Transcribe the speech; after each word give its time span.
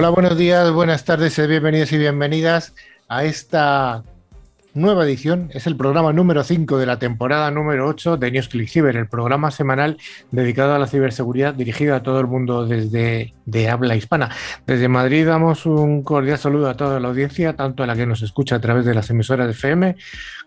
Hola, 0.00 0.08
buenos 0.08 0.38
días, 0.38 0.72
buenas 0.72 1.04
tardes, 1.04 1.38
eh, 1.38 1.46
bienvenidos 1.46 1.92
y 1.92 1.98
bienvenidas 1.98 2.74
a 3.06 3.24
esta 3.24 4.02
nueva 4.72 5.04
edición. 5.04 5.50
Es 5.52 5.66
el 5.66 5.76
programa 5.76 6.10
número 6.14 6.42
5 6.42 6.78
de 6.78 6.86
la 6.86 6.98
temporada 6.98 7.50
número 7.50 7.86
8 7.86 8.16
de 8.16 8.30
News 8.30 8.48
Click 8.48 8.70
Cyber, 8.70 8.96
el 8.96 9.10
programa 9.10 9.50
semanal 9.50 9.98
dedicado 10.30 10.74
a 10.74 10.78
la 10.78 10.86
ciberseguridad 10.86 11.52
dirigido 11.52 11.94
a 11.94 12.02
todo 12.02 12.18
el 12.18 12.28
mundo 12.28 12.66
desde 12.66 13.34
de 13.44 13.68
habla 13.68 13.94
hispana. 13.94 14.30
Desde 14.66 14.88
Madrid 14.88 15.26
damos 15.26 15.66
un 15.66 16.02
cordial 16.02 16.38
saludo 16.38 16.70
a 16.70 16.78
toda 16.78 16.98
la 16.98 17.08
audiencia, 17.08 17.54
tanto 17.54 17.82
a 17.82 17.86
la 17.86 17.94
que 17.94 18.06
nos 18.06 18.22
escucha 18.22 18.56
a 18.56 18.60
través 18.60 18.86
de 18.86 18.94
las 18.94 19.10
emisoras 19.10 19.48
de 19.48 19.52
FM 19.52 19.96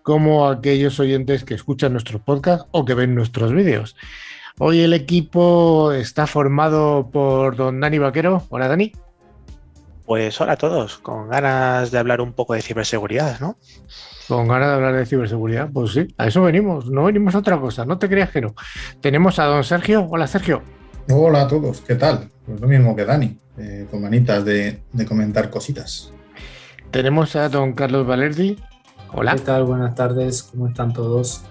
como 0.02 0.48
a 0.48 0.54
aquellos 0.54 1.00
oyentes 1.00 1.44
que 1.44 1.54
escuchan 1.54 1.92
nuestros 1.92 2.24
podcasts 2.24 2.66
o 2.72 2.86
que 2.86 2.96
ven 2.96 3.14
nuestros 3.14 3.54
vídeos. 3.54 3.96
Hoy 4.58 4.80
el 4.80 4.94
equipo 4.94 5.92
está 5.92 6.26
formado 6.26 7.12
por 7.14 7.56
don 7.56 7.80
Dani 7.80 8.00
Vaquero. 8.00 8.48
Hola 8.50 8.68
Dani. 8.68 8.94
Pues 10.06 10.40
hola 10.42 10.54
a 10.54 10.58
todos, 10.58 10.98
con 10.98 11.30
ganas 11.30 11.90
de 11.92 11.98
hablar 11.98 12.20
un 12.20 12.34
poco 12.34 12.54
de 12.54 12.62
ciberseguridad, 12.62 13.40
¿no? 13.40 13.58
Con 14.28 14.48
ganas 14.48 14.70
de 14.70 14.74
hablar 14.76 14.96
de 14.96 15.06
ciberseguridad, 15.06 15.70
pues 15.72 15.92
sí, 15.94 16.08
a 16.18 16.28
eso 16.28 16.42
venimos, 16.42 16.88
no 16.88 17.06
venimos 17.06 17.36
a 17.36 17.40
otra 17.40 17.58
cosa, 17.58 17.86
no 17.86 17.98
te 17.98 18.10
creas 18.10 18.30
que 18.30 18.42
no. 18.42 18.54
Tenemos 19.00 19.40
a 19.40 19.46
don 19.46 19.64
Sergio. 19.64 20.08
Hola 20.10 20.28
Sergio. 20.28 20.62
Hola 21.10 21.42
a 21.42 21.48
todos, 21.48 21.82
¿qué 21.82 21.96
tal? 21.96 22.30
Pues 22.46 22.60
lo 22.60 22.68
mismo 22.68 22.96
que 22.96 23.06
Dani, 23.06 23.38
eh, 23.58 23.88
con 23.90 24.02
manitas 24.02 24.44
de, 24.44 24.82
de, 24.92 25.06
comentar 25.06 25.50
cositas. 25.50 26.12
Tenemos 26.92 27.36
a 27.36 27.48
don 27.48 27.74
Carlos 27.74 28.06
Valerdi. 28.06 28.58
Hola. 29.14 29.36
¿Qué 29.36 29.42
tal? 29.42 29.64
Buenas 29.64 29.96
tardes, 29.96 30.44
¿cómo 30.44 30.68
están 30.68 30.92
todos? 30.92 31.44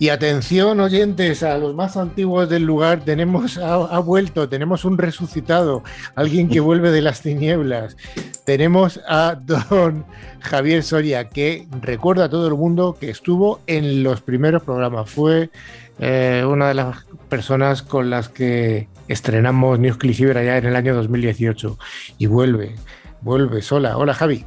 Y 0.00 0.08
atención, 0.08 0.80
oyentes, 0.80 1.42
a 1.42 1.58
los 1.58 1.74
más 1.74 1.98
antiguos 1.98 2.48
del 2.48 2.62
lugar, 2.62 3.04
tenemos, 3.04 3.58
ha, 3.58 3.98
vuelto, 3.98 4.48
tenemos 4.48 4.86
un 4.86 4.96
resucitado, 4.96 5.84
alguien 6.14 6.48
que 6.48 6.58
vuelve 6.58 6.90
de 6.90 7.02
las 7.02 7.20
tinieblas. 7.20 7.98
Tenemos 8.46 8.98
a 9.06 9.34
don 9.34 10.06
Javier 10.40 10.82
Soria, 10.82 11.28
que 11.28 11.68
recuerda 11.82 12.24
a 12.24 12.28
todo 12.30 12.48
el 12.48 12.54
mundo 12.54 12.96
que 12.98 13.10
estuvo 13.10 13.60
en 13.66 14.02
los 14.02 14.22
primeros 14.22 14.62
programas. 14.62 15.10
Fue 15.10 15.50
eh, 15.98 16.46
una 16.48 16.68
de 16.68 16.74
las 16.74 17.04
personas 17.28 17.82
con 17.82 18.08
las 18.08 18.30
que 18.30 18.88
estrenamos 19.06 19.78
News 19.78 19.98
Click 19.98 20.34
allá 20.34 20.56
en 20.56 20.64
el 20.64 20.76
año 20.76 20.94
2018. 20.94 21.78
Y 22.16 22.24
vuelve, 22.24 22.74
vuelve 23.20 23.60
sola. 23.60 23.98
Hola, 23.98 24.14
Javi. 24.14 24.46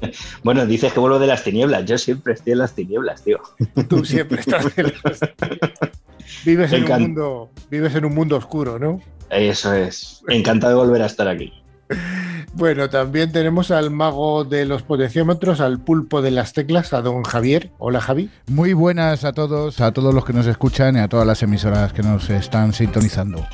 Bueno, 0.42 0.66
dices 0.66 0.92
que 0.92 1.00
vuelvo 1.00 1.18
de 1.18 1.26
las 1.26 1.44
tinieblas. 1.44 1.84
Yo 1.84 1.98
siempre 1.98 2.34
estoy 2.34 2.52
en 2.52 2.58
las 2.58 2.74
tinieblas, 2.74 3.22
tío. 3.22 3.40
Tú 3.88 4.04
siempre 4.04 4.40
estás 4.40 4.66
en 4.76 4.84
las 4.84 4.94
tinieblas. 4.94 5.20
Vives 6.44 6.72
en, 6.72 6.84
un 6.84 7.00
mundo, 7.00 7.50
vives 7.70 7.94
en 7.94 8.04
un 8.04 8.14
mundo 8.14 8.36
oscuro, 8.36 8.78
¿no? 8.78 9.00
Eso 9.30 9.72
es. 9.72 10.22
Encantado 10.28 10.74
de 10.74 10.86
volver 10.86 11.02
a 11.02 11.06
estar 11.06 11.26
aquí. 11.26 11.52
Bueno, 12.52 12.90
también 12.90 13.32
tenemos 13.32 13.70
al 13.70 13.90
mago 13.90 14.44
de 14.44 14.66
los 14.66 14.82
potenciómetros, 14.82 15.60
al 15.60 15.80
pulpo 15.80 16.20
de 16.20 16.30
las 16.30 16.52
teclas, 16.52 16.92
a 16.92 17.00
don 17.00 17.22
Javier. 17.22 17.70
Hola, 17.78 18.00
Javi. 18.00 18.30
Muy 18.46 18.74
buenas 18.74 19.24
a 19.24 19.32
todos, 19.32 19.80
a 19.80 19.92
todos 19.92 20.14
los 20.14 20.24
que 20.24 20.32
nos 20.32 20.46
escuchan 20.46 20.96
y 20.96 21.00
a 21.00 21.08
todas 21.08 21.26
las 21.26 21.42
emisoras 21.42 21.92
que 21.92 22.02
nos 22.02 22.28
están 22.30 22.72
sintonizando. 22.72 23.46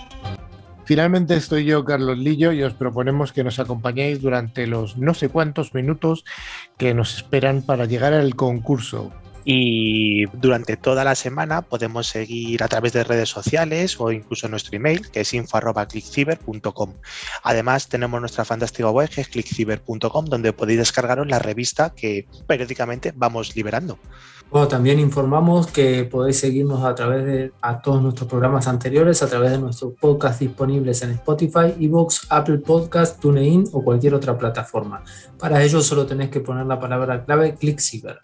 Finalmente 0.85 1.35
estoy 1.35 1.65
yo, 1.65 1.85
Carlos 1.85 2.19
Lillo, 2.19 2.53
y 2.53 2.63
os 2.63 2.75
proponemos 2.75 3.33
que 3.33 3.43
nos 3.43 3.59
acompañéis 3.59 4.21
durante 4.21 4.67
los 4.67 4.99
no 4.99 5.15
sé 5.15 5.31
cuántos 5.31 5.73
minutos 5.73 6.25
que 6.77 6.93
nos 6.93 7.17
esperan 7.17 7.63
para 7.63 7.87
llegar 7.87 8.13
al 8.13 8.35
concurso. 8.35 9.11
Y 9.47 10.25
durante 10.27 10.77
toda 10.77 11.05
la 11.05 11.15
semana 11.15 11.63
podemos 11.63 12.07
seguir 12.07 12.63
a 12.63 12.69
través 12.69 12.95
de 12.95 13.05
redes 13.05 13.29
sociales 13.29 14.01
o 14.01 14.11
incluso 14.11 14.49
nuestro 14.49 14.77
email, 14.77 15.11
que 15.11 15.21
es 15.21 15.35
info.clickciber.com. 15.35 16.95
Además, 17.43 17.89
tenemos 17.89 18.21
nuestra 18.21 18.45
fantástica 18.45 18.91
web, 18.91 19.09
que 19.11 19.21
es 19.21 19.29
clickciber.com, 19.29 20.25
donde 20.27 20.53
podéis 20.55 20.79
descargaros 20.79 21.27
la 21.27 21.39
revista 21.39 21.95
que 21.95 22.27
periódicamente 22.47 23.13
vamos 23.15 23.55
liberando. 23.55 23.99
Bueno, 24.51 24.69
también 24.69 25.01
informamos 25.01 25.67
que 25.67 26.05
podéis 26.05 26.39
seguirnos 26.39 26.85
a 26.85 26.95
través 26.95 27.25
de 27.25 27.53
a 27.61 27.81
todos 27.81 28.01
nuestros 28.01 28.29
programas 28.29 28.69
anteriores, 28.69 29.23
a 29.23 29.27
través 29.27 29.51
de 29.51 29.59
nuestros 29.59 29.95
podcasts 30.01 30.39
disponibles 30.39 31.03
en 31.03 31.11
Spotify, 31.11 31.75
Evox, 31.81 32.27
Apple 32.31 32.59
Podcast, 32.59 33.21
TuneIn 33.21 33.65
o 33.73 33.83
cualquier 33.83 34.15
otra 34.15 34.39
plataforma. 34.39 35.03
Para 35.39 35.63
ello 35.63 35.81
solo 35.81 36.07
tenéis 36.07 36.31
que 36.31 36.41
poner 36.41 36.67
la 36.67 36.79
palabra 36.79 37.25
clave 37.25 37.57
ClickCiber. 37.57 38.21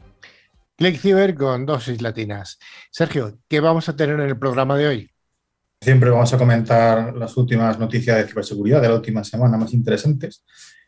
ClickCiber 0.76 1.34
con 1.34 1.66
dosis 1.66 2.00
latinas. 2.00 2.58
Sergio, 2.90 3.38
¿qué 3.48 3.60
vamos 3.60 3.88
a 3.88 3.96
tener 3.96 4.20
en 4.20 4.28
el 4.28 4.38
programa 4.38 4.76
de 4.76 4.86
hoy? 4.86 5.10
Siempre 5.82 6.10
vamos 6.10 6.32
a 6.32 6.38
comentar 6.38 7.16
las 7.16 7.36
últimas 7.36 7.78
noticias 7.78 8.18
de 8.18 8.28
ciberseguridad 8.28 8.82
de 8.82 8.88
la 8.88 8.94
última 8.94 9.24
semana 9.24 9.56
más 9.56 9.72
interesantes. 9.72 10.44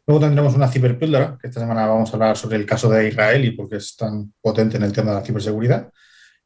Luego 0.06 0.20
tendremos 0.20 0.54
una 0.54 0.68
ciberpíldora, 0.68 1.38
que 1.40 1.46
esta 1.46 1.60
semana 1.60 1.86
vamos 1.86 2.10
a 2.10 2.14
hablar 2.14 2.36
sobre 2.36 2.56
el 2.56 2.66
caso 2.66 2.90
de 2.90 3.08
Israel 3.08 3.44
y 3.44 3.52
por 3.52 3.68
qué 3.68 3.76
es 3.76 3.94
tan 3.96 4.32
potente 4.40 4.76
en 4.76 4.82
el 4.82 4.92
tema 4.92 5.12
de 5.12 5.18
la 5.18 5.24
ciberseguridad. 5.24 5.90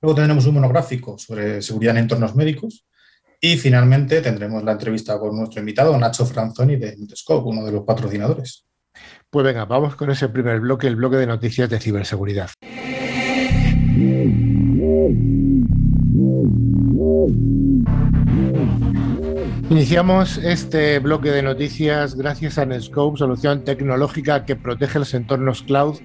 Luego 0.02 0.14
tendremos 0.14 0.44
un 0.46 0.54
monográfico 0.54 1.16
sobre 1.16 1.62
seguridad 1.62 1.96
en 1.96 2.02
entornos 2.02 2.34
médicos. 2.34 2.84
Y 3.40 3.56
finalmente 3.56 4.20
tendremos 4.20 4.62
la 4.64 4.72
entrevista 4.72 5.18
con 5.18 5.36
nuestro 5.36 5.60
invitado, 5.60 5.96
Nacho 5.98 6.26
Franzoni 6.26 6.76
de 6.76 6.96
Nutescope, 6.96 7.48
uno 7.48 7.64
de 7.64 7.72
los 7.72 7.84
patrocinadores. 7.84 8.66
Pues 9.30 9.44
venga, 9.44 9.64
vamos 9.64 9.96
con 9.96 10.10
ese 10.10 10.28
primer 10.28 10.60
bloque, 10.60 10.86
el 10.86 10.96
bloque 10.96 11.16
de 11.16 11.26
noticias 11.26 11.68
de 11.68 11.80
ciberseguridad. 11.80 12.50
Iniciamos 19.68 20.38
este 20.38 21.00
bloque 21.00 21.30
de 21.32 21.42
noticias 21.42 22.14
gracias 22.14 22.56
a 22.56 22.64
Netscope, 22.64 23.18
solución 23.18 23.64
tecnológica 23.64 24.44
que 24.44 24.54
protege 24.54 25.00
los 25.00 25.12
entornos 25.12 25.64
cloud, 25.64 25.98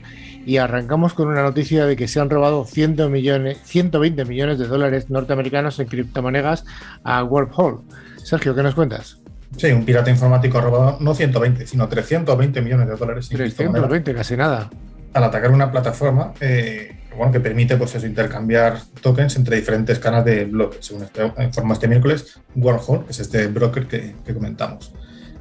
y 0.48 0.58
arrancamos 0.58 1.14
con 1.14 1.28
una 1.28 1.44
noticia 1.44 1.86
de 1.86 1.96
que 1.96 2.08
se 2.08 2.20
han 2.20 2.32
robado 2.32 2.66
100 2.66 3.12
millones, 3.12 3.60
120 3.64 4.26
millones 4.26 4.58
de 4.58 4.66
dólares 4.66 5.12
norteamericanos 5.12 5.80
en 5.80 5.88
criptomonedas 5.88 6.66
a 7.04 7.24
Warhol. 7.24 7.82
Sergio, 8.18 8.56
¿qué 8.56 8.64
nos 8.64 8.74
cuentas? 8.74 9.20
Sí, 9.56 9.68
un 9.68 9.86
pirata 9.86 10.10
informático 10.10 10.58
ha 10.58 10.62
robado 10.62 10.98
no 11.00 11.14
120, 11.14 11.68
sino 11.68 11.88
320 11.88 12.62
millones 12.64 12.88
de 12.88 12.96
dólares. 12.96 13.30
320, 13.30 14.16
casi 14.16 14.36
nada. 14.36 14.72
Al 15.14 15.24
atacar 15.24 15.52
una 15.52 15.72
plataforma 15.72 16.34
eh, 16.40 16.98
bueno, 17.16 17.32
que 17.32 17.40
permite 17.40 17.78
pues 17.78 17.96
eso, 17.96 18.06
intercambiar 18.06 18.82
tokens 19.02 19.36
entre 19.36 19.58
diferentes 19.58 20.00
canas 20.00 20.26
de 20.26 20.46
bloques, 20.46 20.86
según 20.86 21.04
este, 21.04 21.32
informó 21.44 21.74
este 21.74 21.88
miércoles 21.88 22.40
Wormhole, 22.56 23.06
que 23.06 23.12
es 23.12 23.20
este 23.20 23.48
broker 23.48 23.88
que, 23.88 24.16
comentamos. 24.34 24.94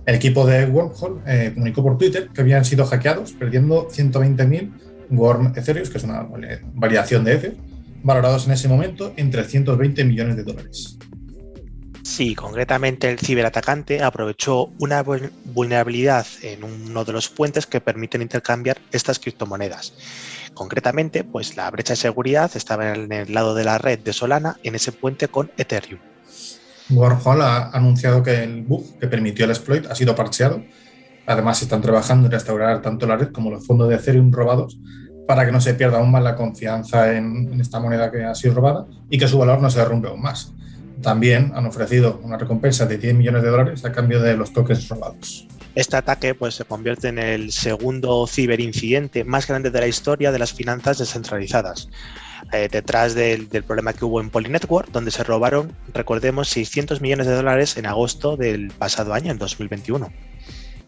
El 0.06 0.14
equipo 0.14 0.46
de 0.46 0.66
Wormhole 0.66 1.20
eh, 1.26 1.52
comunicó 1.54 1.82
por 1.82 1.98
Twitter 1.98 2.28
que 2.34 2.40
habían 2.40 2.64
sido 2.64 2.86
hackeados, 2.86 3.32
perdiendo 3.32 3.88
120.000 3.88 4.72
Worm 5.10 5.52
Ethereum, 5.56 5.88
que 5.88 5.98
es 5.98 6.04
una 6.04 6.26
variación 6.74 7.24
de 7.24 7.34
Ether, 7.34 7.56
valorados 8.02 8.46
en 8.46 8.52
ese 8.52 8.68
momento 8.68 9.12
en 9.16 9.30
320 9.30 10.04
millones 10.04 10.36
de 10.36 10.44
dólares. 10.44 10.98
Sí, 12.02 12.34
concretamente 12.34 13.08
el 13.08 13.18
ciberatacante 13.18 14.02
aprovechó 14.02 14.72
una 14.80 15.02
vulnerabilidad 15.02 16.26
en 16.42 16.64
uno 16.64 17.04
de 17.04 17.12
los 17.12 17.28
puentes 17.28 17.66
que 17.66 17.80
permiten 17.80 18.22
intercambiar 18.22 18.78
estas 18.90 19.18
criptomonedas. 19.18 19.92
Concretamente, 20.54 21.24
pues 21.24 21.56
la 21.56 21.70
brecha 21.70 21.94
de 21.94 21.96
seguridad 21.96 22.50
estaba 22.54 22.94
en 22.94 23.12
el 23.12 23.32
lado 23.32 23.54
de 23.54 23.64
la 23.64 23.78
red 23.78 23.98
de 23.98 24.12
Solana 24.12 24.58
en 24.62 24.74
ese 24.74 24.92
puente 24.92 25.28
con 25.28 25.50
Ethereum. 25.56 26.00
Warhol 26.90 27.42
ha 27.42 27.70
anunciado 27.70 28.22
que 28.22 28.42
el 28.42 28.62
bug 28.62 28.98
que 28.98 29.06
permitió 29.06 29.44
el 29.44 29.52
exploit 29.52 29.86
ha 29.86 29.94
sido 29.94 30.14
parcheado. 30.14 30.62
Además, 31.26 31.62
están 31.62 31.80
trabajando 31.80 32.26
en 32.26 32.32
restaurar 32.32 32.82
tanto 32.82 33.06
la 33.06 33.16
red 33.16 33.30
como 33.30 33.50
los 33.50 33.66
fondos 33.66 33.88
de 33.88 33.94
Ethereum 33.94 34.32
robados 34.32 34.78
para 35.26 35.46
que 35.46 35.52
no 35.52 35.60
se 35.60 35.74
pierda 35.74 35.98
aún 35.98 36.10
más 36.10 36.24
la 36.24 36.34
confianza 36.34 37.12
en, 37.16 37.52
en 37.52 37.60
esta 37.60 37.78
moneda 37.78 38.10
que 38.10 38.24
ha 38.24 38.34
sido 38.34 38.54
robada 38.54 38.86
y 39.08 39.16
que 39.16 39.28
su 39.28 39.38
valor 39.38 39.62
no 39.62 39.70
se 39.70 39.78
derrumbe 39.78 40.08
aún 40.08 40.20
más. 40.20 40.52
También 41.02 41.52
han 41.54 41.66
ofrecido 41.66 42.20
una 42.22 42.36
recompensa 42.36 42.84
de 42.86 42.98
10 42.98 43.14
millones 43.14 43.42
de 43.42 43.48
dólares 43.48 43.84
a 43.84 43.92
cambio 43.92 44.20
de 44.20 44.36
los 44.36 44.52
tokens 44.52 44.88
robados. 44.88 45.46
Este 45.74 45.96
ataque 45.96 46.34
pues, 46.34 46.54
se 46.54 46.64
convierte 46.64 47.08
en 47.08 47.18
el 47.18 47.52
segundo 47.52 48.26
ciberincidente 48.26 49.24
más 49.24 49.46
grande 49.46 49.70
de 49.70 49.80
la 49.80 49.86
historia 49.86 50.32
de 50.32 50.38
las 50.38 50.52
finanzas 50.52 50.98
descentralizadas. 50.98 51.88
Eh, 52.52 52.68
detrás 52.70 53.14
del, 53.14 53.48
del, 53.48 53.62
problema 53.62 53.92
que 53.92 54.04
hubo 54.04 54.20
en 54.20 54.30
Polynetwork, 54.30 54.90
donde 54.90 55.10
se 55.10 55.22
robaron, 55.22 55.72
recordemos, 55.94 56.48
600 56.48 57.00
millones 57.00 57.26
de 57.26 57.34
dólares 57.34 57.76
en 57.76 57.86
agosto 57.86 58.36
del 58.36 58.72
pasado 58.72 59.14
año, 59.14 59.30
en 59.30 59.38
2021. 59.38 60.10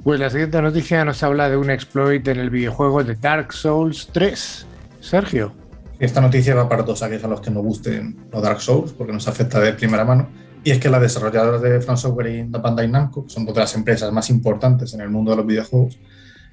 Pues 0.02 0.19
la 0.19 0.31
siguiente 0.31 0.61
noticia 0.61 1.05
nos 1.05 1.23
habla 1.23 1.49
de 1.49 1.56
un 1.56 1.70
exploit 1.70 2.26
en 2.26 2.40
el 2.40 2.50
videojuego 2.50 3.05
de 3.05 3.14
Dark 3.14 3.52
Souls 3.52 4.08
3. 4.12 4.67
Sergio. 4.99 5.55
Esta 6.00 6.20
noticia 6.20 6.56
va 6.56 6.69
para 6.69 6.84
todos 6.84 7.02
aquellos 7.05 7.23
a 7.23 7.29
los 7.29 7.40
que 7.40 7.50
nos 7.50 7.62
gusten 7.62 8.17
los 8.32 8.43
Dark 8.43 8.61
Souls, 8.61 8.93
porque 8.93 9.12
nos 9.12 9.29
afecta 9.29 9.61
de 9.61 9.73
primera 9.75 10.05
mano. 10.05 10.29
Y 10.64 10.70
es 10.70 10.79
que 10.79 10.88
las 10.88 11.00
desarrolladoras 11.00 11.61
de 11.61 11.81
From 11.81 11.97
Software 11.97 12.29
y 12.29 12.43
Bandai 12.44 12.88
Namco, 12.88 13.25
que 13.25 13.31
son 13.31 13.44
dos 13.44 13.55
de 13.55 13.62
las 13.62 13.75
empresas 13.75 14.12
más 14.12 14.31
importantes 14.31 14.94
en 14.94 15.00
el 15.00 15.11
mundo 15.11 15.32
de 15.32 15.38
los 15.38 15.47
videojuegos, 15.47 15.99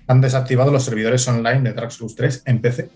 han 0.08 0.22
desactivado 0.22 0.72
los 0.72 0.84
servidores 0.84 1.28
online 1.28 1.62
de 1.62 1.74
Dark 1.74 1.92
Souls 1.92 2.16
3 2.16 2.44
en 2.46 2.62
PC 2.62 2.90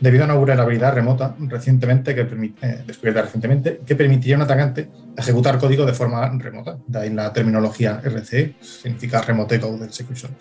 debido 0.00 0.24
a 0.24 0.26
una 0.26 0.34
vulnerabilidad 0.34 0.94
remota 0.94 1.34
recientemente 1.40 2.14
que 2.14 2.20
eh, 2.20 2.84
descubierta 2.86 3.22
recientemente 3.22 3.80
que 3.84 3.96
permitiría 3.96 4.36
a 4.36 4.38
un 4.38 4.42
atacante 4.42 4.88
ejecutar 5.16 5.58
código 5.58 5.84
de 5.84 5.92
forma 5.92 6.30
remota. 6.38 6.78
De 6.86 6.98
ahí 6.98 7.10
la 7.10 7.32
terminología 7.32 8.00
RCE, 8.04 8.54
significa 8.60 9.22
Remote 9.22 9.58
Code 9.58 9.86
Execution. 9.86 10.36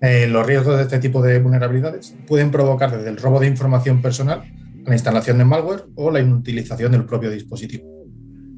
Eh, 0.00 0.26
los 0.26 0.46
riesgos 0.46 0.76
de 0.76 0.82
este 0.82 0.98
tipo 0.98 1.22
de 1.22 1.40
vulnerabilidades 1.40 2.14
pueden 2.26 2.50
provocar 2.50 2.94
desde 2.94 3.08
el 3.08 3.16
robo 3.16 3.40
de 3.40 3.46
información 3.46 4.02
personal, 4.02 4.42
la 4.84 4.94
instalación 4.94 5.38
de 5.38 5.44
malware 5.44 5.86
o 5.96 6.10
la 6.10 6.20
inutilización 6.20 6.92
del 6.92 7.06
propio 7.06 7.30
dispositivo. 7.30 8.05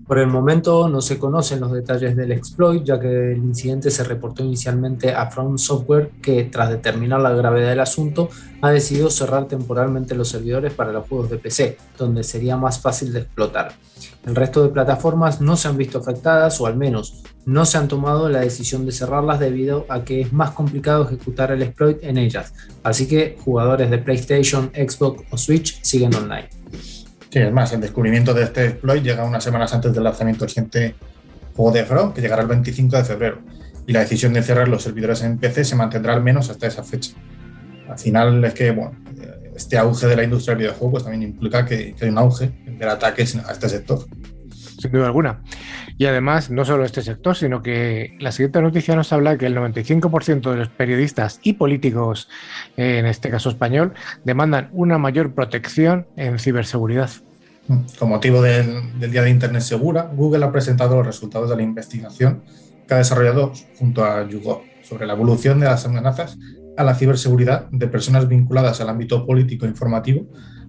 Por 0.09 0.19
el 0.19 0.27
momento 0.27 0.89
no 0.89 1.03
se 1.03 1.19
conocen 1.19 1.61
los 1.61 1.71
detalles 1.71 2.17
del 2.17 2.33
exploit, 2.33 2.83
ya 2.83 2.99
que 2.99 3.33
el 3.33 3.37
incidente 3.37 3.91
se 3.91 4.05
reportó 4.05 4.43
inicialmente 4.43 5.13
a 5.13 5.31
From 5.31 5.59
Software, 5.59 6.13
que 6.23 6.45
tras 6.45 6.71
determinar 6.71 7.21
la 7.21 7.29
gravedad 7.35 7.69
del 7.69 7.81
asunto, 7.81 8.31
ha 8.63 8.71
decidido 8.71 9.11
cerrar 9.11 9.49
temporalmente 9.49 10.15
los 10.15 10.31
servidores 10.31 10.73
para 10.73 10.93
los 10.93 11.07
juegos 11.07 11.29
de 11.29 11.37
PC, 11.37 11.77
donde 11.99 12.25
sería 12.25 12.57
más 12.57 12.81
fácil 12.81 13.13
de 13.13 13.19
explotar. 13.21 13.75
El 14.25 14.35
resto 14.35 14.63
de 14.63 14.71
plataformas 14.71 15.43
no 15.43 15.59
se 15.59 15.69
han 15.69 15.77
visto 15.77 15.99
afectadas, 15.99 16.59
o 16.59 16.67
al 16.67 16.79
menos 16.79 17.23
no 17.45 17.67
se 17.67 17.77
han 17.77 17.87
tomado 17.87 18.31
la 18.31 18.41
decisión 18.41 18.87
de 18.87 18.93
cerrarlas 18.93 19.41
debido 19.41 19.85
a 19.91 20.05
que 20.05 20.23
es 20.23 20.33
más 20.33 20.53
complicado 20.53 21.05
ejecutar 21.05 21.53
el 21.53 21.61
exploit 21.61 22.03
en 22.03 22.17
ellas. 22.17 22.55
Así 22.83 23.07
que 23.07 23.37
jugadores 23.45 23.91
de 23.91 23.99
PlayStation, 23.99 24.71
Xbox 24.75 25.25
o 25.31 25.37
Switch 25.37 25.83
siguen 25.83 26.15
online. 26.15 26.49
Sí, 27.31 27.39
es 27.41 27.53
más, 27.53 27.73
el 27.73 27.81
descubrimiento 27.81 28.33
de 28.33 28.45
este 28.45 28.67
exploit 28.67 29.03
llega 29.03 29.25
unas 29.25 29.45
semanas 29.45 29.73
antes 29.75 29.93
del 29.93 30.05
lanzamiento 30.05 30.45
del 30.45 30.51
siguiente 30.51 30.95
juego 31.55 31.73
de 31.73 31.85
From, 31.85 32.13
que 32.13 32.21
llegará 32.21 32.43
el 32.43 32.49
25 32.49 32.97
de 32.97 33.05
febrero. 33.05 33.39
Y 33.87 33.93
la 33.93 34.01
decisión 34.01 34.33
de 34.33 34.43
cerrar 34.43 34.69
los 34.69 34.83
servidores 34.83 35.23
en 35.23 35.39
PC 35.39 35.65
se 35.65 35.77
mantendrá 35.77 36.15
al 36.15 36.23
menos 36.23 36.49
hasta 36.51 36.67
esa 36.67 36.83
fecha. 36.83 37.13
Al 37.89 37.99
final 37.99 38.45
es 38.45 38.55
que, 38.55 38.71
bueno, 38.71 38.93
este 39.57 39.77
auge 39.77 40.07
de 40.07 40.17
la 40.17 40.25
industria 40.25 40.55
del 40.55 40.65
videojuego 40.65 40.93
pues, 40.93 41.03
también 41.05 41.23
implica 41.23 41.67
que, 41.67 41.95
hay 42.01 42.09
un 42.09 42.19
auge 42.19 42.51
del 42.65 42.89
ataque 42.89 43.23
a 43.23 43.53
este 43.53 43.69
sector. 43.69 44.07
Sin 44.81 44.93
duda 44.93 45.07
alguna. 45.07 45.43
Y 45.99 46.07
además, 46.07 46.49
no 46.49 46.65
solo 46.65 46.85
este 46.85 47.03
sector, 47.03 47.37
sino 47.37 47.61
que 47.61 48.17
la 48.21 48.31
siguiente 48.31 48.63
noticia 48.63 48.95
nos 48.95 49.13
habla 49.13 49.33
de 49.33 49.39
que 49.39 49.47
el 49.47 49.57
95% 49.57 50.53
de 50.53 50.57
los 50.57 50.69
periodistas 50.69 51.41
y 51.43 51.55
políticos, 51.55 52.29
en 52.77 53.05
este 53.05 53.31
caso 53.31 53.49
español, 53.49 53.95
demandan 54.25 54.71
una 54.73 54.97
mayor 54.97 55.35
protección 55.35 56.07
en 56.17 56.39
ciberseguridad. 56.39 57.11
Con 57.99 58.11
motivo 58.11 58.41
del, 58.41 59.11
Día 59.11 59.23
de 59.23 59.31
Internet 59.31 59.63
Segura, 59.63 60.09
Google 60.15 60.45
ha 60.45 60.53
presentado 60.53 60.97
los 60.97 61.07
resultados 61.07 61.51
de 61.51 61.57
la 61.57 61.63
investigación 61.63 62.45
que 62.87 62.95
ha 62.95 62.99
desarrollado 62.99 63.53
junto 63.77 64.05
a 64.05 64.27
YouGov 64.27 64.63
sobre 64.83 65.05
la 65.05 65.15
evolución 65.15 65.59
de 65.59 65.67
las 65.67 65.85
amenazas 65.85 66.39
a 66.77 66.85
la 66.85 66.95
ciberseguridad 66.95 67.69
de 67.73 67.89
personas 67.89 68.29
vinculadas 68.29 68.81
al 68.81 68.89
ámbito 68.89 69.27
político 69.27 69.67
e 69.67 69.69
informativo 69.69 70.29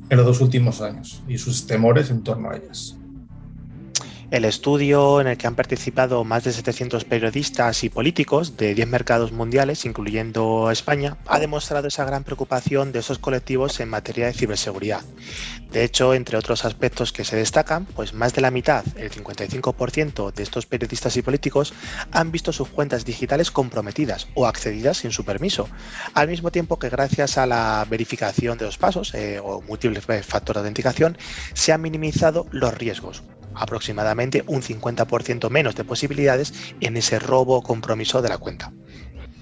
en 0.10 0.18
los 0.18 0.26
dos 0.26 0.42
últimos 0.42 0.82
años 0.82 1.24
y 1.28 1.38
sus 1.38 1.68
temores 1.68 2.10
en 2.10 2.24
torno 2.24 2.50
a 2.50 2.58
ellas. 2.58 3.00
El 4.32 4.46
estudio 4.46 5.22
en 5.22 5.26
el 5.26 5.38
que 5.38 5.48
han 5.48 5.56
participado 5.56 6.24
más 6.24 6.44
de 6.44 6.54
700 6.54 7.04
periodistas 7.04 7.84
y 7.84 7.90
políticos 7.90 8.58
de 8.58 8.76
10 8.76 8.88
mercados 8.88 9.32
mundiales, 9.32 9.86
incluyendo 9.86 10.70
España, 10.70 11.18
ha 11.26 11.40
demostrado 11.40 11.88
esa 11.88 12.06
gran 12.06 12.24
preocupación 12.24 12.92
de 12.92 13.00
esos 13.00 13.18
colectivos 13.18 13.80
en 13.80 13.90
materia 13.90 14.28
de 14.28 14.34
ciberseguridad. 14.34 15.02
De 15.72 15.84
hecho, 15.84 16.14
entre 16.14 16.38
otros 16.38 16.64
aspectos 16.64 17.12
que 17.12 17.26
se 17.26 17.38
destacan, 17.38 17.86
pues 17.86 18.14
más 18.14 18.36
de 18.36 18.42
la 18.42 18.52
mitad, 18.52 18.86
el 18.98 19.10
55% 19.10 20.32
de 20.32 20.44
estos 20.44 20.68
periodistas 20.68 21.18
y 21.18 21.24
políticos 21.24 21.74
han 22.12 22.32
visto 22.32 22.54
sus 22.54 22.70
cuentas 22.70 23.06
digitales 23.06 23.50
comprometidas 23.50 24.28
o 24.36 24.46
accedidas 24.46 24.98
sin 24.98 25.12
su 25.12 25.26
permiso, 25.26 25.68
al 26.14 26.28
mismo 26.28 26.52
tiempo 26.52 26.78
que 26.78 26.90
gracias 26.90 27.40
a 27.40 27.48
la 27.48 27.84
verificación 27.90 28.60
de 28.60 28.66
los 28.66 28.78
pasos 28.78 29.12
eh, 29.16 29.40
o 29.44 29.62
múltiples 29.62 30.06
factores 30.24 30.62
de 30.62 30.68
autenticación 30.68 31.18
se 31.54 31.72
han 31.74 31.82
minimizado 31.82 32.46
los 32.52 32.76
riesgos, 32.76 33.24
aproximadamente 33.56 34.44
un 34.48 34.62
50% 34.62 35.50
menos 35.50 35.76
de 35.76 35.84
posibilidades 35.84 36.54
en 36.80 36.98
ese 36.98 37.20
robo 37.20 37.58
o 37.58 37.64
compromiso 37.64 38.22
de 38.22 38.30
la 38.30 38.38
cuenta. 38.38 38.72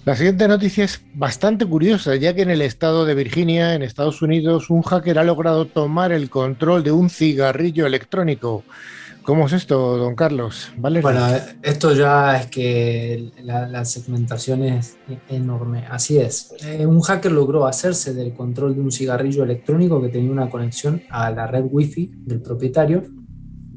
La 0.07 0.15
siguiente 0.15 0.47
noticia 0.47 0.85
es 0.85 1.01
bastante 1.13 1.65
curiosa, 1.65 2.15
ya 2.15 2.33
que 2.33 2.43
en 2.43 2.49
el 2.49 2.61
estado 2.61 3.03
de 3.03 3.13
Virginia, 3.13 3.73
en 3.73 3.81
Estados 3.81 4.21
Unidos, 4.21 4.69
un 4.69 4.81
hacker 4.81 5.19
ha 5.19 5.25
logrado 5.25 5.65
tomar 5.65 6.13
el 6.13 6.29
control 6.29 6.81
de 6.81 6.93
un 6.93 7.09
cigarrillo 7.09 7.85
electrónico. 7.85 8.63
¿Cómo 9.23 9.47
es 9.47 9.51
esto, 9.51 9.97
don 9.97 10.15
Carlos? 10.15 10.71
¿Vale? 10.77 11.01
Bueno, 11.01 11.27
esto 11.61 11.93
ya 11.93 12.37
es 12.37 12.47
que 12.47 13.33
la, 13.43 13.83
segmentación 13.83 14.63
es 14.63 14.95
enorme. 15.27 15.83
Así 15.91 16.17
es. 16.17 16.53
Eh, 16.63 16.85
un 16.85 17.01
hacker 17.01 17.33
logró 17.33 17.67
hacerse 17.67 18.13
del 18.13 18.33
control 18.33 18.75
de 18.75 18.79
un 18.79 18.93
cigarrillo 18.93 19.43
electrónico 19.43 20.01
que 20.01 20.07
tenía 20.07 20.31
una 20.31 20.49
conexión 20.49 21.03
a 21.09 21.29
la 21.31 21.45
red 21.45 21.65
Wi-Fi 21.69 22.11
del 22.15 22.41
propietario 22.41 23.03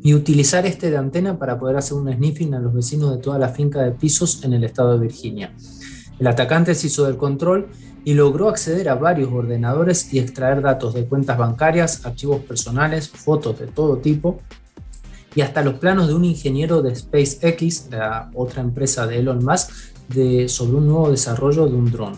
y 0.03 0.15
utilizar 0.15 0.67
este 0.67 0.91
de 0.91 0.97
antena 0.97 1.39
para 1.39 1.59
poder 1.59 1.77
hacer 1.77 1.97
un 1.97 2.13
sniffing 2.13 2.55
a 2.55 2.59
los 2.59 2.73
vecinos 2.73 3.11
de 3.11 3.19
toda 3.19 3.39
la 3.39 3.49
finca 3.49 3.83
de 3.83 3.93
pisos 3.93 4.43
en 4.45 4.53
el 4.55 4.65
estado 4.65 4.93
de 4.93 5.07
Virginia. 5.07 5.53
El 6.19 6.27
atacante 6.27 6.75
se 6.75 6.87
hizo 6.87 7.05
del 7.05 7.17
control 7.17 7.69
y 8.05 8.15
logró 8.15 8.49
acceder 8.49 8.89
a 8.89 8.95
varios 8.95 9.31
ordenadores 9.33 10.13
y 10.13 10.19
extraer 10.19 10.63
datos 10.63 10.95
de 10.95 11.05
cuentas 11.05 11.37
bancarias, 11.37 12.07
archivos 12.07 12.41
personales, 12.41 13.09
fotos 13.09 13.59
de 13.59 13.67
todo 13.67 13.99
tipo 13.99 14.41
y 15.35 15.43
hasta 15.43 15.63
los 15.63 15.75
planos 15.75 16.09
de 16.09 16.15
un 16.15 16.25
ingeniero 16.25 16.83
de 16.83 16.95
SpaceX, 16.95 17.89
la 17.91 18.31
otra 18.35 18.63
empresa 18.63 19.07
de 19.07 19.19
Elon 19.19 19.45
Musk, 19.45 19.71
de, 20.09 20.49
sobre 20.49 20.77
un 20.77 20.87
nuevo 20.87 21.11
desarrollo 21.11 21.67
de 21.67 21.75
un 21.75 21.91
dron. 21.91 22.15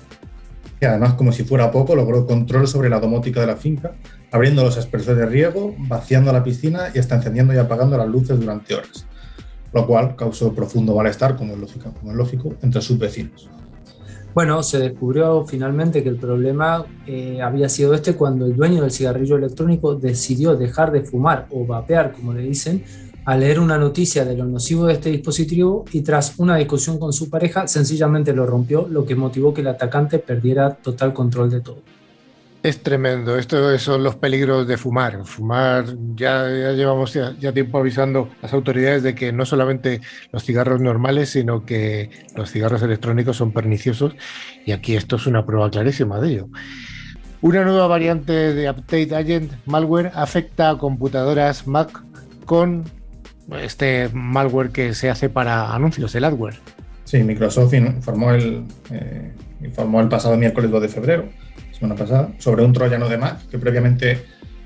Y 0.80 0.84
además, 0.84 1.14
como 1.14 1.30
si 1.30 1.44
fuera 1.44 1.70
poco, 1.70 1.94
logró 1.94 2.26
control 2.26 2.66
sobre 2.66 2.88
la 2.88 2.98
domótica 2.98 3.40
de 3.40 3.46
la 3.46 3.56
finca, 3.56 3.92
abriendo 4.32 4.64
los 4.64 4.78
aspersores 4.78 5.18
de 5.18 5.26
riego, 5.26 5.74
vaciando 5.78 6.32
la 6.32 6.42
piscina 6.42 6.88
y 6.92 6.98
hasta 6.98 7.16
encendiendo 7.16 7.52
y 7.54 7.58
apagando 7.58 7.96
las 7.96 8.08
luces 8.08 8.40
durante 8.40 8.74
horas, 8.74 9.06
lo 9.72 9.86
cual 9.86 10.16
causó 10.16 10.52
profundo 10.54 10.96
malestar, 10.96 11.36
como 11.36 11.52
es 11.52 12.14
lógico, 12.14 12.54
entre 12.62 12.80
sus 12.80 12.98
vecinos. 12.98 13.48
Bueno, 14.34 14.62
se 14.62 14.78
descubrió 14.78 15.44
finalmente 15.44 16.02
que 16.02 16.08
el 16.08 16.16
problema 16.16 16.86
eh, 17.06 17.42
había 17.42 17.68
sido 17.68 17.92
este 17.92 18.14
cuando 18.14 18.46
el 18.46 18.56
dueño 18.56 18.80
del 18.80 18.90
cigarrillo 18.90 19.36
electrónico 19.36 19.94
decidió 19.94 20.56
dejar 20.56 20.90
de 20.90 21.02
fumar 21.02 21.46
o 21.50 21.66
vapear, 21.66 22.12
como 22.12 22.32
le 22.32 22.40
dicen, 22.40 22.82
al 23.26 23.40
leer 23.40 23.60
una 23.60 23.76
noticia 23.76 24.24
de 24.24 24.34
lo 24.34 24.46
nocivo 24.46 24.86
de 24.86 24.94
este 24.94 25.10
dispositivo 25.10 25.84
y 25.92 26.00
tras 26.00 26.38
una 26.38 26.56
discusión 26.56 26.98
con 26.98 27.12
su 27.12 27.28
pareja 27.28 27.68
sencillamente 27.68 28.32
lo 28.32 28.46
rompió, 28.46 28.88
lo 28.88 29.04
que 29.04 29.14
motivó 29.14 29.52
que 29.52 29.60
el 29.60 29.68
atacante 29.68 30.18
perdiera 30.18 30.70
total 30.70 31.12
control 31.12 31.50
de 31.50 31.60
todo. 31.60 31.82
Es 32.62 32.80
tremendo, 32.80 33.36
estos 33.36 33.82
son 33.82 34.04
los 34.04 34.14
peligros 34.14 34.68
de 34.68 34.76
fumar. 34.76 35.24
Fumar, 35.24 35.84
ya, 36.14 36.46
llevamos 36.46 37.12
ya, 37.12 37.52
tiempo 37.52 37.78
avisando 37.78 38.28
a 38.38 38.42
las 38.42 38.52
autoridades 38.52 39.02
de 39.02 39.16
que 39.16 39.32
no 39.32 39.44
solamente 39.44 40.00
los 40.30 40.44
cigarros 40.44 40.80
normales, 40.80 41.30
sino 41.30 41.66
que 41.66 42.10
los 42.36 42.52
cigarros 42.52 42.80
electrónicos 42.82 43.36
son 43.36 43.50
perniciosos 43.50 44.14
y 44.64 44.70
aquí 44.70 44.94
esto 44.94 45.16
es 45.16 45.26
una 45.26 45.44
prueba 45.44 45.68
clarísima 45.70 46.20
de 46.20 46.28
ello. 46.28 46.48
Una 47.40 47.64
nueva 47.64 47.88
variante 47.88 48.32
de 48.32 48.70
Update 48.70 49.16
Agent 49.16 49.52
malware 49.66 50.12
afecta 50.14 50.70
a 50.70 50.78
computadoras 50.78 51.66
Mac 51.66 52.04
con 52.44 52.84
este 53.60 54.08
malware 54.12 54.70
que 54.70 54.94
se 54.94 55.10
hace 55.10 55.28
para 55.28 55.74
anuncios, 55.74 56.14
el 56.14 56.22
adware. 56.22 56.60
Sí, 57.02 57.24
Microsoft 57.24 57.74
informó 57.74 58.30
el, 58.30 58.62
eh, 58.92 59.32
informó 59.62 60.00
el 60.00 60.06
pasado 60.06 60.36
miércoles 60.36 60.70
2 60.70 60.82
de 60.82 60.88
febrero 60.88 61.41
pasada, 61.90 62.32
sobre 62.38 62.64
un 62.64 62.72
troyano 62.72 63.08
de 63.08 63.18
Mac 63.18 63.48
que 63.50 63.58
previamente 63.58 64.24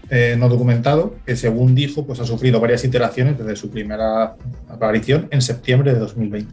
eh, 0.08 0.36
no 0.38 0.48
documentado, 0.48 1.16
que 1.26 1.34
según 1.34 1.74
dijo, 1.74 2.06
pues 2.06 2.20
ha 2.20 2.24
sufrido 2.24 2.60
varias 2.60 2.84
iteraciones 2.84 3.36
desde 3.36 3.56
su 3.56 3.70
primera 3.70 4.36
aparición 4.68 5.28
en 5.30 5.42
septiembre 5.42 5.92
de 5.92 5.98
2020. 5.98 6.52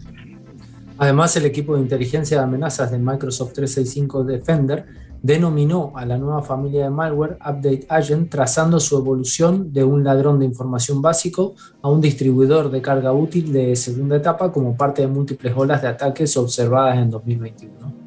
Además, 0.97 1.35
el 1.37 1.45
equipo 1.45 1.75
de 1.75 1.81
inteligencia 1.81 2.37
de 2.37 2.43
amenazas 2.43 2.91
de 2.91 2.97
Microsoft 2.97 3.53
365 3.53 4.23
Defender 4.23 4.85
denominó 5.21 5.93
a 5.95 6.05
la 6.05 6.17
nueva 6.17 6.41
familia 6.41 6.83
de 6.83 6.89
malware 6.89 7.37
Update 7.39 7.85
Agent, 7.89 8.29
trazando 8.29 8.79
su 8.79 8.97
evolución 8.97 9.71
de 9.71 9.83
un 9.83 10.03
ladrón 10.03 10.39
de 10.39 10.45
información 10.45 11.01
básico 11.01 11.55
a 11.81 11.89
un 11.89 12.01
distribuidor 12.01 12.69
de 12.69 12.81
carga 12.81 13.13
útil 13.13 13.53
de 13.53 13.75
segunda 13.75 14.17
etapa 14.17 14.51
como 14.51 14.75
parte 14.75 15.01
de 15.01 15.07
múltiples 15.07 15.53
olas 15.55 15.81
de 15.81 15.87
ataques 15.87 16.35
observadas 16.35 16.97
en 16.97 17.09
2021. 17.09 18.02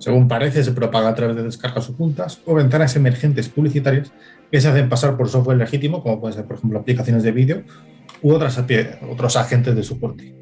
Según 0.00 0.28
parece, 0.28 0.64
se 0.64 0.72
propaga 0.72 1.10
a 1.10 1.14
través 1.14 1.36
de 1.36 1.42
descargas 1.42 1.90
ocultas 1.90 2.40
o 2.46 2.54
ventanas 2.54 2.96
emergentes 2.96 3.50
publicitarias 3.50 4.10
que 4.50 4.58
se 4.58 4.66
hacen 4.66 4.88
pasar 4.88 5.14
por 5.14 5.28
software 5.28 5.58
legítimo, 5.58 6.02
como 6.02 6.18
pueden 6.18 6.36
ser, 6.36 6.46
por 6.46 6.56
ejemplo, 6.56 6.78
aplicaciones 6.78 7.22
de 7.22 7.32
vídeo 7.32 7.62
u 8.22 8.32
otras, 8.32 8.58
otros 9.10 9.36
agentes 9.36 9.76
de 9.76 9.82
soporte. 9.82 10.34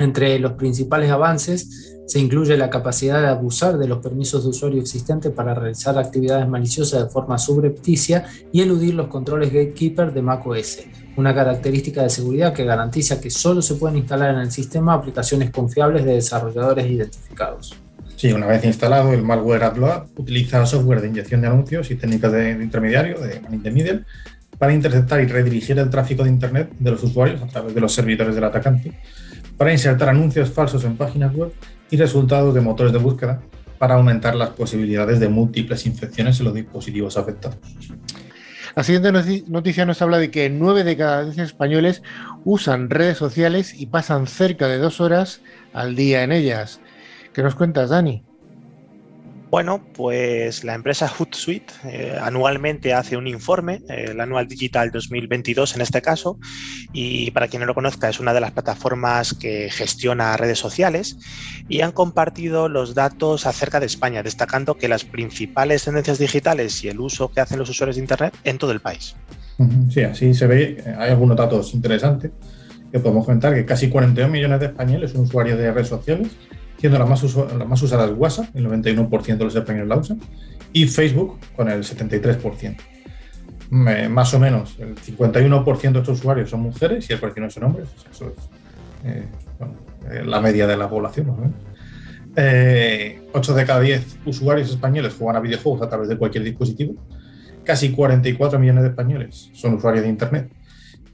Entre 0.00 0.38
los 0.40 0.54
principales 0.54 1.10
avances 1.12 1.94
se 2.08 2.18
incluye 2.18 2.56
la 2.56 2.68
capacidad 2.68 3.20
de 3.20 3.28
abusar 3.28 3.78
de 3.78 3.86
los 3.86 3.98
permisos 3.98 4.42
de 4.42 4.50
usuario 4.50 4.80
existentes 4.80 5.32
para 5.32 5.54
realizar 5.54 5.96
actividades 5.96 6.48
maliciosas 6.48 7.04
de 7.04 7.08
forma 7.08 7.38
subrepticia 7.38 8.24
y 8.52 8.62
eludir 8.62 8.94
los 8.94 9.06
controles 9.06 9.52
gatekeeper 9.52 10.12
de 10.12 10.22
macOS, 10.22 10.80
una 11.16 11.32
característica 11.32 12.02
de 12.02 12.10
seguridad 12.10 12.52
que 12.52 12.64
garantiza 12.64 13.20
que 13.20 13.30
solo 13.30 13.62
se 13.62 13.76
pueden 13.76 13.98
instalar 13.98 14.34
en 14.34 14.40
el 14.40 14.50
sistema 14.50 14.94
aplicaciones 14.94 15.50
confiables 15.50 16.04
de 16.04 16.14
desarrolladores 16.14 16.86
identificados. 16.90 17.85
Sí, 18.16 18.32
una 18.32 18.46
vez 18.46 18.64
instalado, 18.64 19.12
el 19.12 19.22
malware 19.22 19.64
AdBlock 19.64 20.18
utiliza 20.18 20.64
software 20.64 21.02
de 21.02 21.08
inyección 21.08 21.42
de 21.42 21.48
anuncios 21.48 21.90
y 21.90 21.96
técnicas 21.96 22.32
de, 22.32 22.52
intermediario, 22.52 23.20
de 23.20 23.40
man 23.40 23.62
the 23.62 23.70
middle, 23.70 24.04
para 24.58 24.72
interceptar 24.72 25.20
y 25.20 25.26
redirigir 25.26 25.78
el 25.78 25.90
tráfico 25.90 26.24
de 26.24 26.30
Internet 26.30 26.70
de 26.78 26.90
los 26.90 27.02
usuarios 27.02 27.42
a 27.42 27.46
través 27.46 27.74
de 27.74 27.80
los 27.80 27.92
servidores 27.92 28.34
del 28.34 28.44
atacante, 28.44 28.92
para 29.58 29.70
insertar 29.70 30.08
anuncios 30.08 30.50
falsos 30.50 30.84
en 30.84 30.96
páginas 30.96 31.34
web 31.34 31.52
y 31.90 31.98
resultados 31.98 32.54
de 32.54 32.62
motores 32.62 32.94
de 32.94 32.98
búsqueda 32.98 33.42
para 33.78 33.96
aumentar 33.96 34.34
las 34.34 34.50
posibilidades 34.50 35.20
de 35.20 35.28
múltiples 35.28 35.84
infecciones 35.84 36.38
en 36.38 36.46
los 36.46 36.54
dispositivos 36.54 37.18
afectados. 37.18 37.58
La 38.74 38.82
siguiente 38.82 39.12
noticia 39.46 39.84
nos 39.84 40.00
habla 40.00 40.18
de 40.18 40.30
que 40.30 40.48
nueve 40.48 40.84
de 40.84 40.96
cada 40.96 41.24
diez 41.24 41.38
españoles 41.38 42.02
usan 42.44 42.88
redes 42.88 43.18
sociales 43.18 43.74
y 43.78 43.86
pasan 43.86 44.26
cerca 44.26 44.68
de 44.68 44.78
dos 44.78 45.00
horas 45.00 45.40
al 45.74 45.96
día 45.96 46.22
en 46.22 46.32
ellas. 46.32 46.80
¿Qué 47.36 47.42
nos 47.42 47.54
cuentas, 47.54 47.90
Dani? 47.90 48.24
Bueno, 49.50 49.84
pues 49.92 50.64
la 50.64 50.72
empresa 50.72 51.06
Hootsuite 51.06 51.70
eh, 51.84 52.18
anualmente 52.18 52.94
hace 52.94 53.14
un 53.14 53.26
informe, 53.26 53.82
el 53.90 54.18
Anual 54.22 54.48
Digital 54.48 54.90
2022 54.90 55.74
en 55.74 55.82
este 55.82 56.00
caso, 56.00 56.38
y 56.94 57.30
para 57.32 57.48
quien 57.48 57.60
no 57.60 57.66
lo 57.66 57.74
conozca 57.74 58.08
es 58.08 58.20
una 58.20 58.32
de 58.32 58.40
las 58.40 58.52
plataformas 58.52 59.34
que 59.34 59.68
gestiona 59.70 60.38
redes 60.38 60.58
sociales 60.58 61.18
y 61.68 61.82
han 61.82 61.92
compartido 61.92 62.70
los 62.70 62.94
datos 62.94 63.44
acerca 63.44 63.80
de 63.80 63.86
España, 63.86 64.22
destacando 64.22 64.78
que 64.78 64.88
las 64.88 65.04
principales 65.04 65.84
tendencias 65.84 66.18
digitales 66.18 66.82
y 66.84 66.88
el 66.88 67.00
uso 67.00 67.30
que 67.30 67.42
hacen 67.42 67.58
los 67.58 67.68
usuarios 67.68 67.96
de 67.96 68.00
Internet 68.00 68.34
en 68.44 68.56
todo 68.56 68.72
el 68.72 68.80
país. 68.80 69.14
Sí, 69.90 70.00
así 70.04 70.32
se 70.32 70.46
ve. 70.46 70.82
Hay 70.98 71.10
algunos 71.10 71.36
datos 71.36 71.74
interesantes 71.74 72.30
que 72.90 72.98
podemos 72.98 73.26
comentar, 73.26 73.54
que 73.54 73.66
casi 73.66 73.90
42 73.90 74.30
millones 74.30 74.58
de 74.58 74.66
españoles 74.66 75.10
son 75.10 75.20
usuarios 75.20 75.58
de 75.58 75.70
redes 75.70 75.88
sociales 75.88 76.28
siendo 76.78 76.98
la 76.98 77.06
más, 77.06 77.22
la 77.36 77.64
más 77.64 77.82
usada 77.82 78.06
es 78.06 78.12
WhatsApp, 78.16 78.54
el 78.54 78.66
91% 78.66 79.36
de 79.36 79.44
los 79.44 79.54
españoles 79.54 79.88
la 79.88 79.96
usan, 79.96 80.20
y 80.72 80.86
Facebook 80.86 81.38
con 81.54 81.68
el 81.68 81.82
73%. 81.82 82.76
más 83.70 84.34
o 84.34 84.38
menos, 84.38 84.76
el 84.78 84.94
51% 84.96 85.80
de 85.80 85.98
estos 86.00 86.18
usuarios 86.18 86.50
son 86.50 86.60
mujeres 86.60 87.08
y 87.08 87.12
el 87.12 87.20
49% 87.20 87.50
son 87.50 87.64
hombres. 87.64 87.88
Eso 88.10 88.26
es 88.26 88.50
eh, 89.04 89.24
eh, 90.10 90.24
la 90.24 90.40
media 90.40 90.66
de 90.66 90.76
la 90.76 90.88
población. 90.88 91.26
¿no? 91.26 91.52
8 92.36 92.36
eh, 92.36 93.20
de 93.32 93.64
cada 93.64 93.80
10 93.80 94.18
usuarios 94.26 94.68
españoles 94.68 95.14
juegan 95.18 95.36
a 95.36 95.40
videojuegos 95.40 95.82
a 95.82 95.88
través 95.88 96.08
de 96.08 96.18
cualquier 96.18 96.44
dispositivo. 96.44 96.94
Casi 97.64 97.90
44 97.90 98.58
millones 98.58 98.84
de 98.84 98.90
españoles 98.90 99.50
son 99.54 99.74
usuarios 99.74 100.04
de 100.04 100.10
Internet 100.10 100.52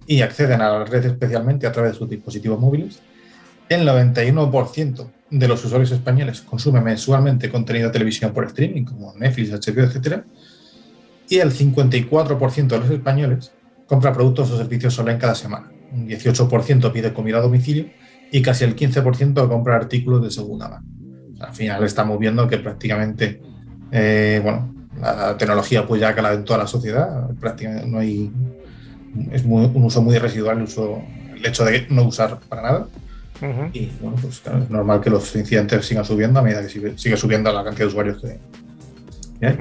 y 0.07 0.21
acceden 0.21 0.61
a 0.61 0.71
la 0.71 0.85
red 0.85 1.05
especialmente 1.07 1.67
a 1.67 1.73
través 1.73 1.93
de 1.93 1.99
sus 1.99 2.11
dispositivos 2.11 2.59
móviles. 2.59 3.01
El 3.73 3.89
91% 3.89 5.11
de 5.31 5.49
los 5.49 5.65
usuarios 5.65 5.91
españoles 5.93 6.43
consume 6.43 6.83
mensualmente 6.83 7.49
contenido 7.49 7.87
de 7.87 7.93
televisión 7.95 8.35
por 8.35 8.45
streaming, 8.45 8.85
como 8.85 9.15
Netflix, 9.17 9.51
HBO, 9.51 9.85
etc. 9.85 10.25
Y 11.27 11.39
el 11.39 11.53
54% 11.53 12.67
de 12.67 12.79
los 12.79 12.91
españoles 12.91 13.51
compra 13.87 14.13
productos 14.13 14.51
o 14.51 14.59
servicios 14.59 14.99
online 14.99 15.19
cada 15.19 15.35
semana. 15.35 15.73
Un 15.91 16.07
18% 16.07 16.93
pide 16.93 17.15
comida 17.15 17.39
a 17.39 17.41
domicilio 17.41 17.87
y 18.31 18.43
casi 18.43 18.65
el 18.65 18.77
15% 18.77 19.49
compra 19.49 19.77
artículos 19.77 20.23
de 20.23 20.31
segunda 20.31 20.69
mano. 20.69 20.87
al 21.41 21.55
final 21.55 21.83
estamos 21.85 22.19
viendo 22.19 22.47
que 22.47 22.59
prácticamente, 22.59 23.41
eh, 23.91 24.39
bueno, 24.43 24.87
la 25.01 25.39
tecnología 25.39 25.87
pues 25.87 25.99
ya 25.99 26.15
cala 26.15 26.35
en 26.35 26.45
toda 26.45 26.59
la 26.59 26.67
sociedad, 26.67 27.31
prácticamente 27.41 27.87
no 27.87 27.99
hay, 27.99 28.31
es 29.31 29.45
un 29.45 29.83
uso 29.83 30.03
muy 30.03 30.19
residual 30.19 30.59
el, 30.59 30.65
uso, 30.65 31.01
el 31.35 31.47
hecho 31.47 31.65
de 31.65 31.87
no 31.89 32.05
usar 32.05 32.39
para 32.51 32.63
nada 32.63 32.87
y 33.73 33.91
bueno, 34.01 34.17
pues 34.21 34.41
claro, 34.41 34.63
es 34.63 34.71
normal 34.71 35.01
que 35.01 35.11
los 35.11 35.35
incidentes 35.35 35.85
sigan 35.85 36.05
subiendo 36.05 36.41
a 36.41 36.43
medida 36.43 36.63
que 36.63 36.69
sigue, 36.69 37.17
subiendo 37.17 37.53
la 37.53 37.65
cantidad 37.65 37.87
de 37.87 37.89
usuarios 37.89 38.21
que 38.21 38.29
hay. 39.47 39.57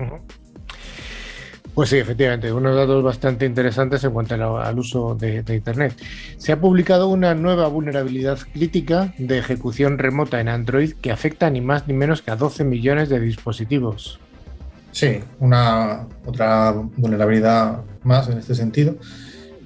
Pues 1.74 1.90
sí, 1.90 1.98
efectivamente, 1.98 2.52
unos 2.52 2.76
datos 2.76 3.02
bastante 3.02 3.46
interesantes 3.46 4.04
en 4.04 4.12
cuanto 4.12 4.36
al 4.60 4.78
uso 4.78 5.16
de, 5.16 5.44
Internet. 5.48 5.96
Se 6.38 6.52
ha 6.52 6.60
publicado 6.60 7.08
una 7.08 7.34
nueva 7.34 7.68
vulnerabilidad 7.70 8.40
crítica 8.54 9.14
de 9.18 9.38
ejecución 9.38 9.98
remota 9.98 10.42
en 10.42 10.50
Android 10.50 10.94
que 10.94 11.12
afecta 11.12 11.50
ni 11.50 11.62
más 11.62 11.88
ni 11.88 11.94
menos 11.94 12.22
que 12.22 12.32
a 12.32 12.36
12 12.36 12.66
millones 12.66 13.08
de 13.08 13.22
dispositivos. 13.22 14.20
Sí, 14.92 15.20
una 15.40 16.08
otra 16.26 16.72
vulnerabilidad 16.98 17.80
más 18.04 18.28
en 18.28 18.40
este 18.40 18.54
sentido. 18.54 18.98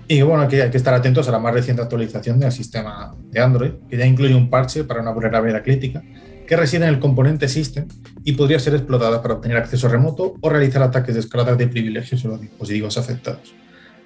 Y 0.07 0.21
bueno, 0.21 0.43
aquí 0.43 0.62
hay 0.62 0.69
que 0.69 0.77
estar 0.77 0.93
atentos 0.93 1.27
a 1.27 1.31
la 1.31 1.39
más 1.39 1.53
reciente 1.53 1.81
actualización 1.81 2.39
del 2.39 2.51
sistema 2.51 3.15
de 3.31 3.39
Android, 3.39 3.71
que 3.89 3.97
ya 3.97 4.05
incluye 4.05 4.35
un 4.35 4.50
parche 4.50 4.83
para 4.83 5.01
una 5.01 5.12
vulnerabilidad 5.12 5.63
crítica 5.63 6.03
que 6.45 6.55
reside 6.55 6.85
en 6.85 6.93
el 6.93 7.00
componente 7.00 7.47
System 7.47 7.88
y 8.24 8.33
podría 8.33 8.59
ser 8.59 8.75
explotada 8.75 9.21
para 9.21 9.35
obtener 9.35 9.57
acceso 9.57 9.88
remoto 9.88 10.35
o 10.39 10.50
realizar 10.50 10.83
ataques 10.83 11.15
de 11.15 11.21
escalada 11.21 11.55
de 11.55 11.67
privilegios 11.67 12.24
en 12.24 12.31
los 12.31 12.41
dispositivos 12.41 12.97
afectados. 13.00 13.55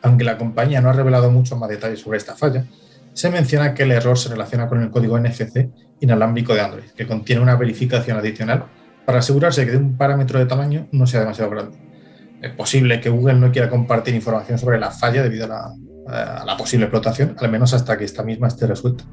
Aunque 0.01 0.23
la 0.23 0.37
compañía 0.37 0.79
no 0.79 0.89
ha 0.89 0.93
revelado 0.93 1.29
mucho 1.31 1.57
más 1.57 1.69
detalles 1.69 1.99
sobre 1.99 2.17
esta 2.17 2.35
falla, 2.35 2.65
se 3.13 3.29
menciona 3.29 3.73
que 3.73 3.83
el 3.83 3.91
error 3.91 4.17
se 4.17 4.29
relaciona 4.29 4.69
con 4.69 4.81
el 4.81 4.89
código 4.89 5.19
NFC 5.19 5.69
inalámbrico 5.99 6.53
de 6.53 6.61
Android, 6.61 6.91
que 6.95 7.05
contiene 7.05 7.41
una 7.41 7.57
verificación 7.57 8.17
adicional 8.17 8.65
para 9.05 9.19
asegurarse 9.19 9.65
que 9.65 9.75
un 9.75 9.97
parámetro 9.97 10.39
de 10.39 10.45
tamaño 10.45 10.87
no 10.93 11.05
sea 11.05 11.19
demasiado 11.19 11.49
grande. 11.51 11.77
Es 12.41 12.53
posible 12.53 13.01
que 13.01 13.09
Google 13.09 13.35
no 13.35 13.51
quiera 13.51 13.69
compartir 13.69 14.15
información 14.15 14.57
sobre 14.57 14.79
la 14.79 14.91
falla 14.91 15.21
debido 15.21 15.43
a 15.45 15.47
la 15.49 15.73
a 16.09 16.43
la 16.45 16.57
posible 16.57 16.85
explotación, 16.85 17.35
al 17.37 17.51
menos 17.51 17.73
hasta 17.73 17.97
que 17.97 18.05
esta 18.05 18.23
misma 18.23 18.47
esté 18.47 18.67
resuelta. 18.67 19.03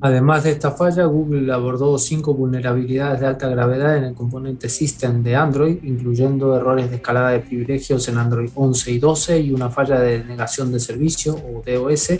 Además 0.00 0.44
de 0.44 0.52
esta 0.52 0.70
falla, 0.70 1.06
Google 1.06 1.52
abordó 1.52 1.98
cinco 1.98 2.32
vulnerabilidades 2.32 3.20
de 3.20 3.26
alta 3.26 3.48
gravedad 3.48 3.96
en 3.96 4.04
el 4.04 4.14
componente 4.14 4.68
System 4.68 5.24
de 5.24 5.34
Android, 5.34 5.78
incluyendo 5.82 6.56
errores 6.56 6.88
de 6.88 6.96
escalada 6.96 7.30
de 7.30 7.40
privilegios 7.40 8.08
en 8.08 8.16
Android 8.16 8.50
11 8.54 8.92
y 8.92 8.98
12 9.00 9.40
y 9.40 9.50
una 9.50 9.70
falla 9.70 9.98
de 9.98 10.22
negación 10.22 10.70
de 10.70 10.78
servicio 10.78 11.34
o 11.34 11.62
DOS 11.66 12.10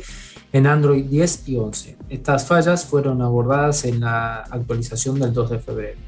en 0.52 0.66
Android 0.66 1.04
10 1.04 1.48
y 1.48 1.56
11. 1.56 1.96
Estas 2.08 2.46
fallas 2.46 2.84
fueron 2.84 3.22
abordadas 3.22 3.84
en 3.84 4.00
la 4.00 4.40
actualización 4.40 5.20
del 5.20 5.32
2 5.32 5.50
de 5.50 5.58
febrero. 5.60 5.98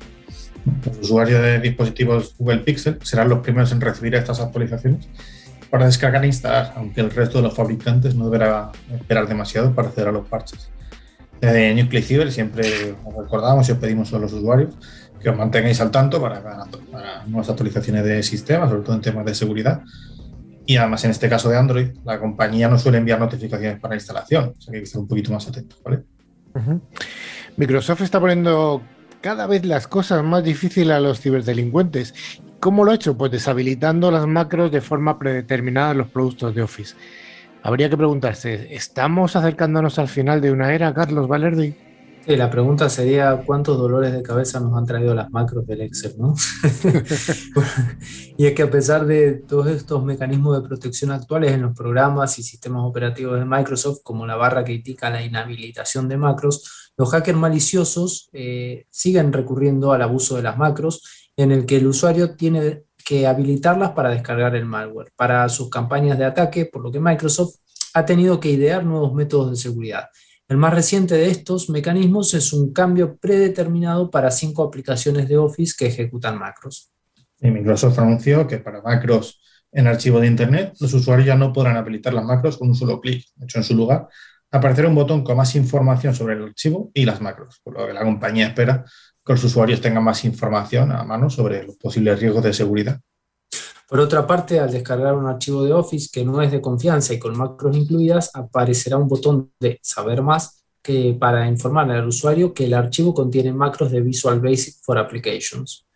Los 0.86 0.98
usuarios 0.98 1.40
de 1.40 1.60
dispositivos 1.60 2.34
Google 2.36 2.58
Pixel 2.58 2.98
serán 3.02 3.28
los 3.28 3.38
primeros 3.38 3.70
en 3.70 3.80
recibir 3.80 4.16
estas 4.16 4.40
actualizaciones 4.40 5.08
para 5.70 5.86
descargar 5.86 6.24
e 6.24 6.26
instalar, 6.26 6.72
aunque 6.76 7.00
el 7.00 7.10
resto 7.10 7.38
de 7.38 7.44
los 7.44 7.54
fabricantes 7.54 8.14
no 8.14 8.24
deberá 8.24 8.72
esperar 8.92 9.28
demasiado 9.28 9.72
para 9.74 9.88
acceder 9.88 10.08
a 10.08 10.12
los 10.12 10.26
parches. 10.26 10.70
Desde 11.40 12.02
Cyber 12.02 12.30
siempre 12.30 12.94
os 13.04 13.14
recordamos 13.16 13.68
y 13.68 13.72
os 13.72 13.78
pedimos 13.78 14.12
a 14.12 14.18
los 14.18 14.32
usuarios 14.32 14.74
que 15.20 15.30
os 15.30 15.36
mantengáis 15.36 15.80
al 15.80 15.90
tanto 15.90 16.20
para, 16.20 16.40
nuevas 17.26 17.48
actualizaciones 17.48 18.04
de 18.04 18.22
sistemas, 18.22 18.70
sobre 18.70 18.82
todo 18.82 18.96
en 18.96 19.02
temas 19.02 19.24
de 19.24 19.34
seguridad. 19.34 19.82
Y 20.66 20.76
además, 20.76 21.04
en 21.04 21.10
este 21.10 21.28
caso 21.28 21.50
de 21.50 21.58
Android, 21.58 21.90
la 22.04 22.18
compañía 22.18 22.68
no 22.68 22.78
suele 22.78 22.98
enviar 22.98 23.18
notificaciones 23.18 23.78
para 23.80 23.94
instalación, 23.94 24.54
o 24.56 24.60
sea 24.60 24.70
que 24.70 24.78
hay 24.78 24.82
que 24.82 24.86
estar 24.86 25.00
un 25.00 25.08
poquito 25.08 25.32
más 25.32 25.46
atentos. 25.46 25.78
¿vale? 25.82 26.04
Microsoft 27.56 28.02
está 28.02 28.18
poniendo 28.18 28.82
cada 29.20 29.46
vez 29.46 29.64
las 29.66 29.86
cosas 29.86 30.22
más 30.24 30.42
difíciles 30.42 30.94
a 30.94 31.00
los 31.00 31.20
ciberdelincuentes 31.20 32.14
¿Cómo 32.60 32.84
lo 32.84 32.92
ha 32.92 32.94
hecho? 32.94 33.16
Pues 33.16 33.32
deshabilitando 33.32 34.10
las 34.10 34.26
macros 34.26 34.70
de 34.70 34.82
forma 34.82 35.18
predeterminada 35.18 35.92
en 35.92 35.98
los 35.98 36.08
productos 36.08 36.54
de 36.54 36.60
Office. 36.60 36.94
Habría 37.62 37.88
que 37.88 37.96
preguntarse, 37.96 38.74
¿estamos 38.74 39.34
acercándonos 39.34 39.98
al 39.98 40.08
final 40.08 40.42
de 40.42 40.52
una 40.52 40.74
era, 40.74 40.92
Carlos 40.92 41.26
Valerdi? 41.26 41.74
Sí, 42.26 42.36
la 42.36 42.50
pregunta 42.50 42.90
sería 42.90 43.42
cuántos 43.46 43.78
dolores 43.78 44.12
de 44.12 44.22
cabeza 44.22 44.60
nos 44.60 44.76
han 44.76 44.84
traído 44.84 45.14
las 45.14 45.30
macros 45.30 45.66
del 45.66 45.80
Excel, 45.80 46.16
¿no? 46.18 46.34
y 48.36 48.44
es 48.44 48.52
que 48.52 48.62
a 48.62 48.70
pesar 48.70 49.06
de 49.06 49.32
todos 49.32 49.68
estos 49.68 50.04
mecanismos 50.04 50.60
de 50.60 50.68
protección 50.68 51.12
actuales 51.12 51.52
en 51.52 51.62
los 51.62 51.74
programas 51.74 52.38
y 52.38 52.42
sistemas 52.42 52.82
operativos 52.84 53.38
de 53.38 53.46
Microsoft, 53.46 54.00
como 54.02 54.26
la 54.26 54.36
barra 54.36 54.64
que 54.64 54.74
indica 54.74 55.08
la 55.08 55.24
inhabilitación 55.24 56.10
de 56.10 56.18
macros, 56.18 56.92
los 56.98 57.10
hackers 57.10 57.38
maliciosos 57.38 58.28
eh, 58.34 58.84
siguen 58.90 59.32
recurriendo 59.32 59.92
al 59.92 60.02
abuso 60.02 60.36
de 60.36 60.42
las 60.42 60.58
macros 60.58 61.02
en 61.42 61.52
el 61.52 61.66
que 61.66 61.76
el 61.76 61.86
usuario 61.86 62.34
tiene 62.36 62.84
que 63.04 63.26
habilitarlas 63.26 63.92
para 63.92 64.10
descargar 64.10 64.54
el 64.54 64.66
malware 64.66 65.12
para 65.16 65.48
sus 65.48 65.70
campañas 65.70 66.18
de 66.18 66.24
ataque, 66.24 66.66
por 66.66 66.82
lo 66.82 66.92
que 66.92 67.00
Microsoft 67.00 67.56
ha 67.94 68.04
tenido 68.04 68.38
que 68.38 68.50
idear 68.50 68.84
nuevos 68.84 69.14
métodos 69.14 69.50
de 69.50 69.56
seguridad. 69.56 70.08
El 70.48 70.56
más 70.56 70.74
reciente 70.74 71.14
de 71.14 71.30
estos 71.30 71.70
mecanismos 71.70 72.34
es 72.34 72.52
un 72.52 72.72
cambio 72.72 73.16
predeterminado 73.16 74.10
para 74.10 74.30
cinco 74.30 74.64
aplicaciones 74.64 75.28
de 75.28 75.38
Office 75.38 75.74
que 75.78 75.86
ejecutan 75.86 76.38
macros. 76.38 76.90
Microsoft 77.40 77.98
anunció 77.98 78.46
que 78.46 78.58
para 78.58 78.82
macros 78.82 79.40
en 79.72 79.86
archivo 79.86 80.20
de 80.20 80.26
Internet, 80.26 80.74
los 80.80 80.92
usuarios 80.92 81.26
ya 81.26 81.36
no 81.36 81.52
podrán 81.52 81.76
habilitar 81.76 82.12
las 82.12 82.24
macros 82.24 82.58
con 82.58 82.68
un 82.68 82.74
solo 82.74 83.00
clic. 83.00 83.24
Hecho, 83.40 83.58
en 83.58 83.64
su 83.64 83.74
lugar, 83.74 84.08
aparecerá 84.50 84.88
un 84.88 84.94
botón 84.94 85.22
con 85.22 85.36
más 85.36 85.54
información 85.54 86.14
sobre 86.14 86.34
el 86.34 86.42
archivo 86.42 86.90
y 86.92 87.04
las 87.04 87.20
macros, 87.20 87.60
por 87.62 87.78
lo 87.78 87.86
que 87.86 87.92
la 87.92 88.02
compañía 88.02 88.48
espera 88.48 88.84
que 89.24 89.32
los 89.32 89.44
usuarios 89.44 89.80
tengan 89.80 90.04
más 90.04 90.24
información 90.24 90.92
a 90.92 91.04
mano 91.04 91.30
sobre 91.30 91.64
los 91.64 91.76
posibles 91.76 92.18
riesgos 92.18 92.44
de 92.44 92.52
seguridad. 92.52 93.00
Por 93.88 93.98
otra 93.98 94.24
parte, 94.26 94.60
al 94.60 94.70
descargar 94.70 95.14
un 95.16 95.26
archivo 95.26 95.64
de 95.64 95.72
Office 95.72 96.10
que 96.12 96.24
no 96.24 96.40
es 96.40 96.52
de 96.52 96.60
confianza 96.60 97.12
y 97.12 97.18
con 97.18 97.36
macros 97.36 97.76
incluidas, 97.76 98.30
aparecerá 98.34 98.96
un 98.96 99.08
botón 99.08 99.50
de 99.58 99.80
Saber 99.82 100.22
más 100.22 100.64
que, 100.80 101.16
para 101.18 101.48
informarle 101.48 101.94
al 101.94 102.06
usuario 102.06 102.54
que 102.54 102.66
el 102.66 102.74
archivo 102.74 103.12
contiene 103.12 103.52
macros 103.52 103.90
de 103.90 104.00
Visual 104.00 104.40
Basic 104.40 104.76
for 104.82 104.96
Applications. 104.96 105.86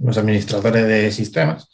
Los 0.00 0.16
administradores 0.16 0.86
de 0.86 1.12
sistemas 1.12 1.68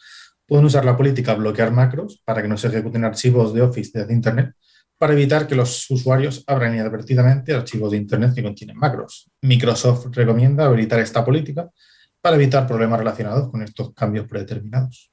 pueden 0.44 0.64
usar 0.64 0.84
la 0.84 0.96
política 0.96 1.34
bloquear 1.34 1.70
macros 1.70 2.20
para 2.24 2.42
que 2.42 2.48
no 2.48 2.56
se 2.56 2.66
ejecuten 2.66 3.04
archivos 3.04 3.54
de 3.54 3.62
Office 3.62 3.92
desde 3.94 4.12
Internet 4.12 4.54
para 5.02 5.14
evitar 5.14 5.48
que 5.48 5.56
los 5.56 5.90
usuarios 5.90 6.44
abran 6.46 6.76
inadvertidamente 6.76 7.52
archivos 7.52 7.90
de 7.90 7.96
Internet 7.96 8.36
que 8.36 8.42
contienen 8.44 8.76
macros. 8.76 9.28
Microsoft 9.40 10.06
recomienda 10.12 10.66
habilitar 10.66 11.00
esta 11.00 11.24
política 11.24 11.68
para 12.20 12.36
evitar 12.36 12.68
problemas 12.68 13.00
relacionados 13.00 13.50
con 13.50 13.62
estos 13.62 13.92
cambios 13.94 14.28
predeterminados. 14.28 15.10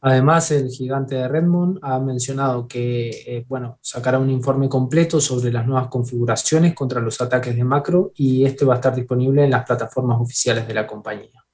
Además, 0.00 0.50
el 0.52 0.70
gigante 0.70 1.16
de 1.16 1.28
Redmond 1.28 1.78
ha 1.82 1.98
mencionado 1.98 2.66
que 2.66 3.10
eh, 3.10 3.44
bueno, 3.46 3.78
sacará 3.82 4.18
un 4.18 4.30
informe 4.30 4.70
completo 4.70 5.20
sobre 5.20 5.52
las 5.52 5.66
nuevas 5.66 5.88
configuraciones 5.88 6.72
contra 6.72 7.02
los 7.02 7.20
ataques 7.20 7.54
de 7.54 7.64
macro 7.64 8.12
y 8.14 8.46
este 8.46 8.64
va 8.64 8.72
a 8.72 8.76
estar 8.76 8.94
disponible 8.94 9.44
en 9.44 9.50
las 9.50 9.66
plataformas 9.66 10.22
oficiales 10.22 10.66
de 10.66 10.72
la 10.72 10.86
compañía. 10.86 11.44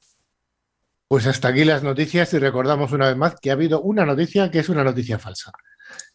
Pues 1.09 1.27
hasta 1.27 1.49
aquí 1.49 1.65
las 1.65 1.83
noticias 1.83 2.33
y 2.35 2.39
recordamos 2.39 2.93
una 2.93 3.09
vez 3.09 3.17
más 3.17 3.35
que 3.41 3.51
ha 3.51 3.55
habido 3.55 3.81
una 3.81 4.07
noticia 4.07 4.49
que 4.49 4.61
es 4.61 4.69
una 4.69 4.85
noticia 4.85 5.19
falsa. 5.19 5.51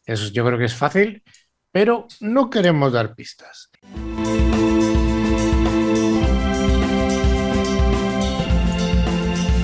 Eso 0.05 0.31
yo 0.31 0.45
creo 0.45 0.57
que 0.57 0.65
es 0.65 0.75
fácil, 0.75 1.23
pero 1.71 2.07
no 2.19 2.49
queremos 2.49 2.91
dar 2.91 3.15
pistas. 3.15 3.69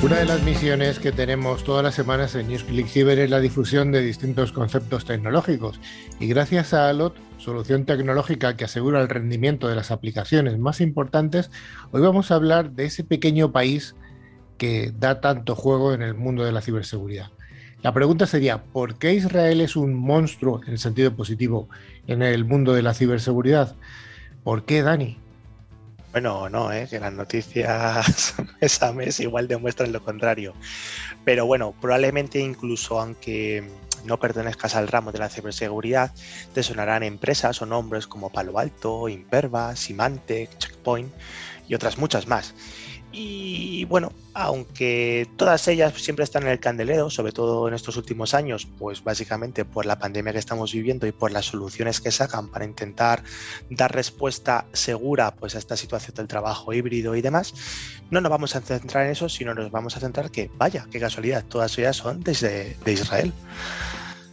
Una 0.01 0.15
de 0.15 0.25
las 0.25 0.41
misiones 0.43 0.98
que 0.98 1.12
tenemos 1.12 1.65
todas 1.65 1.84
las 1.84 1.93
semanas 1.93 2.34
en 2.34 2.48
NewsClick 2.48 2.88
Cyber 2.88 3.19
es 3.19 3.29
la 3.29 3.41
difusión 3.41 3.91
de 3.91 4.01
distintos 4.01 4.53
conceptos 4.53 5.03
tecnológicos 5.03 5.79
y 6.22 6.27
gracias 6.27 6.74
a 6.74 6.89
ALOT, 6.89 7.17
solución 7.38 7.86
tecnológica 7.86 8.55
que 8.55 8.63
asegura 8.63 9.01
el 9.01 9.10
rendimiento 9.10 9.67
de 9.67 9.75
las 9.75 9.91
aplicaciones 9.91 10.58
más 10.58 10.79
importantes, 10.79 11.51
hoy 11.91 12.01
vamos 12.01 12.31
a 12.31 12.36
hablar 12.36 12.72
de 12.72 12.86
ese 12.86 13.03
pequeño 13.03 13.51
país 13.51 13.93
que 14.58 14.93
da 14.98 15.19
tanto 15.19 15.55
juego 15.55 15.93
en 15.93 16.01
el 16.01 16.13
mundo 16.13 16.46
de 16.46 16.53
la 16.53 16.62
ciberseguridad. 16.62 17.31
La 17.81 17.93
pregunta 17.93 18.25
sería, 18.25 18.62
¿por 18.62 18.98
qué 18.98 19.13
Israel 19.13 19.62
es 19.62 19.77
un 19.77 19.93
monstruo 19.93 20.62
en 20.63 20.71
el 20.74 20.79
sentido 20.79 21.15
positivo 21.15 21.69
en 22.07 22.21
el 22.21 22.43
mundo 22.43 22.74
de 22.74 22.81
la 22.81 22.93
ciberseguridad? 22.93 23.75
¿Por 24.43 24.65
qué, 24.65 24.81
Dani? 24.81 25.17
Bueno, 26.12 26.50
no, 26.50 26.74
¿eh? 26.74 26.88
que 26.89 27.00
las 27.00 27.13
noticias 27.13 28.36
mes 28.62 28.83
a 28.83 28.91
mes 28.91 29.19
igual 29.21 29.48
demuestran 29.48 29.93
lo 29.93 30.03
contrario. 30.03 30.53
Pero 31.24 31.45
bueno, 31.45 31.74
probablemente 31.79 32.39
incluso 32.39 33.00
aunque 33.00 33.63
no 34.03 34.19
pertenezcas 34.19 34.75
al 34.75 34.88
ramo 34.88 35.12
de 35.12 35.19
la 35.19 35.29
ciberseguridad, 35.29 36.12
te 36.53 36.63
sonarán 36.63 37.03
empresas 37.03 37.62
o 37.62 37.65
nombres 37.65 38.07
como 38.07 38.29
Palo 38.29 38.59
Alto, 38.59 39.07
Imperva, 39.07 39.75
Symantec, 39.75 40.57
Checkpoint 40.57 41.13
y 41.67 41.75
otras 41.75 41.98
muchas 41.98 42.27
más. 42.27 42.55
Y 43.12 43.86
bueno, 43.86 44.12
aunque 44.36 45.28
todas 45.36 45.68
ellas 45.68 45.94
siempre 45.96 46.24
están 46.24 46.44
en 46.44 46.50
el 46.50 46.60
candelero, 46.60 47.10
sobre 47.10 47.32
todo 47.32 47.68
en 47.68 47.74
estos 47.74 47.98
últimos 47.98 48.36
años, 48.36 48.68
pues 48.78 49.04
básicamente 49.04 49.66
por 49.66 49.88
la 49.88 49.98
pandemia 49.98 50.32
que 50.32 50.39
estamos 50.39 50.72
viviendo 50.74 51.08
y 51.08 51.12
por 51.12 51.32
las 51.32 51.46
soluciones 51.46 52.01
que 52.01 52.12
sacan 52.12 52.50
para 52.50 52.66
intentar 52.66 53.24
dar 53.72 53.94
respuesta 53.96 54.66
segura 54.74 55.34
pues, 55.34 55.56
a 55.56 55.58
esta 55.58 55.75
situación 55.75 56.16
del 56.16 56.28
trabajo 56.28 56.72
híbrido 56.72 57.16
y 57.16 57.22
demás, 57.22 57.54
no 58.12 58.22
nos 58.22 58.30
vamos 58.30 58.56
a 58.56 58.62
centrar 58.62 59.06
en 59.06 59.12
eso, 59.13 59.28
sino 59.28 59.56
nos 59.56 59.72
vamos 59.72 59.98
a 59.98 60.00
centrar 60.00 60.30
que, 60.30 60.51
vaya, 60.58 60.86
qué 60.92 61.00
casualidad, 61.00 61.44
todas 61.46 61.78
ellas 61.80 61.98
son 61.98 62.22
desde 62.22 62.78
de 62.86 62.94
Israel. 62.94 63.34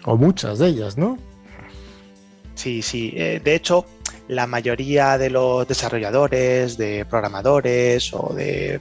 O 0.05 0.17
muchas 0.17 0.59
de 0.59 0.69
ellas, 0.69 0.99
¿no? 0.99 1.19
Sí, 2.55 2.83
sí. 2.83 3.13
Eh, 3.17 3.41
de 3.43 3.55
hecho, 3.55 3.87
la 4.29 4.47
mayoría 4.47 5.19
de 5.19 5.31
los 5.31 5.67
desarrolladores, 5.67 6.77
de 6.77 7.05
programadores 7.05 8.13
o 8.13 8.33
de 8.35 8.81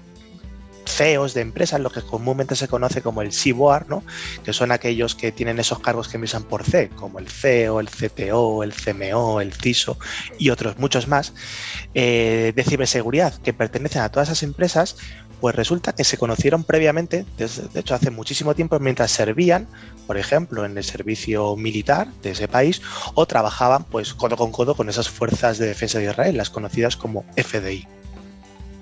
CEOs 0.87 1.33
de 1.33 1.41
empresas, 1.41 1.79
lo 1.79 1.89
que 1.89 2.01
comúnmente 2.01 2.55
se 2.55 2.67
conoce 2.67 3.01
como 3.01 3.21
el 3.21 3.31
CBOAR, 3.31 3.89
¿no? 3.89 4.03
que 4.43 4.53
son 4.53 4.71
aquellos 4.71 5.15
que 5.15 5.31
tienen 5.31 5.59
esos 5.59 5.79
cargos 5.79 6.07
que 6.07 6.17
empiezan 6.17 6.43
por 6.43 6.63
C, 6.63 6.89
como 6.89 7.19
el 7.19 7.27
CEO, 7.27 7.79
el 7.79 7.89
CTO, 7.89 8.63
el 8.63 8.73
CMO, 8.73 9.41
el 9.41 9.53
CISO 9.53 9.97
y 10.37 10.49
otros 10.49 10.77
muchos 10.77 11.07
más, 11.07 11.33
eh, 11.93 12.53
de 12.55 12.63
ciberseguridad 12.63 13.35
que 13.41 13.53
pertenecen 13.53 14.01
a 14.01 14.09
todas 14.09 14.29
esas 14.29 14.43
empresas, 14.43 14.97
pues 15.39 15.55
resulta 15.55 15.93
que 15.93 16.03
se 16.03 16.17
conocieron 16.17 16.63
previamente, 16.63 17.25
de 17.37 17.79
hecho 17.79 17.95
hace 17.95 18.11
muchísimo 18.11 18.55
tiempo, 18.55 18.79
mientras 18.79 19.11
servían, 19.11 19.67
por 20.07 20.17
ejemplo, 20.17 20.65
en 20.65 20.77
el 20.77 20.83
servicio 20.83 21.55
militar 21.55 22.07
de 22.21 22.31
ese 22.31 22.47
país, 22.47 22.81
o 23.13 23.25
trabajaban 23.25 23.83
pues 23.83 24.13
codo 24.13 24.37
con 24.37 24.51
codo 24.51 24.75
con 24.75 24.89
esas 24.89 25.09
fuerzas 25.09 25.57
de 25.57 25.67
defensa 25.67 25.99
de 25.99 26.05
Israel, 26.05 26.37
las 26.37 26.49
conocidas 26.49 26.95
como 26.95 27.25
FDI. 27.35 27.87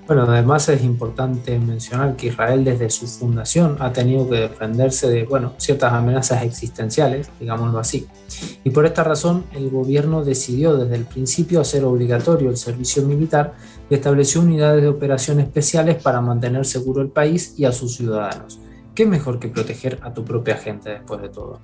Bueno, 0.06 0.24
además 0.24 0.68
es 0.68 0.84
importante 0.84 1.58
mencionar 1.58 2.14
que 2.14 2.26
Israel 2.26 2.62
desde 2.62 2.90
su 2.90 3.06
fundación 3.06 3.78
ha 3.80 3.90
tenido 3.90 4.28
que 4.28 4.36
defenderse 4.36 5.08
de 5.08 5.24
bueno, 5.24 5.54
ciertas 5.56 5.94
amenazas 5.94 6.42
existenciales, 6.42 7.30
digámoslo 7.40 7.78
así. 7.78 8.06
Y 8.64 8.70
por 8.70 8.84
esta 8.84 9.02
razón 9.02 9.46
el 9.52 9.70
gobierno 9.70 10.22
decidió 10.22 10.76
desde 10.76 10.96
el 10.96 11.06
principio 11.06 11.62
hacer 11.62 11.84
obligatorio 11.84 12.50
el 12.50 12.58
servicio 12.58 13.02
militar 13.02 13.54
y 13.88 13.94
estableció 13.94 14.42
unidades 14.42 14.82
de 14.82 14.88
operación 14.88 15.40
especiales 15.40 16.02
para 16.02 16.20
mantener 16.20 16.66
seguro 16.66 17.00
el 17.00 17.08
país 17.08 17.54
y 17.56 17.64
a 17.64 17.72
sus 17.72 17.96
ciudadanos. 17.96 18.60
¿Qué 18.94 19.06
mejor 19.06 19.38
que 19.38 19.48
proteger 19.48 19.98
a 20.02 20.12
tu 20.12 20.22
propia 20.22 20.56
gente 20.56 20.90
después 20.90 21.22
de 21.22 21.30
todo? 21.30 21.60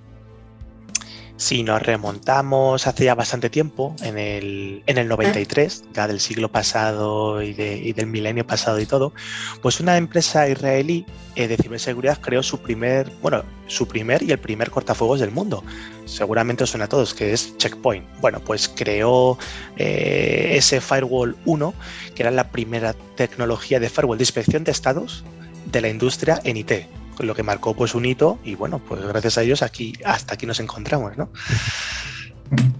Si 1.40 1.62
nos 1.62 1.80
remontamos 1.80 2.86
hace 2.86 3.04
ya 3.04 3.14
bastante 3.14 3.48
tiempo, 3.48 3.96
en 4.02 4.18
el, 4.18 4.82
en 4.84 4.98
el 4.98 5.08
93, 5.08 5.84
ya 5.94 6.06
del 6.06 6.20
siglo 6.20 6.52
pasado 6.52 7.40
y, 7.40 7.54
del 7.54 8.06
milenio 8.08 8.46
pasado 8.46 8.78
y 8.78 8.84
todo, 8.84 9.14
pues 9.62 9.80
una 9.80 9.96
empresa 9.96 10.46
israelí 10.50 11.06
eh, 11.36 11.48
de 11.48 11.56
ciberseguridad 11.56 12.20
creó 12.20 12.42
su 12.42 12.60
primer, 12.60 13.10
bueno, 13.22 13.42
su 13.68 13.88
primer 13.88 14.22
y 14.22 14.32
el 14.32 14.38
primer 14.38 14.70
cortafuegos 14.70 15.18
del 15.20 15.30
mundo. 15.30 15.64
Seguramente 16.04 16.64
os 16.64 16.70
suena 16.70 16.84
a 16.84 16.88
todos, 16.88 17.14
que 17.14 17.32
es 17.32 17.56
Checkpoint. 17.56 18.04
Bueno, 18.20 18.40
pues 18.40 18.68
creó 18.68 19.38
eh, 19.78 20.52
ese 20.56 20.82
Firewall 20.82 21.38
1, 21.46 21.72
que 22.14 22.22
era 22.22 22.30
la 22.30 22.50
primera 22.50 22.92
tecnología 23.16 23.80
de 23.80 23.88
firewall 23.88 24.18
de 24.18 24.24
inspección 24.24 24.62
de 24.62 24.72
estados 24.72 25.24
de 25.72 25.80
la 25.80 25.88
industria 25.88 26.38
en 26.44 26.58
IT 26.58 26.99
lo 27.26 27.34
que 27.34 27.42
marcó 27.42 27.74
pues 27.74 27.94
un 27.94 28.06
hito 28.06 28.38
y 28.44 28.54
bueno, 28.54 28.78
pues 28.78 29.04
gracias 29.06 29.38
a 29.38 29.42
ellos 29.42 29.62
aquí 29.62 29.92
hasta 30.04 30.34
aquí 30.34 30.46
nos 30.46 30.60
encontramos, 30.60 31.16
¿no? 31.16 31.30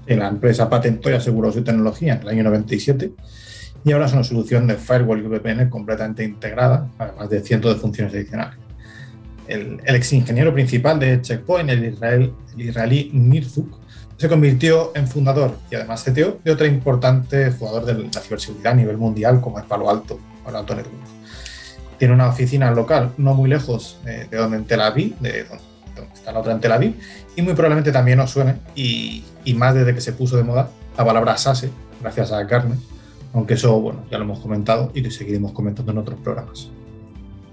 La 0.07 0.29
empresa 0.29 0.69
patentó 0.69 1.11
y 1.11 1.15
aseguró 1.15 1.53
su 1.53 1.63
tecnología 1.63 2.15
en 2.15 2.23
el 2.23 2.29
año 2.29 2.45
97 2.45 3.13
y 3.85 3.93
ahora 3.93 4.07
es 4.07 4.13
una 4.13 4.25
solución 4.25 4.67
de 4.67 4.75
firewall 4.75 5.21
y 5.21 5.23
VPN 5.23 5.71
completamente 5.71 6.25
integrada, 6.25 6.89
además 6.99 7.31
de 7.31 7.41
cientos 7.41 7.75
de 7.75 7.81
funciones 7.81 8.13
adicionales. 8.13 8.59
El, 9.47 9.81
ex 9.85 10.13
ingeniero 10.13 10.53
principal 10.53 10.99
de 10.99 11.21
Checkpoint, 11.23 11.71
el, 11.71 11.85
Israel, 11.85 12.33
el 12.55 12.61
israelí 12.61 13.11
Nirzuk, 13.13 13.79
se 14.17 14.29
convirtió 14.29 14.93
en 14.95 15.09
fundador 15.09 15.57
y 15.71 15.77
además 15.77 16.05
CTO 16.05 16.41
de 16.45 16.51
otro 16.51 16.67
importante 16.67 17.51
jugador 17.53 17.87
de 17.87 17.95
la 17.95 18.21
ciberseguridad 18.21 18.73
a 18.73 18.77
nivel 18.77 18.99
mundial 18.99 19.41
como 19.41 19.59
es 19.59 19.65
Palo 19.65 19.89
Alto, 19.89 20.19
Palo 20.45 20.59
Alto 20.59 20.75
Networks 20.75 21.20
tiene 22.01 22.15
una 22.15 22.31
oficina 22.31 22.71
local 22.71 23.13
no 23.19 23.35
muy 23.35 23.51
lejos 23.51 23.99
de, 24.05 24.25
donde 24.35 24.57
en 24.57 24.65
Tel 24.65 24.81
Aviv, 24.81 25.19
de 25.19 25.45
donde, 25.45 26.15
está 26.15 26.33
la 26.33 26.41
otra 26.41 26.53
en 26.53 26.61
Tel 26.61 26.73
Aviv, 26.73 26.95
y 27.37 27.43
muy 27.43 27.53
probablemente 27.53 27.93
también 27.93 28.19
os 28.21 28.31
suene, 28.31 28.57
y, 28.75 29.23
más 29.55 29.75
desde 29.75 29.95
que 29.95 30.01
se 30.01 30.15
puso 30.15 30.39
de 30.39 30.43
moda, 30.43 30.71
la 30.97 31.05
palabra 31.05 31.37
SASE, 31.37 31.71
gracias 32.01 32.33
a 32.33 32.47
Carmen, 32.47 32.81
aunque 33.35 33.53
eso, 33.53 33.79
bueno, 33.79 34.01
ya 34.11 34.17
lo 34.17 34.25
hemos 34.25 34.41
comentado 34.41 34.91
y 34.95 35.03
lo 35.03 35.11
seguiremos 35.11 35.53
comentando 35.53 35.93
en 35.93 35.99
otros 35.99 36.19
programas. 36.21 36.71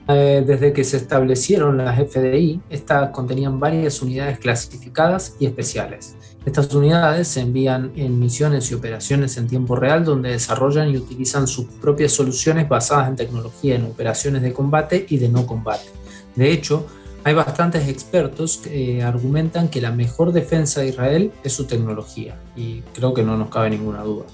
Eh, 0.09 0.43
desde 0.47 0.71
que 0.71 0.85
se 0.85 0.97
establecieron 0.97 1.77
las 1.77 1.99
FDI, 1.99 2.61
estas 2.69 3.09
contenían 3.09 3.59
varias 3.59 4.01
unidades 4.01 4.39
clasificadas 4.39 5.35
y 5.39 5.45
especiales. 5.45 6.15
Estas 6.45 6.73
unidades 6.73 7.27
se 7.27 7.41
envían 7.41 7.91
en 7.97 8.17
misiones 8.17 8.71
y 8.71 8.73
operaciones 8.73 9.35
en 9.35 9.47
tiempo 9.47 9.75
real 9.75 10.05
donde 10.05 10.31
desarrollan 10.31 10.89
y 10.89 10.95
utilizan 10.95 11.45
sus 11.45 11.65
propias 11.65 12.13
soluciones 12.13 12.69
basadas 12.69 13.09
en 13.09 13.17
tecnología 13.17 13.75
en 13.75 13.83
operaciones 13.83 14.41
de 14.41 14.53
combate 14.53 15.05
y 15.09 15.17
de 15.17 15.27
no 15.27 15.45
combate. 15.45 15.89
De 16.35 16.53
hecho, 16.53 16.87
hay 17.25 17.33
bastantes 17.33 17.89
expertos 17.89 18.59
que 18.59 18.99
eh, 18.99 19.03
argumentan 19.03 19.67
que 19.67 19.81
la 19.81 19.91
mejor 19.91 20.31
defensa 20.31 20.79
de 20.79 20.87
Israel 20.87 21.33
es 21.43 21.51
su 21.51 21.65
tecnología 21.65 22.39
y 22.55 22.79
creo 22.93 23.13
que 23.13 23.23
no 23.23 23.35
nos 23.35 23.49
cabe 23.49 23.69
ninguna 23.69 24.03
duda. 24.03 24.27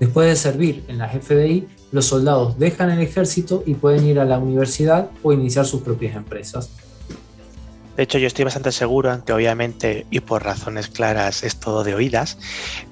Después 0.00 0.26
de 0.26 0.34
servir 0.34 0.84
en 0.88 0.98
las 0.98 1.12
FDI, 1.14 1.68
los 1.92 2.06
soldados 2.06 2.58
dejan 2.58 2.90
el 2.90 3.00
ejército 3.00 3.62
y 3.66 3.74
pueden 3.74 4.06
ir 4.06 4.20
a 4.20 4.24
la 4.24 4.38
universidad 4.38 5.10
o 5.22 5.32
iniciar 5.32 5.66
sus 5.66 5.82
propias 5.82 6.16
empresas. 6.16 6.70
De 8.00 8.04
hecho, 8.04 8.16
yo 8.16 8.28
estoy 8.28 8.46
bastante 8.46 8.72
seguro 8.72 9.12
en 9.12 9.20
que 9.20 9.34
obviamente, 9.34 10.06
y 10.10 10.20
por 10.20 10.42
razones 10.42 10.88
claras, 10.88 11.42
es 11.42 11.60
todo 11.60 11.84
de 11.84 11.94
oídas, 11.94 12.38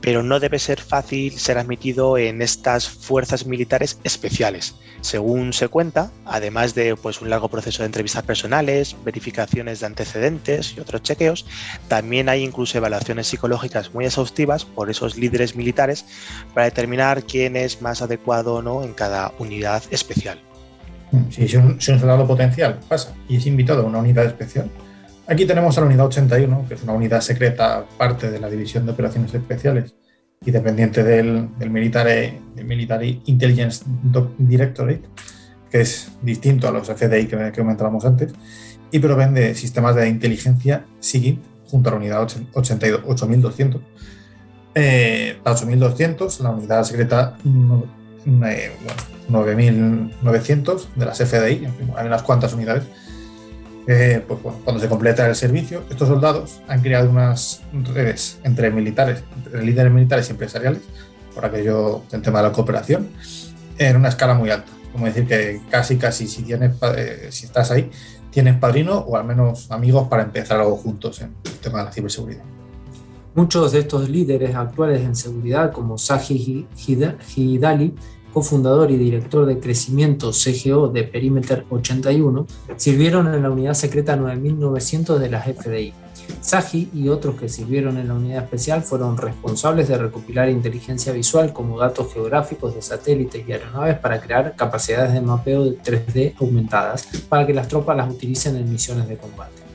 pero 0.03 0.23
no 0.23 0.39
debe 0.39 0.59
ser 0.59 0.83
fácil 0.83 1.33
ser 1.33 1.57
admitido 1.57 2.19
en 2.19 2.43
estas 2.43 2.91
fuerzas 2.91 3.47
militares 3.47 4.01
especiales. 4.05 4.75
Según 5.01 5.55
se 5.55 5.69
cuenta, 5.69 6.11
además 6.27 6.75
de 6.75 6.95
pues, 6.95 7.23
un 7.23 7.31
largo 7.31 7.49
proceso 7.49 7.83
de 7.83 7.87
entrevistas 7.87 8.23
personales, 8.25 8.97
verificaciones 9.03 9.81
de 9.81 9.87
antecedentes 9.87 10.75
y 10.77 10.81
otros 10.81 11.03
chequeos, 11.03 11.47
también 11.89 12.29
hay 12.29 12.45
incluso 12.45 12.77
evaluaciones 12.77 13.29
psicológicas 13.29 13.95
muy 13.95 14.05
exhaustivas 14.05 14.67
por 14.67 14.91
esos 14.91 15.17
líderes 15.17 15.57
militares 15.57 16.05
para 16.53 16.67
determinar 16.67 17.23
quién 17.23 17.57
es 17.57 17.81
más 17.81 18.03
adecuado 18.03 18.57
o 18.57 18.63
no 18.63 18.83
en 18.83 18.93
cada 18.93 19.33
unidad 19.39 19.83
especial. 19.91 20.39
Si 21.31 21.45
es 21.45 21.53
si 21.53 21.57
un 21.57 21.81
soldado 21.81 22.27
potencial 22.27 22.79
pasa 22.87 23.15
y 23.27 23.37
es 23.37 23.47
invitado 23.47 23.85
a 23.85 23.87
una 23.87 24.01
unidad 24.01 24.27
especial, 24.27 24.71
Aquí 25.31 25.45
tenemos 25.45 25.77
a 25.77 25.83
la 25.83 25.89
unidad 25.89 26.07
81, 26.07 26.65
que 26.67 26.75
es 26.75 26.83
una 26.83 26.95
unidad 26.95 27.21
secreta, 27.21 27.85
parte 27.99 28.31
de 28.31 28.41
la 28.41 28.49
División 28.49 28.87
de 28.87 28.93
Operaciones 28.93 29.35
Especiales 29.35 29.95
y 30.43 30.51
dependiente 30.51 31.05
del, 31.05 31.51
del, 31.59 31.69
Military, 31.69 32.41
Military, 32.65 33.21
Intelligence 33.27 33.85
Directorate, 34.39 35.03
que 35.71 35.83
es 35.83 36.13
distinto 36.23 36.67
a 36.67 36.71
los 36.71 36.89
FDI 36.89 37.27
que, 37.27 37.37
que 37.37 37.61
comentábamos 37.61 38.07
antes, 38.07 38.33
y 38.91 39.01
proveen 39.01 39.35
de 39.35 39.55
sistemas 39.55 39.95
de 39.97 40.09
inteligencia 40.09 40.87
SIGINT 40.99 41.45
junto 41.67 41.91
a 41.91 41.93
la 41.93 41.99
unidad 41.99 42.27
82, 42.55 43.03
8200. 43.07 43.83
Eh, 44.75 45.37
la 45.45 45.53
8200, 45.53 46.41
la 46.41 46.51
unidad 46.51 46.85
secreta 46.85 47.37
eh, 47.45 48.73
bueno, 49.29 49.45
9900 49.45 50.89
de 50.97 51.05
las 51.05 51.19
FDI, 51.19 51.69
hay 51.97 52.07
unas 52.07 52.23
cuantas 52.23 52.55
unidades 52.55 52.85
eh, 53.91 54.23
pues 54.29 54.43
bueno, 54.43 54.59
cuando 54.65 54.83
se 54.83 54.89
completa 54.89 55.27
el 55.27 55.35
servicio, 55.35 55.83
estos 55.89 56.09
soldados 56.09 56.61
han 56.69 56.83
creado 56.83 57.09
unas 57.09 57.63
redes 57.73 58.39
entre 58.45 58.71
militares, 58.71 59.25
entre 59.35 59.65
líderes 59.65 59.91
militares 59.91 60.29
y 60.29 60.33
empresariales, 60.33 60.83
por 61.35 61.47
aquello 61.47 62.03
del 62.11 62.21
tema 62.21 62.43
de 62.43 62.49
la 62.49 62.53
cooperación, 62.53 63.09
en 63.79 63.97
una 63.97 64.11
escala 64.11 64.35
muy 64.35 64.51
alta. 64.51 64.71
Como 64.93 65.07
decir 65.07 65.27
que 65.27 65.63
casi, 65.71 65.97
casi, 65.97 66.29
si, 66.29 66.43
tienes, 66.43 66.73
eh, 66.97 67.29
si 67.31 67.47
estás 67.47 67.71
ahí, 67.71 67.91
tienes 68.31 68.59
padrino 68.59 68.99
o 68.99 69.17
al 69.17 69.25
menos 69.25 69.71
amigos 69.71 70.07
para 70.09 70.23
empezar 70.23 70.61
algo 70.61 70.77
juntos 70.77 71.23
en 71.23 71.35
el 71.47 71.53
tema 71.55 71.79
de 71.79 71.85
la 71.87 71.93
ciberseguridad. 71.93 72.45
Muchos 73.35 73.73
de 73.73 73.79
estos 73.79 74.11
líderes 74.11 74.55
actuales 74.55 75.01
en 75.01 75.17
seguridad, 75.17 75.73
como 75.73 75.97
Saji 75.97 76.67
Hidali, 77.37 77.95
cofundador 78.39 78.93
y 78.93 78.97
director 78.97 79.47
de 79.47 79.59
crecimiento 79.59 80.31
CGO 80.31 80.87
de 80.87 81.03
Perimeter 81.03 81.65
81, 81.71 82.47
sirvieron 82.77 83.35
en 83.35 83.43
la 83.43 83.51
unidad 83.51 83.75
secreta 83.75 84.15
9900 84.15 85.19
de 85.19 85.29
las 85.29 85.45
FDI. 85.45 85.93
Saji 86.41 86.89
y 86.95 87.09
otros 87.09 87.35
que 87.35 87.49
sirvieron 87.49 87.97
en 87.97 88.07
la 88.07 88.15
unidad 88.15 88.45
especial 88.45 88.85
fueron 88.85 89.17
responsables 89.17 89.89
de 89.89 89.99
recopilar 89.99 90.49
inteligencia 90.51 91.13
visual 91.13 91.53
como 91.53 91.81
datos 91.81 92.15
geográficos 92.15 92.77
de 92.77 92.83
satélites 92.83 93.43
y 93.45 93.51
aeronaves 93.51 93.99
para 93.99 94.21
crear 94.21 94.55
capacidades 94.55 95.15
de 95.15 95.21
mapeo 95.21 95.65
de 95.65 95.77
3D 95.77 96.35
aumentadas 96.41 97.09
para 97.29 97.45
que 97.45 97.55
las 97.55 97.67
tropas 97.67 97.97
las 97.97 98.09
utilicen 98.09 98.55
en 98.55 98.71
misiones 98.71 99.09
de 99.09 99.17
combate. 99.17 99.68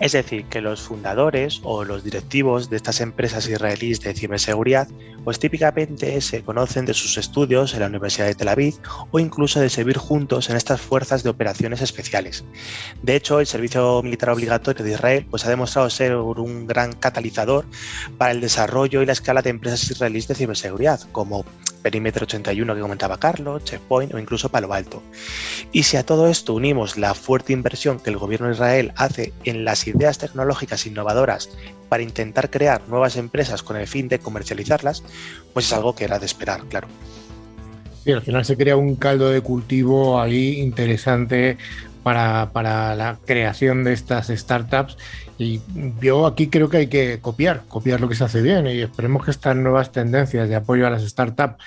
Es 0.00 0.12
decir, 0.12 0.44
que 0.46 0.60
los 0.60 0.80
fundadores 0.80 1.60
o 1.62 1.84
los 1.84 2.02
directivos 2.02 2.68
de 2.68 2.76
estas 2.76 3.00
empresas 3.00 3.48
israelíes 3.48 4.00
de 4.00 4.12
ciberseguridad, 4.12 4.88
pues 5.22 5.38
típicamente 5.38 6.20
se 6.20 6.42
conocen 6.42 6.84
de 6.84 6.94
sus 6.94 7.16
estudios 7.16 7.74
en 7.74 7.80
la 7.80 7.86
Universidad 7.86 8.26
de 8.26 8.34
Tel 8.34 8.48
Aviv 8.48 8.74
o 9.12 9.20
incluso 9.20 9.60
de 9.60 9.70
servir 9.70 9.96
juntos 9.96 10.50
en 10.50 10.56
estas 10.56 10.80
fuerzas 10.80 11.22
de 11.22 11.30
operaciones 11.30 11.80
especiales. 11.80 12.44
De 13.02 13.14
hecho, 13.14 13.38
el 13.38 13.46
servicio 13.46 14.02
militar 14.02 14.30
obligatorio 14.30 14.84
de 14.84 14.92
Israel 14.92 15.26
pues 15.30 15.46
ha 15.46 15.50
demostrado 15.50 15.88
ser 15.90 16.16
un 16.16 16.66
gran 16.66 16.92
catalizador 16.92 17.64
para 18.18 18.32
el 18.32 18.40
desarrollo 18.40 19.00
y 19.00 19.06
la 19.06 19.12
escala 19.12 19.42
de 19.42 19.50
empresas 19.50 19.90
israelíes 19.90 20.26
de 20.26 20.34
ciberseguridad, 20.34 21.00
como 21.12 21.44
Perímetro 21.84 22.24
81 22.24 22.74
que 22.74 22.80
comentaba 22.80 23.20
Carlos, 23.20 23.62
Checkpoint 23.62 24.14
o 24.14 24.18
incluso 24.18 24.48
Palo 24.48 24.72
Alto. 24.72 25.02
Y 25.70 25.82
si 25.82 25.98
a 25.98 26.06
todo 26.06 26.28
esto 26.28 26.54
unimos 26.54 26.96
la 26.96 27.12
fuerte 27.12 27.52
inversión 27.52 28.00
que 28.00 28.08
el 28.08 28.16
gobierno 28.16 28.46
de 28.46 28.54
Israel 28.54 28.92
hace 28.96 29.34
en 29.44 29.66
las 29.66 29.86
ideas 29.86 30.16
tecnológicas 30.16 30.86
innovadoras 30.86 31.50
para 31.90 32.02
intentar 32.02 32.48
crear 32.48 32.80
nuevas 32.88 33.16
empresas 33.16 33.62
con 33.62 33.76
el 33.76 33.86
fin 33.86 34.08
de 34.08 34.18
comercializarlas, 34.18 35.02
pues 35.52 35.66
es 35.66 35.74
algo 35.74 35.94
que 35.94 36.04
era 36.04 36.18
de 36.18 36.24
esperar, 36.24 36.64
claro. 36.70 36.88
Y 38.06 38.12
al 38.12 38.22
final 38.22 38.46
se 38.46 38.56
crea 38.56 38.76
un 38.76 38.96
caldo 38.96 39.28
de 39.28 39.42
cultivo 39.42 40.18
ahí 40.18 40.60
interesante 40.60 41.58
para, 42.02 42.50
para, 42.52 42.94
la 42.94 43.18
creación 43.26 43.84
de 43.84 43.92
estas 43.92 44.28
startups. 44.28 44.96
Y 45.38 45.60
yo 46.00 46.26
aquí 46.26 46.48
creo 46.48 46.68
que 46.68 46.76
hay 46.78 46.86
que 46.86 47.18
copiar, 47.20 47.64
copiar 47.66 48.00
lo 48.00 48.08
que 48.08 48.14
se 48.14 48.24
hace 48.24 48.40
bien 48.40 48.66
y 48.66 48.80
esperemos 48.80 49.24
que 49.24 49.32
estas 49.32 49.56
nuevas 49.56 49.90
tendencias 49.90 50.48
de 50.48 50.54
apoyo 50.54 50.86
a 50.86 50.90
las 50.90 51.02
startups 51.02 51.62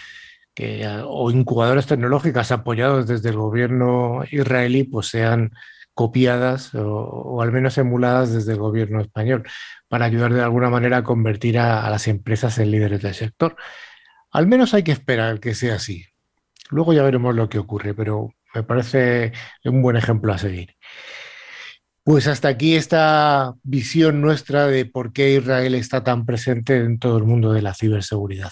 que, 0.54 0.88
o 1.06 1.30
incubadoras 1.32 1.86
tecnológicas 1.86 2.52
apoyados 2.52 3.08
desde 3.08 3.30
el 3.30 3.38
gobierno 3.38 4.24
israelí 4.32 4.84
pues 4.84 5.08
sean 5.08 5.52
copiadas 5.94 6.74
o, 6.76 7.42
al 7.42 7.52
menos 7.52 7.78
emuladas 7.78 8.32
desde 8.32 8.54
el 8.54 8.60
gobierno 8.60 9.02
español 9.02 9.44
para 9.90 10.06
ayudar 10.06 10.34
de 10.34 10.42
alguna 10.42 10.70
manera 10.70 10.98
a 10.98 11.04
convertir 11.04 11.60
a, 11.60 11.86
a 11.86 11.90
las 11.90 12.08
empresas 12.08 12.58
en 12.60 12.72
líderes 12.72 13.02
del 13.02 13.16
sector. 13.16 13.56
Al 14.32 14.48
menos 14.48 14.74
hay 14.74 14.84
que 14.84 14.92
esperar 14.92 15.40
que 15.40 15.56
sea 15.56 15.76
así. 15.76 16.06
Luego 16.70 16.94
ya 16.94 17.04
veremos 17.04 17.36
lo 17.36 17.50
que 17.50 17.60
ocurre, 17.60 17.94
pero 17.94 18.30
me 18.54 18.64
parece 18.64 19.34
un 19.66 19.82
buen 19.82 19.98
ejemplo 19.98 20.34
a 20.34 20.38
seguir. 20.38 20.76
Pues 22.08 22.26
hasta 22.28 22.48
aquí 22.48 22.78
esta 22.78 23.56
visión 23.64 24.22
nuestra 24.22 24.66
de 24.68 24.86
por 24.86 25.12
qué 25.12 25.34
Israel 25.34 25.76
está 25.76 26.06
tan 26.06 26.26
presente 26.26 26.78
en 26.78 27.00
todo 27.00 27.18
el 27.18 27.26
mundo 27.26 27.52
de 27.52 27.62
la 27.62 27.74
ciberseguridad. 27.74 28.50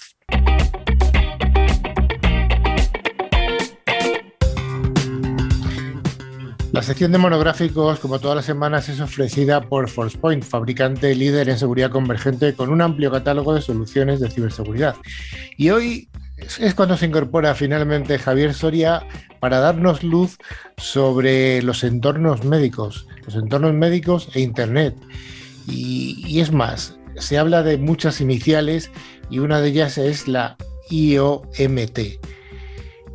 La 6.74 6.82
sección 6.82 7.14
de 7.14 7.18
monográficos, 7.18 8.00
como 8.00 8.20
todas 8.20 8.36
las 8.36 8.44
semanas, 8.44 8.90
es 8.90 9.00
ofrecida 9.00 9.62
por 9.62 9.90
ForcePoint, 9.90 10.44
fabricante 10.44 11.16
líder 11.16 11.48
en 11.48 11.58
seguridad 11.58 11.92
convergente 11.92 12.54
con 12.56 12.70
un 12.70 12.82
amplio 12.82 13.10
catálogo 13.10 13.56
de 13.56 13.62
soluciones 13.62 14.20
de 14.20 14.30
ciberseguridad. 14.30 14.98
Y 15.56 15.70
hoy 15.70 16.10
es 16.38 16.74
cuando 16.74 16.98
se 16.98 17.06
incorpora 17.06 17.56
finalmente 17.56 18.20
Javier 18.20 18.54
Soria 18.54 19.06
para 19.40 19.60
darnos 19.60 20.04
luz 20.04 20.38
sobre 20.78 21.62
los 21.62 21.84
entornos 21.84 22.44
médicos, 22.44 23.08
los 23.26 23.36
entornos 23.36 23.74
médicos 23.74 24.30
e 24.34 24.42
Internet. 24.42 24.96
Y, 25.68 26.40
es 26.40 26.52
más, 26.52 26.98
se 27.18 27.38
habla 27.38 27.64
de 27.64 27.78
muchas 27.78 28.22
iniciales 28.22 28.92
y 29.30 29.40
una 29.40 29.62
de 29.62 29.70
ellas 29.70 29.98
es 29.98 30.28
la 30.28 30.58
IOMT. 30.90 32.00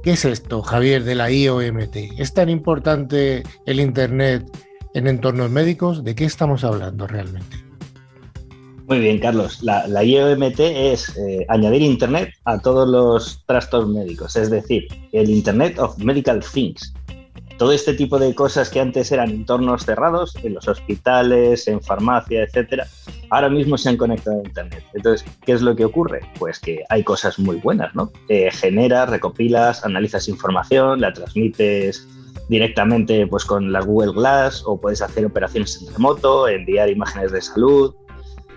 ¿Qué 0.03 0.13
es 0.13 0.25
esto, 0.25 0.63
Javier, 0.63 1.05
de 1.05 1.15
la 1.15 1.31
IOMT? 1.31 1.97
¿Es 2.19 2.33
tan 2.33 2.49
importante 2.49 3.43
el 3.67 3.81
Internet 3.81 4.45
en 4.95 5.07
entornos 5.07 5.51
médicos? 5.51 6.03
¿De 6.05 6.15
qué 6.15 6.25
estamos 6.25 6.65
hablando 6.65 7.07
realmente? 7.07 7.70
Muy 8.91 8.99
bien, 8.99 9.21
Carlos. 9.21 9.63
La, 9.63 10.03
IOMT 10.03 10.59
es 10.59 11.17
eh, 11.17 11.47
añadir 11.49 11.81
Internet 11.81 12.35
a 12.45 12.59
todos 12.59 12.89
los 12.89 13.41
trastornos 13.47 13.95
médicos, 13.95 14.35
es 14.35 14.51
decir, 14.51 14.89
el 15.13 15.31
Internet 15.31 15.79
of 15.79 15.97
Medical 15.99 16.41
Things. 16.41 16.93
Todo 17.57 17.71
este 17.71 17.95
tipo 17.95 18.19
de 18.19 18.35
cosas 18.35 18.69
que 18.69 18.81
antes 18.81 19.13
eran 19.13 19.31
entornos 19.31 19.85
cerrados, 19.85 20.35
en 20.43 20.55
los 20.55 20.67
hospitales, 20.67 21.69
en 21.69 21.81
farmacia, 21.81 22.43
etcétera, 22.43 22.89
ahora 23.31 23.49
mismo 23.49 23.79
se 23.79 23.91
han 23.91 23.97
conectado 23.97 24.41
a 24.41 24.49
Internet. 24.49 24.83
Entonces, 24.93 25.25
¿qué 25.47 25.53
es 25.53 25.63
lo 25.63 25.77
que 25.77 25.85
ocurre? 25.85 26.23
Pues 26.41 26.59
que 26.59 26.83
hay 26.89 27.05
cosas 27.05 27.39
muy 27.39 27.59
buenas, 27.59 27.95
¿no? 27.95 28.11
Eh, 28.29 28.51
generas, 28.51 29.09
recopilas, 29.09 29.85
analizas 29.85 30.29
información, 30.29 31.01
la 31.01 31.13
transmites 31.13 32.09
directamente 32.49 33.25
pues, 33.29 33.45
con 33.45 33.71
la 33.71 33.83
Google 33.83 34.15
Glass 34.15 34.65
o 34.67 34.81
puedes 34.81 35.01
hacer 35.01 35.27
operaciones 35.27 35.81
en 35.81 35.93
remoto, 35.93 36.49
enviar 36.49 36.91
imágenes 36.91 37.31
de 37.31 37.41
salud, 37.41 37.95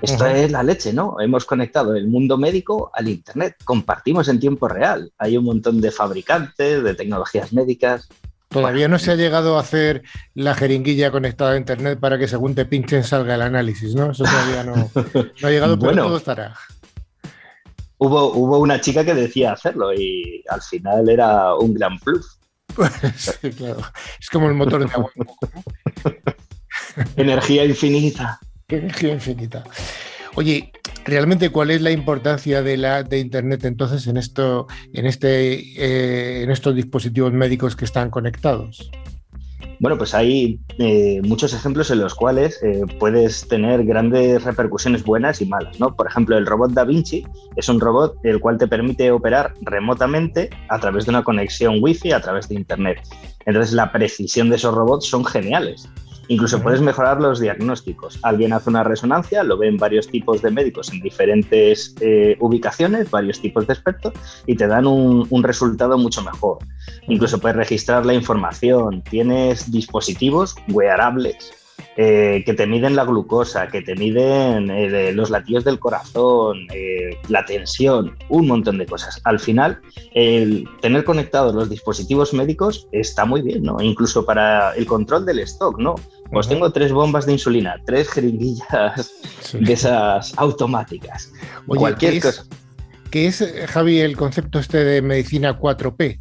esto 0.04 0.26
es 0.26 0.52
la 0.52 0.64
leche, 0.64 0.92
¿no? 0.92 1.16
Hemos 1.22 1.46
conectado 1.46 1.96
el 1.96 2.08
mundo 2.08 2.38
médico 2.38 2.92
al 2.94 3.08
Internet, 3.08 3.56
compartimos 3.64 4.28
en 4.28 4.38
tiempo 4.38 4.68
real. 4.68 5.14
Hay 5.18 5.38
un 5.38 5.46
montón 5.46 5.80
de 5.80 5.92
fabricantes, 5.92 6.84
de 6.84 6.94
tecnologías 6.94 7.54
médicas. 7.54 8.10
Todavía 8.50 8.90
no 8.90 9.00
se 9.00 9.12
ha 9.12 9.16
llegado 9.16 9.58
a 9.58 9.62
hacer 9.62 10.04
la 10.36 10.56
jeringuilla 10.56 11.10
conectada 11.10 11.54
a 11.54 11.58
Internet 11.58 12.02
para 12.02 12.20
que 12.20 12.28
según 12.28 12.54
te 12.54 12.66
pinchen 12.66 13.06
salga 13.06 13.36
el 13.36 13.44
análisis, 13.44 13.96
¿no? 13.96 14.12
Eso 14.12 14.26
todavía 14.26 14.64
no, 14.66 14.92
ha 15.48 15.50
llegado, 15.50 15.80
pero 15.80 15.94
bueno, 15.94 16.04
todo 16.04 16.18
estará. 16.18 16.54
Hubo, 17.98 18.34
hubo 18.34 18.60
una 18.60 18.82
chica 18.82 19.06
que 19.06 19.14
decía 19.14 19.54
hacerlo 19.54 19.94
y 19.94 20.44
al 20.50 20.62
final 20.62 21.10
era 21.10 21.56
un 21.56 21.74
gran 21.74 21.98
plus. 22.00 22.38
sí, 23.16 23.52
claro. 23.52 23.80
Es 24.20 24.30
como 24.30 24.50
el 24.50 24.56
motor 24.56 24.86
de 24.86 24.94
agua. 24.94 25.12
Energía 27.16 27.64
infinita. 27.64 28.38
Energía 28.68 29.14
infinita. 29.14 29.64
Oye, 30.36 30.72
realmente 31.06 31.50
cuál 31.50 31.72
es 31.72 31.82
la 31.82 31.92
importancia 31.92 32.62
de 32.62 32.78
la 32.78 33.04
de 33.04 33.20
internet 33.20 33.66
entonces 33.66 34.08
en 34.08 34.18
esto, 34.18 34.68
en 34.94 35.06
este, 35.06 35.54
eh, 35.78 36.44
en 36.44 36.52
estos 36.52 36.76
dispositivos 36.76 37.32
médicos 37.34 37.76
que 37.76 37.86
están 37.86 38.10
conectados. 38.10 38.90
Bueno, 39.80 39.98
pues 39.98 40.14
hay 40.14 40.60
eh, 40.78 41.20
muchos 41.24 41.54
ejemplos 41.54 41.92
en 41.92 42.00
los 42.00 42.16
cuales 42.16 42.62
eh, 42.64 42.84
puedes 43.00 43.48
tener 43.48 43.84
grandes 43.84 44.44
repercusiones 44.44 45.04
buenas 45.04 45.42
y 45.42 45.46
malas, 45.46 45.78
¿no? 45.80 45.96
Por 45.96 46.08
ejemplo, 46.08 46.38
el 46.38 46.46
robot 46.46 46.72
Da 46.72 46.86
Vinci 46.86 47.26
es 47.56 47.68
un 47.68 47.82
robot 47.82 48.16
el 48.24 48.40
cual 48.40 48.58
te 48.58 48.68
permite 48.68 49.12
operar 49.12 49.54
remotamente 49.62 50.50
a 50.70 50.80
través 50.80 51.06
de 51.06 51.10
una 51.10 51.24
conexión 51.24 51.80
Wi-Fi 51.82 52.14
a 52.14 52.22
través 52.22 52.48
de 52.48 52.56
Internet. 52.56 53.02
Entonces, 53.46 53.74
la 53.74 53.92
precisión 53.92 54.50
de 54.50 54.56
esos 54.56 54.74
robots 54.74 55.08
son 55.08 55.26
geniales. 55.26 55.90
Incluso 56.28 56.62
puedes 56.62 56.82
mejorar 56.82 57.20
los 57.20 57.40
diagnósticos. 57.40 58.20
Alguien 58.24 58.54
hace 58.54 58.70
una 58.70 58.84
resonancia, 58.84 59.44
lo 59.44 59.58
ven 59.58 59.78
varios 59.78 60.08
tipos 60.08 60.42
de 60.42 60.52
médicos 60.52 60.92
en 60.92 61.02
diferentes 61.02 61.96
eh, 62.00 62.38
ubicaciones, 62.40 63.12
varios 63.12 63.42
tipos 63.42 63.68
de 63.68 63.74
expertos, 63.74 64.14
y 64.46 64.56
te 64.56 64.68
dan 64.68 64.88
un, 64.88 65.28
un, 65.30 65.44
resultado 65.44 65.98
mucho 65.98 66.22
mejor. 66.24 66.60
Incluso 67.08 67.40
puedes 67.40 67.58
registrar 67.58 68.06
la 68.06 68.14
información. 68.14 69.02
Tienes 69.02 69.72
dispositivos 69.72 70.56
wearables 70.70 71.52
eh, 71.96 72.42
que 72.44 72.56
te 72.56 72.66
miden 72.66 72.96
la 72.96 73.06
glucosa, 73.06 73.68
que 73.68 73.84
te 73.84 73.96
miden 73.96 74.72
eh, 74.72 75.12
los 75.14 75.30
latidos 75.30 75.64
del 75.64 75.78
corazón, 75.78 76.68
eh, 76.74 77.18
la 77.28 77.46
tensión, 77.46 78.18
un 78.30 78.48
montón 78.48 78.80
de 78.80 78.88
cosas. 78.88 79.22
Al 79.26 79.40
final, 79.40 79.80
el 80.16 80.68
tener 80.82 81.04
conectados 81.04 81.54
los 81.54 81.70
dispositivos 81.70 82.34
médicos 82.34 82.88
está 82.92 83.26
muy 83.26 83.44
bien, 83.44 83.62
¿no? 83.62 83.80
Incluso 83.80 84.26
para 84.26 84.74
el 84.74 84.88
control 84.88 85.26
del 85.26 85.40
stock, 85.40 85.78
¿no? 85.78 85.94
Pues 86.32 86.48
tengo 86.48 86.72
tres 86.72 86.92
bombas 86.92 87.28
de 87.28 87.34
insulina, 87.34 87.80
tres 87.86 88.10
jeringuillas 88.10 89.12
de 89.54 89.74
esas 89.74 90.34
automáticas. 90.38 91.32
cualquier 91.68 92.20
cosa. 92.20 92.44
¿Qué 93.12 93.28
es, 93.28 93.46
Javi, 93.68 94.00
el 94.00 94.18
concepto 94.18 94.58
este 94.58 94.84
de 94.84 95.04
medicina 95.04 95.60
4P? 95.60 96.18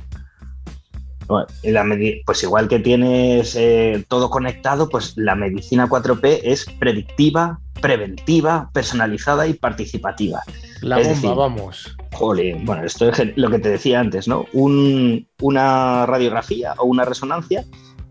Pues 1.26 2.42
igual 2.42 2.68
que 2.68 2.78
tienes 2.78 3.56
eh, 3.56 4.04
todo 4.08 4.30
conectado, 4.30 4.88
pues 4.88 5.14
la 5.16 5.34
medicina 5.34 5.88
4P 5.88 6.40
es 6.42 6.66
predictiva, 6.78 7.60
preventiva, 7.80 8.70
personalizada 8.72 9.46
y 9.46 9.54
participativa. 9.54 10.42
La 10.80 10.98
bomba, 10.98 11.34
vamos. 11.34 11.96
Jole, 12.12 12.60
bueno, 12.64 12.84
esto 12.84 13.08
es 13.08 13.36
lo 13.36 13.50
que 13.50 13.58
te 13.58 13.70
decía 13.70 14.00
antes, 14.00 14.28
¿no? 14.28 14.46
una 14.52 16.06
radiografía 16.06 16.74
o 16.78 16.84
una 16.84 17.04
resonancia 17.04 17.64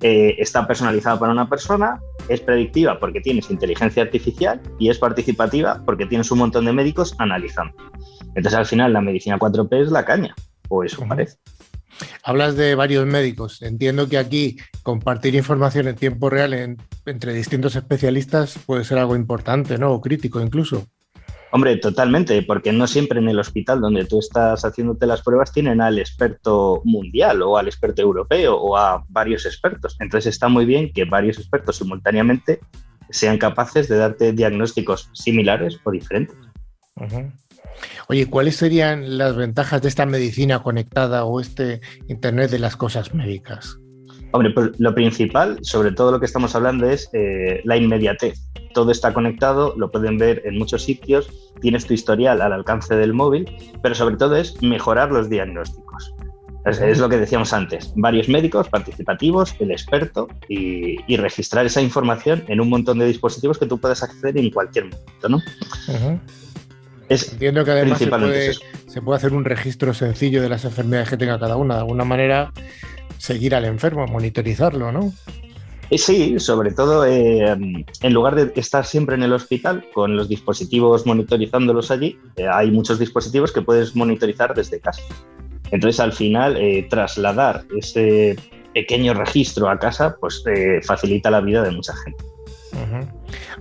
eh, 0.04 0.36
está 0.40 0.66
personalizada 0.66 1.20
para 1.20 1.32
una 1.32 1.48
persona, 1.48 2.02
es 2.28 2.42
predictiva 2.42 3.00
porque 3.00 3.22
tienes 3.22 3.52
inteligencia 3.52 4.02
artificial 4.02 4.60
y 4.80 4.90
es 4.90 4.98
participativa 4.98 5.84
porque 5.86 6.08
tienes 6.08 6.32
un 6.32 6.40
montón 6.40 6.66
de 6.66 6.74
médicos 6.74 7.14
analizando. 7.20 7.76
Entonces, 8.34 8.56
al 8.56 8.66
final, 8.66 8.94
la 8.94 9.02
medicina 9.02 9.38
4P 9.38 9.84
es 9.84 9.92
la 9.92 10.04
caña, 10.04 10.34
o 10.70 10.84
eso 10.84 11.06
parece. 11.08 11.38
Hablas 12.24 12.56
de 12.56 12.76
varios 12.76 13.06
médicos. 13.06 13.62
Entiendo 13.62 14.08
que 14.08 14.18
aquí 14.18 14.58
compartir 14.84 15.36
información 15.36 15.88
en 15.88 15.96
tiempo 15.96 16.30
real 16.30 16.78
entre 17.06 17.34
distintos 17.34 17.76
especialistas 17.76 18.60
puede 18.66 18.84
ser 18.84 18.98
algo 18.98 19.16
importante, 19.16 19.78
¿no? 19.78 19.92
O 19.92 20.02
crítico 20.02 20.42
incluso. 20.42 20.88
Hombre, 21.54 21.76
totalmente, 21.78 22.42
porque 22.44 22.72
no 22.72 22.88
siempre 22.88 23.20
en 23.20 23.28
el 23.28 23.38
hospital 23.38 23.82
donde 23.82 24.06
tú 24.06 24.20
estás 24.20 24.64
haciéndote 24.64 25.06
las 25.06 25.22
pruebas 25.22 25.52
tienen 25.52 25.82
al 25.82 26.00
experto 26.00 26.82
mundial 26.86 27.42
o 27.42 27.58
al 27.58 27.68
experto 27.68 28.02
europeo 28.02 28.56
o 28.56 28.78
a 28.78 29.04
varios 29.10 29.46
expertos. 29.46 29.98
Entonces 30.00 30.34
está 30.34 30.48
muy 30.48 30.66
bien 30.66 30.94
que 30.94 31.04
varios 31.04 31.38
expertos 31.38 31.76
simultáneamente 31.76 32.62
sean 33.10 33.38
capaces 33.38 33.90
de 33.90 33.98
darte 33.98 34.32
diagnósticos 34.32 35.10
similares 35.12 35.78
o 35.84 35.92
diferentes. 35.92 36.38
Oye, 38.08 38.28
¿cuáles 38.28 38.56
serían 38.58 39.18
las 39.18 39.36
ventajas 39.36 39.82
de 39.82 39.90
esta 39.90 40.06
medicina 40.06 40.62
conectada 40.64 41.26
o 41.26 41.40
este 41.40 41.82
Internet 42.08 42.52
de 42.52 42.60
las 42.60 42.76
cosas 42.76 43.14
médicas? 43.14 43.78
Hombre, 44.34 44.52
pues 44.52 44.72
lo 44.78 44.96
principal, 44.96 45.60
sobre 45.62 45.92
todo 45.92 46.12
lo 46.12 46.20
que 46.20 46.26
estamos 46.26 46.56
hablando, 46.56 46.90
es 46.90 47.10
eh, 47.14 47.62
la 47.66 47.76
inmediatez. 47.76 48.40
Todo 48.74 48.92
está 48.92 49.14
conectado, 49.14 49.74
lo 49.78 49.92
pueden 49.92 50.18
ver 50.18 50.42
en 50.46 50.58
muchos 50.58 50.84
sitios, 50.84 51.30
tienes 51.60 51.86
tu 51.86 51.94
historial 51.94 52.42
al 52.42 52.54
alcance 52.54 52.96
del 52.96 53.14
móvil, 53.14 53.46
pero 53.84 53.94
sobre 53.94 54.16
todo 54.16 54.38
es 54.38 54.62
mejorar 54.62 55.12
los 55.12 55.30
diagnósticos. 55.30 56.14
Es, 56.66 57.00
lo 57.00 57.10
que 57.10 57.18
decíamos 57.18 57.54
antes, 57.54 57.92
varios 57.96 58.30
médicos 58.30 58.70
participativos, 58.70 59.56
el 59.60 59.72
experto 59.72 60.28
y, 60.48 60.98
registrar 61.18 61.66
esa 61.66 61.82
información 61.82 62.44
en 62.48 62.62
un 62.62 62.70
montón 62.70 63.00
de 63.00 63.08
dispositivos 63.08 63.58
que 63.58 63.66
tú 63.66 63.80
puedas 63.80 64.04
acceder 64.04 64.38
en 64.38 64.52
cualquier 64.52 64.86
momento. 64.86 65.30
¿no? 65.30 65.42
Entiendo 67.12 67.66
que 67.66 67.72
además 67.72 68.00
se 68.00 68.08
puede, 69.02 69.18
hacer 69.18 69.34
un 69.34 69.44
registro 69.44 69.94
sencillo 69.94 70.42
de 70.42 70.50
las 70.50 70.64
enfermedades 70.64 71.10
que 71.10 71.18
tenga 71.18 71.38
cada 71.40 71.58
una. 71.58 71.76
De 71.76 71.82
alguna 71.82 72.06
manera, 72.06 72.52
seguir 73.18 73.54
al 73.54 73.66
enfermo, 73.66 74.06
monitorizarlo, 74.08 74.92
¿no? 74.92 75.12
Eh, 75.90 75.98
sí, 75.98 76.40
sobre 76.40 76.72
todo 76.72 77.06
eh, 77.06 77.42
en 77.42 78.14
lugar 78.14 78.36
de 78.36 78.54
estar 78.60 78.86
siempre 78.86 79.16
en 79.16 79.24
el 79.24 79.34
hospital 79.34 79.86
con 79.94 80.16
los 80.16 80.30
dispositivos 80.30 81.06
monitorizándolos 81.06 81.92
allí, 81.92 82.18
eh, 82.38 82.48
hay 82.50 82.72
muchos 82.72 82.98
dispositivos 82.98 83.52
que 83.52 83.62
puedes 83.62 83.94
monitorizar 83.94 84.56
desde 84.56 84.80
casa. 84.80 85.02
Entonces, 85.72 86.00
al 86.00 86.14
final, 86.14 86.58
trasladar 86.90 87.64
ese 87.78 88.38
pequeño 88.74 89.14
registro 89.14 89.70
a 89.70 89.80
casa, 89.80 90.18
pues 90.20 90.44
facilita 90.84 91.32
la 91.32 91.40
vida 91.40 91.64
de 91.64 91.72
mucha 91.72 91.94
gente. 92.04 92.26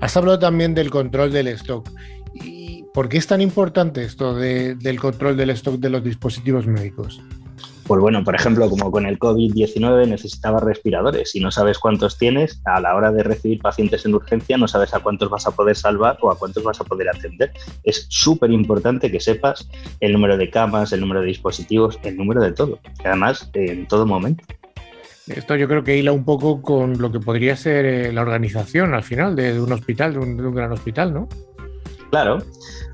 Has 0.01 0.17
hablado 0.17 0.39
también 0.39 0.75
del 0.75 0.91
control 0.91 1.31
del 1.31 1.47
stock. 1.49 1.89
¿Por 2.93 3.09
qué 3.09 3.19
es 3.19 3.27
tan 3.29 3.41
importante 3.41 4.03
esto 4.03 4.35
del 4.35 5.01
control 5.01 5.37
del 5.37 5.51
stock 5.51 5.77
de 5.77 5.91
los 5.91 6.03
dispositivos 6.03 6.67
médicos? 6.67 7.21
Pues 7.87 8.01
bueno, 8.01 8.23
por 8.25 8.35
ejemplo, 8.35 8.69
como 8.69 8.91
con 8.91 9.07
el 9.07 9.19
COVID-19 9.19 10.09
necesitabas 10.09 10.63
respiradores 10.63 11.35
y 11.35 11.41
no 11.41 11.51
sabes 11.51 11.79
cuántos 11.79 12.19
tienes, 12.19 12.61
a 12.65 12.81
la 12.81 12.95
hora 12.95 13.11
de 13.11 13.23
recibir 13.23 13.61
pacientes 13.61 14.07
en 14.07 14.15
urgencia 14.15 14.57
no 14.57 14.69
sabes 14.69 14.95
a 14.95 15.01
cuántos 15.01 15.29
vas 15.29 15.47
a 15.47 15.51
poder 15.53 15.77
salvar 15.77 16.19
o 16.21 16.31
a 16.31 16.39
cuántos 16.39 16.63
vas 16.63 16.81
a 16.81 16.85
poder 16.85 17.09
atender. 17.09 17.53
Es 17.85 18.07
súper 18.09 18.51
importante 18.51 19.11
que 19.11 19.19
sepas 19.19 19.69
el 20.01 20.13
número 20.13 20.37
de 20.37 20.51
camas, 20.51 20.93
el 20.93 21.01
número 21.01 21.21
de 21.21 21.29
dispositivos, 21.29 21.99
el 22.03 22.17
número 22.17 22.41
de 22.43 22.53
todo, 22.53 22.79
además 23.05 23.51
en 23.55 23.87
todo 23.87 24.07
momento. 24.07 24.45
Esto 25.27 25.55
yo 25.55 25.69
creo 25.69 25.85
que 25.85 25.97
hila 25.97 26.11
un 26.11 26.25
poco 26.25 26.61
con 26.61 27.01
lo 27.01 27.13
que 27.13 27.21
podría 27.21 27.55
ser 27.55 27.85
eh, 27.87 28.13
la 28.13 28.23
organización 28.23 28.95
al 28.95 29.05
final 29.05 29.37
de, 29.37 29.61
un 29.61 29.73
hospital, 29.73 30.15
de 30.15 30.19
un 30.19 30.55
gran 30.55 30.73
hospital, 30.73 31.13
¿no? 31.13 31.29
Claro, 32.11 32.39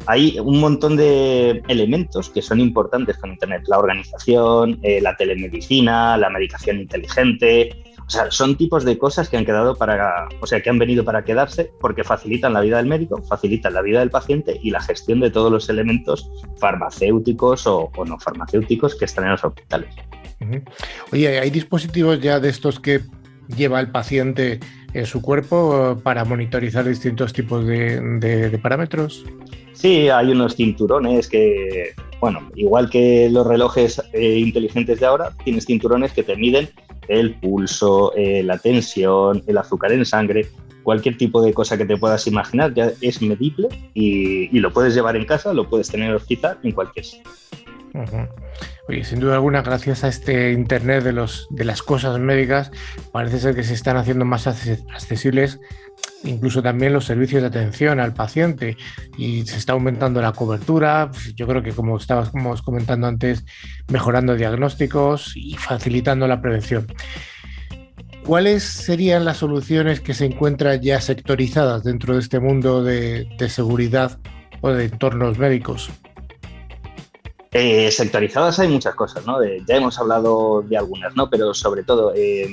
hay 0.07 0.39
un 0.39 0.61
montón 0.61 0.97
de 0.97 1.63
elementos 1.69 2.31
que 2.31 2.43
son 2.43 2.61
importantes 2.61 3.17
con 3.17 3.31
Internet. 3.31 3.63
La 3.67 3.79
organización, 3.79 4.79
eh, 4.83 5.01
la 5.01 5.17
telemedicina, 5.17 6.17
la 6.17 6.31
medicación 6.31 6.79
inteligente. 6.81 7.71
O 8.07 8.11
sea, 8.11 8.31
son 8.31 8.57
tipos 8.57 8.85
de 8.85 8.99
cosas 8.99 9.29
que 9.29 9.37
han 9.37 9.45
quedado 9.45 9.75
para, 9.75 10.29
o 10.41 10.47
sea, 10.47 10.61
que 10.61 10.71
han 10.71 10.79
venido 10.79 11.05
para 11.05 11.25
quedarse 11.25 11.73
porque 11.81 12.05
facilitan 12.05 12.53
la 12.53 12.61
vida 12.61 12.77
del 12.77 12.87
médico, 12.87 13.21
facilitan 13.25 13.75
la 13.75 13.83
vida 13.83 13.99
del 13.99 14.11
paciente 14.11 14.61
y 14.63 14.71
la 14.71 14.81
gestión 14.81 15.19
de 15.19 15.31
todos 15.31 15.51
los 15.51 15.69
elementos 15.69 16.31
farmacéuticos 16.59 17.67
o, 17.67 17.91
no 18.07 18.19
farmacéuticos 18.21 18.95
que 18.95 19.07
están 19.07 19.25
en 19.25 19.31
los 19.33 19.45
hospitales. 19.45 19.93
Oye, 21.11 21.41
¿hay 21.41 21.51
dispositivos 21.51 22.21
ya 22.21 22.39
de 22.39 22.51
estos 22.51 22.79
que 22.79 23.01
lleva 23.49 23.81
el 23.81 23.91
paciente 23.91 24.61
en 24.99 25.07
su 25.07 25.23
cuerpo 25.23 25.99
para 26.03 26.25
monitorizar 26.25 26.85
distintos 26.85 27.33
tipos 27.33 27.67
de, 27.67 28.59
parámetros? 28.63 29.25
Sí, 29.73 30.09
hay 30.09 30.31
unos 30.31 30.57
cinturones 30.57 31.29
que, 31.29 31.95
bueno, 32.21 32.51
igual 32.55 32.89
que 32.89 33.29
los 33.31 33.47
relojes 33.47 34.03
eh, 34.13 34.39
inteligentes 34.39 35.01
de 35.01 35.07
ahora, 35.07 35.33
tienes 35.45 35.67
cinturones 35.67 36.13
que 36.13 36.23
te 36.23 36.35
miden 36.37 36.69
el 37.09 37.35
pulso, 37.35 38.13
eh, 38.17 38.43
la 38.43 38.59
tensión, 38.59 39.43
el 39.47 39.59
azúcar 39.59 39.93
en 39.93 40.05
sangre, 40.05 40.49
cualquier 40.83 41.19
tipo 41.19 41.43
de 41.43 41.53
cosa 41.53 41.77
que 41.77 41.85
te 41.85 41.97
puedas 41.97 42.27
imaginar 42.29 42.73
ya 42.73 42.93
es 43.01 43.21
medible 43.21 43.69
y, 43.93 44.57
lo 44.61 44.73
puedes 44.73 44.95
llevar 44.95 45.17
en 45.17 45.25
casa, 45.25 45.53
lo 45.53 45.69
puedes 45.69 45.89
tener 45.89 46.11
en 46.11 46.17
hospital, 46.17 46.59
en 46.63 46.73
cualquier 46.73 47.05
sitio. 47.05 47.31
Oye, 48.89 49.05
sin 49.05 49.21
duda 49.21 49.35
alguna, 49.35 49.63
gracias 49.63 50.05
a 50.05 50.09
este 50.09 50.53
Internet 50.53 51.03
de, 51.03 51.13
los, 51.13 51.47
de 51.51 51.65
las 51.65 51.83
cosas 51.83 52.19
médicas, 52.19 52.71
parece 53.13 53.39
ser 53.39 53.55
que 53.55 53.65
se 53.65 53.75
están 53.75 53.97
haciendo 53.97 54.25
más 54.25 54.47
accesibles 54.47 55.59
incluso 56.25 56.63
también 56.63 56.93
los 56.93 57.05
servicios 57.05 57.43
de 57.43 57.49
atención 57.49 58.01
al 58.01 58.15
paciente 58.15 58.77
y 59.17 59.45
se 59.47 59.57
está 59.59 59.73
aumentando 59.73 60.21
la 60.21 60.33
cobertura. 60.33 61.11
Yo 61.35 61.47
creo 61.47 61.63
que 61.63 61.73
como 61.73 61.97
estábamos 61.97 62.63
comentando 62.63 63.07
antes, 63.07 63.45
mejorando 63.89 64.35
diagnósticos 64.35 65.33
y 65.37 65.55
facilitando 65.55 66.27
la 66.27 66.41
prevención. 66.41 66.87
¿Cuáles 68.25 68.65
serían 68.65 69.25
las 69.25 69.37
soluciones 69.37 70.01
que 70.01 70.15
se 70.15 70.25
encuentran 70.25 70.81
ya 70.81 71.01
sectorizadas 71.01 71.85
dentro 71.85 72.15
de 72.15 72.21
este 72.21 72.41
mundo 72.41 72.83
de 72.83 73.27
seguridad 73.49 74.19
o 74.63 74.71
de 74.71 74.87
entornos 74.87 75.39
médicos? 75.39 75.91
Eh, 77.59 77.91
sectorizadas 77.91 78.59
hay 78.59 78.69
muchas 78.69 78.95
cosas, 78.95 79.25
¿no? 79.25 79.43
ya 79.43 79.77
hemos 79.77 79.99
hablado 79.99 80.61
de 80.61 80.77
algunas, 80.77 81.17
¿no? 81.17 81.31
Pero 81.31 81.55
sobre 81.55 81.85
todo, 81.85 82.13
eh, 82.15 82.47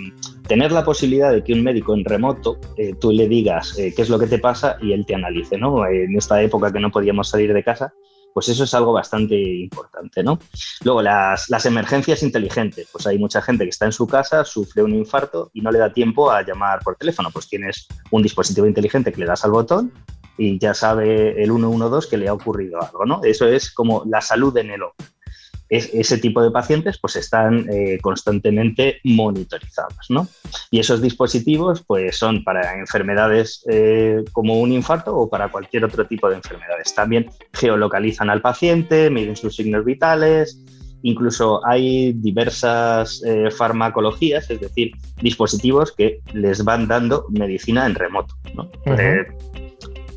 tener 0.48 0.72
la 0.72 0.86
posibilidad 0.86 1.30
de 1.34 1.44
que 1.44 1.52
un 1.52 1.62
médico 1.62 1.94
en 1.94 2.06
remoto 2.06 2.58
eh, 2.78 2.94
tú 3.02 3.12
le 3.12 3.28
digas 3.28 3.74
qué 3.74 3.94
es 3.98 4.08
lo 4.08 4.18
que 4.18 4.28
te 4.28 4.39
pasa 4.39 4.78
y 4.82 4.94
él 4.94 5.06
te 5.06 5.13
analice, 5.13 5.58
¿no? 5.58 5.86
En 5.86 6.16
esta 6.16 6.42
época 6.42 6.72
que 6.72 6.80
no 6.80 6.89
podíamos 6.89 7.28
salir 7.28 7.54
de 7.54 7.66
casa, 7.66 7.94
pues 8.34 8.48
eso 8.48 8.63
es 8.63 8.74
algo 8.74 8.94
bastante 8.94 9.36
importante, 9.36 10.24
¿no? 10.24 10.39
Luego, 10.86 11.02
las, 11.02 11.50
las 11.50 11.66
emergencias 11.66 12.24
inteligentes, 12.24 12.88
pues 12.89 13.06
hay 13.06 13.20
mucha 13.20 13.42
gente 13.42 13.66
que 13.66 13.72
está 13.72 13.86
en 13.86 13.92
su 13.92 14.08
casa, 14.08 14.46
sufre 14.46 14.84
un 14.84 14.96
infarto 14.96 15.52
y 15.54 15.60
no 15.60 15.70
le 15.70 15.80
da 15.80 15.92
tiempo 15.92 16.32
a 16.32 16.44
llamar 16.44 16.80
por 16.80 16.96
teléfono, 16.96 17.30
pues 17.30 17.50
tienes 17.50 17.89
un 18.12 18.24
dispositivo 18.24 18.68
inteligente 18.68 19.12
que 19.12 19.20
le 19.20 19.26
das 19.26 19.44
al 19.44 19.52
botón 19.52 19.92
y 20.38 20.60
ya 20.60 20.74
sabe 20.74 21.41
el 21.41 21.52
112 21.52 22.10
que 22.10 22.17
le 22.17 22.28
ha 22.28 22.34
ocurrido 22.34 22.82
algo, 22.82 23.06
¿no? 23.06 23.22
Eso 23.24 23.48
es 23.48 23.72
como 23.72 24.04
la 24.06 24.22
salud 24.22 24.56
en 24.58 24.72
el 24.72 24.84
hogar 24.84 25.13
ese 25.74 26.17
tipo 26.17 26.41
de 26.41 26.52
pacientes 26.52 27.00
pues 27.00 27.15
están 27.15 27.67
eh, 27.72 27.98
constantemente 28.02 29.00
monitorizados. 29.04 30.10
¿no? 30.10 30.28
Y 30.69 30.80
esos 30.80 31.02
dispositivos 31.02 31.84
pues 31.86 32.17
son 32.17 32.43
para 32.43 32.78
enfermedades 32.78 33.63
eh, 33.69 34.24
como 34.32 34.60
un 34.60 34.72
infarto 34.72 35.15
o 35.15 35.30
para 35.30 35.50
cualquier 35.50 35.86
otro 35.86 36.06
tipo 36.06 36.30
de 36.30 36.36
enfermedades. 36.36 36.93
También 36.93 37.30
geolocalizan 37.54 38.30
al 38.30 38.41
paciente, 38.41 39.10
miden 39.10 39.36
sus 39.36 39.56
signos 39.56 39.84
vitales, 39.84 40.60
incluso 41.02 41.65
hay 41.65 42.13
diversas 42.13 43.22
eh, 43.26 43.50
farmacologías, 43.50 44.50
es 44.52 44.60
decir, 44.60 44.91
dispositivos 45.22 45.91
que 45.91 46.19
les 46.34 46.63
van 46.63 46.88
dando 46.88 47.26
medicina 47.30 47.86
en 47.86 47.96
remoto. 47.96 48.36
¿no? 48.54 48.69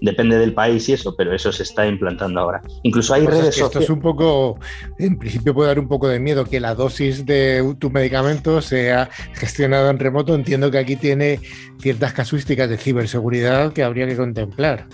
Depende 0.00 0.38
del 0.38 0.52
país 0.52 0.88
y 0.88 0.94
eso, 0.94 1.14
pero 1.16 1.35
eso 1.35 1.52
se 1.52 1.62
está 1.62 1.87
implantando 1.87 2.40
ahora. 2.40 2.62
Incluso 2.82 3.14
hay 3.14 3.26
redes 3.26 3.54
sociales. 3.54 3.66
Esto 3.66 3.78
es 3.80 3.90
un 3.90 4.00
poco, 4.00 4.59
en 4.98 5.18
principio 5.18 5.54
puede 5.54 5.68
dar 5.68 5.78
un 5.78 5.88
poco 5.88 6.09
de 6.09 6.20
miedo 6.20 6.44
que 6.44 6.61
la 6.61 6.74
dosis 6.74 7.26
de 7.26 7.74
tu 7.78 7.90
medicamento 7.90 8.61
sea 8.62 9.09
gestionada 9.35 9.90
en 9.90 9.98
remoto. 9.98 10.35
Entiendo 10.35 10.70
que 10.70 10.78
aquí 10.78 10.96
tiene 10.96 11.40
ciertas 11.80 12.12
casuísticas 12.12 12.68
de 12.68 12.78
ciberseguridad 12.78 13.72
que 13.72 13.82
habría 13.82 14.06
que 14.06 14.16
contemplar. 14.16 14.87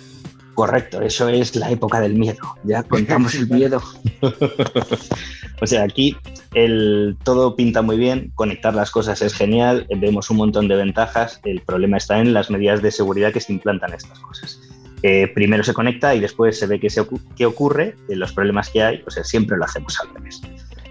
Correcto, 0.55 1.01
eso 1.01 1.29
es 1.29 1.57
la 1.57 1.71
época 1.71 2.01
del 2.01 2.15
miedo. 2.15 2.39
Ya 2.65 2.83
contamos 2.83 3.35
el 3.35 3.49
miedo. 3.49 3.81
o 5.61 5.67
sea, 5.67 5.85
aquí 5.85 6.15
el, 6.55 7.17
todo 7.25 7.57
pinta 7.57 7.81
muy 7.81 7.97
bien, 7.97 8.31
conectar 8.35 8.75
las 8.75 8.91
cosas 8.91 9.23
es 9.23 9.33
genial, 9.33 9.87
vemos 9.97 10.29
un 10.31 10.37
montón 10.37 10.69
de 10.69 10.77
ventajas. 10.77 11.41
El 11.45 11.63
problema 11.63 11.97
está 11.97 12.19
en 12.19 12.35
las 12.35 12.51
medidas 12.51 12.83
de 12.83 12.91
seguridad 12.91 13.33
que 13.33 13.41
se 13.41 13.53
implantan 13.53 13.95
estas 13.95 14.19
cosas. 14.19 14.61
Eh, 15.03 15.29
primero 15.35 15.65
se 15.65 15.75
conecta 15.75 16.15
y 16.15 16.21
después 16.21 16.59
se 16.59 16.67
ve 16.67 16.79
qué, 16.79 16.89
qué 17.37 17.47
ocurre, 17.47 17.97
los 18.09 18.33
problemas 18.33 18.71
que 18.71 18.83
hay, 18.83 19.03
o 19.07 19.11
sea, 19.11 19.25
siempre 19.25 19.57
lo 19.57 19.65
hacemos 19.65 19.99
al 20.01 20.15
revés. 20.15 20.41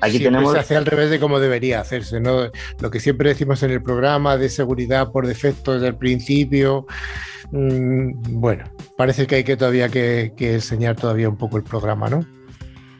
Aquí 0.02 0.20
tenemos... 0.20 0.52
se 0.52 0.60
hace 0.60 0.76
al 0.76 0.86
revés 0.86 1.10
de 1.10 1.20
cómo 1.20 1.40
debería 1.40 1.80
hacerse, 1.80 2.20
¿no? 2.20 2.52
Lo 2.80 2.92
que 2.92 3.00
siempre 3.00 3.30
decimos 3.30 3.62
en 3.64 3.72
el 3.72 3.82
programa 3.82 4.36
de 4.36 4.50
seguridad 4.50 5.12
por 5.12 5.28
defecto 5.28 5.74
desde 5.74 5.88
el 5.88 5.96
principio. 5.96 6.88
Mm, 7.52 8.40
bueno, 8.40 8.66
parece 8.98 9.28
que 9.28 9.36
hay 9.36 9.44
que 9.44 9.56
todavía 9.56 9.90
que, 9.90 10.34
que 10.36 10.56
enseñar 10.56 10.96
todavía 10.96 11.30
un 11.30 11.38
poco 11.38 11.58
el 11.58 11.64
programa, 11.64 12.10
¿no? 12.10 12.26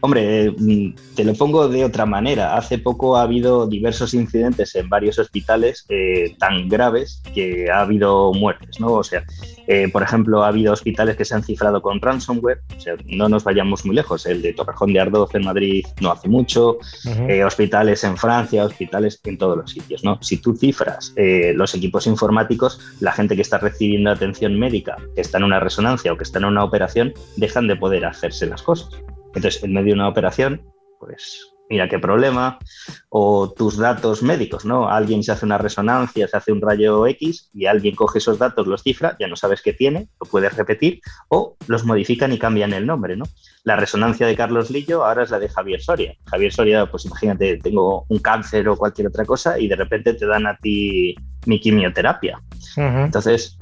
Hombre, 0.04 0.52
mm, 0.58 0.96
te 1.16 1.24
lo 1.24 1.36
pongo 1.36 1.70
de 1.70 1.86
otra 1.86 2.08
manera. 2.08 2.58
Hace 2.58 2.80
poco 2.80 3.18
ha 3.18 3.22
habido 3.22 3.68
diversos 3.68 4.16
incidentes 4.16 4.74
en 4.76 4.90
varios 4.90 5.20
hospitales 5.20 5.86
eh, 5.90 6.36
tan 6.40 6.68
graves 6.68 7.22
que 7.36 7.70
ha 7.70 7.82
habido 7.82 8.34
muertes, 8.34 8.80
¿no? 8.80 8.94
O 8.94 9.04
sea, 9.04 9.24
eh, 9.68 9.90
por 9.90 10.02
ejemplo, 10.02 10.44
ha 10.44 10.48
habido 10.48 10.74
hospitales 10.74 11.16
que 11.16 11.26
se 11.26 11.36
han 11.36 11.44
cifrado 11.44 11.84
con 11.84 12.02
ransomware. 12.02 12.62
O 12.76 12.82
sea, 12.82 12.96
no 13.06 13.30
nos 13.30 13.44
vayamos 13.44 13.86
muy 13.86 13.96
lejos. 13.96 14.26
El 14.26 14.42
de 14.42 14.54
Torrejón 14.54 14.92
de 14.92 15.02
Ardoz 15.02 15.36
en 15.36 15.46
Madrid 15.46 15.86
no 16.02 16.12
hace 16.12 16.28
mucho. 16.28 16.80
Eh, 17.28 17.44
hospitales 17.44 18.04
en 18.04 18.18
Francia, 18.18 18.66
hospitales 18.66 19.22
en 19.24 19.38
todos 19.38 19.56
los 19.56 19.70
sitios, 19.70 20.04
¿no? 20.04 20.18
Si 20.22 20.38
tú 20.38 20.56
cifras 20.56 21.14
los 21.56 21.76
equipos 21.76 22.08
informáticos, 22.08 22.80
la 23.00 23.12
gente 23.12 23.36
que 23.36 23.42
está 23.44 23.60
recibiendo 23.60 24.10
atención 24.10 24.58
médica, 24.58 24.98
que 25.16 25.22
está 25.22 25.38
en 25.38 25.44
una 25.44 25.60
resonancia 25.60 26.12
o 26.12 26.18
que 26.18 26.24
está 26.24 26.40
en 26.40 26.46
una 26.46 26.64
operación, 26.64 27.14
dejan 27.38 27.68
de 27.68 27.76
poder 27.76 28.06
hacerse 28.06 28.48
las 28.48 28.64
cosas. 28.64 28.90
Entonces, 29.36 29.64
en 29.64 29.74
medio 29.74 29.88
de 29.88 29.94
una 29.94 30.10
operación, 30.10 30.62
pues 31.00 31.52
mira 31.72 31.88
qué 31.88 32.00
problema, 32.00 32.60
o 33.08 33.50
tus 33.50 33.78
datos 33.78 34.22
médicos, 34.22 34.66
¿no? 34.66 34.90
Alguien 34.90 35.24
se 35.24 35.32
hace 35.32 35.46
una 35.46 35.58
resonancia, 35.58 36.28
se 36.28 36.36
hace 36.36 36.52
un 36.52 36.60
rayo 36.60 37.08
X 37.08 37.50
y 37.54 37.66
alguien 37.66 37.96
coge 37.96 38.18
esos 38.18 38.38
datos, 38.38 38.68
los 38.68 38.84
cifra, 38.84 39.16
ya 39.18 39.28
no 39.30 39.38
sabes 39.38 39.62
qué 39.62 39.72
tiene, 39.72 40.10
lo 40.20 40.28
puedes 40.28 40.58
repetir, 40.58 41.00
o 41.30 41.56
los 41.68 41.86
modifican 41.86 42.34
y 42.34 42.40
cambian 42.40 42.74
el 42.74 42.86
nombre, 42.86 43.16
¿no? 43.16 43.24
La 43.64 43.78
resonancia 43.78 44.28
de 44.28 44.36
Carlos 44.36 44.70
Lillo 44.70 45.06
ahora 45.06 45.24
es 45.24 45.30
la 45.30 45.40
de 45.40 45.48
Javier 45.48 45.82
Soria. 45.82 46.14
Javier 46.26 46.52
Soria, 46.52 46.92
pues 46.92 47.06
imagínate, 47.06 47.58
tengo 47.58 48.06
un 48.10 48.20
cáncer 48.20 48.68
o 48.68 48.76
cualquier 48.76 49.08
otra 49.08 49.24
cosa 49.24 49.58
y 49.58 49.70
de 49.70 49.78
repente 49.78 50.14
te 50.14 50.26
dan 50.26 50.48
a 50.48 50.58
ti 50.58 51.16
mi 51.46 51.62
quimioterapia. 51.62 52.42
Entonces, 52.76 53.58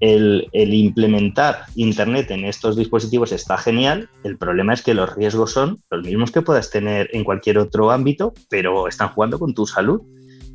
el, 0.00 0.48
implementar 0.52 1.64
Internet 1.76 2.30
en 2.30 2.44
estos 2.44 2.76
dispositivos 2.76 3.32
está 3.32 3.58
genial. 3.58 4.08
El 4.24 4.38
problema 4.38 4.72
es 4.72 4.82
que 4.82 4.94
los 4.94 5.14
riesgos 5.14 5.52
son 5.52 5.78
los 5.90 6.04
mismos 6.04 6.32
que 6.32 6.42
puedas 6.42 6.70
tener 6.70 7.08
en 7.12 7.24
cualquier 7.24 7.58
otro 7.58 7.90
ámbito, 7.90 8.32
pero 8.48 8.88
están 8.88 9.10
jugando 9.10 9.38
con 9.38 9.54
tu 9.54 9.66
salud. 9.66 10.00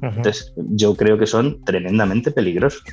Entonces, 0.01 0.53
yo 0.58 0.95
creo 0.95 1.17
que 1.17 1.25
son 1.25 1.63
tremendamente 1.63 2.31
peligrosos. 2.31 2.84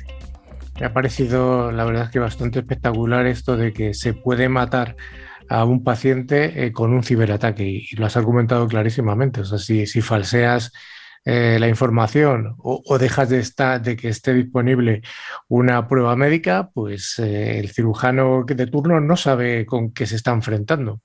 Me 0.79 0.87
ha 0.87 0.93
parecido, 0.93 1.71
la 1.71 1.85
verdad, 1.85 2.09
que 2.09 2.19
bastante 2.19 2.59
espectacular 2.59 3.27
esto 3.27 3.57
de 3.57 3.73
que 3.73 3.93
se 3.93 4.13
puede 4.13 4.49
matar 4.49 4.95
a 5.49 5.65
un 5.65 5.83
paciente 5.83 6.65
eh, 6.65 6.71
con 6.71 6.93
un 6.93 7.03
ciberataque 7.03 7.63
y, 7.63 7.95
lo 7.95 8.05
has 8.05 8.17
argumentado 8.17 8.67
clarísimamente. 8.67 9.41
O 9.41 9.45
sea, 9.45 9.59
si, 9.59 9.85
si 9.85 10.01
falseas 10.01 10.71
eh, 11.25 11.57
la 11.57 11.69
información 11.69 12.55
o, 12.57 12.97
dejas 12.97 13.29
de, 13.29 13.39
estar, 13.39 13.81
de 13.81 13.95
que 13.95 14.09
esté 14.09 14.33
disponible 14.33 15.01
una 15.47 15.87
prueba 15.87 16.17
médica, 16.17 16.69
pues 16.73 17.17
eh, 17.19 17.59
el 17.59 17.69
cirujano 17.69 18.43
de 18.45 18.67
turno 18.67 18.99
no 18.99 19.15
sabe 19.15 19.65
con 19.65 19.93
qué 19.93 20.05
se 20.05 20.17
está 20.17 20.31
enfrentando. 20.31 20.99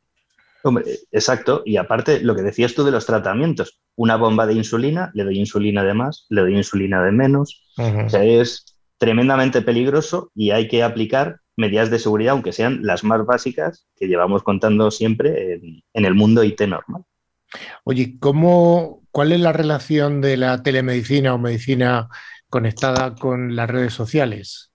exacto. 1.12 1.62
Y 1.64 1.76
aparte, 1.76 2.20
lo 2.20 2.35
que 2.35 2.42
decías 2.42 2.74
tú 2.74 2.83
de 2.83 2.90
los 2.90 3.07
tratamientos, 3.07 3.81
una 3.94 4.16
bomba 4.16 4.46
de 4.46 4.54
insulina, 4.54 5.12
le 5.14 5.22
doy 5.22 5.38
insulina 5.38 5.85
de 5.85 5.94
más, 5.94 6.26
le 6.31 6.40
doy 6.40 6.57
insulina 6.57 7.00
de 7.04 7.12
menos. 7.12 7.64
O 7.76 8.09
sea, 8.09 8.24
es 8.24 8.76
tremendamente 8.98 9.62
peligroso 9.62 10.33
y 10.35 10.50
hay 10.50 10.66
que 10.66 10.83
aplicar 10.83 11.38
medidas 11.57 11.90
de 11.90 12.00
seguridad, 12.00 12.33
aunque 12.33 12.52
sean 12.52 12.81
las 12.83 13.04
más 13.04 13.24
básicas 13.24 13.87
que 13.96 14.09
llevamos 14.09 14.42
contando 14.42 14.90
siempre 14.90 15.54
en, 15.54 15.83
en 15.92 16.04
el 16.04 16.14
mundo 16.14 16.42
IT 16.42 16.61
normal. 16.62 17.04
Oye, 17.85 18.16
¿cómo, 18.18 18.97
¿cuál 19.11 19.33
es 19.33 19.40
la 19.40 19.53
relación 19.53 20.21
de 20.21 20.37
la 20.37 20.62
telemedicina 20.62 21.35
o 21.35 21.38
medicina 21.38 22.09
conectada 22.49 23.14
con 23.14 23.57
las 23.57 23.68
redes 23.68 23.94
sociales? 23.94 24.73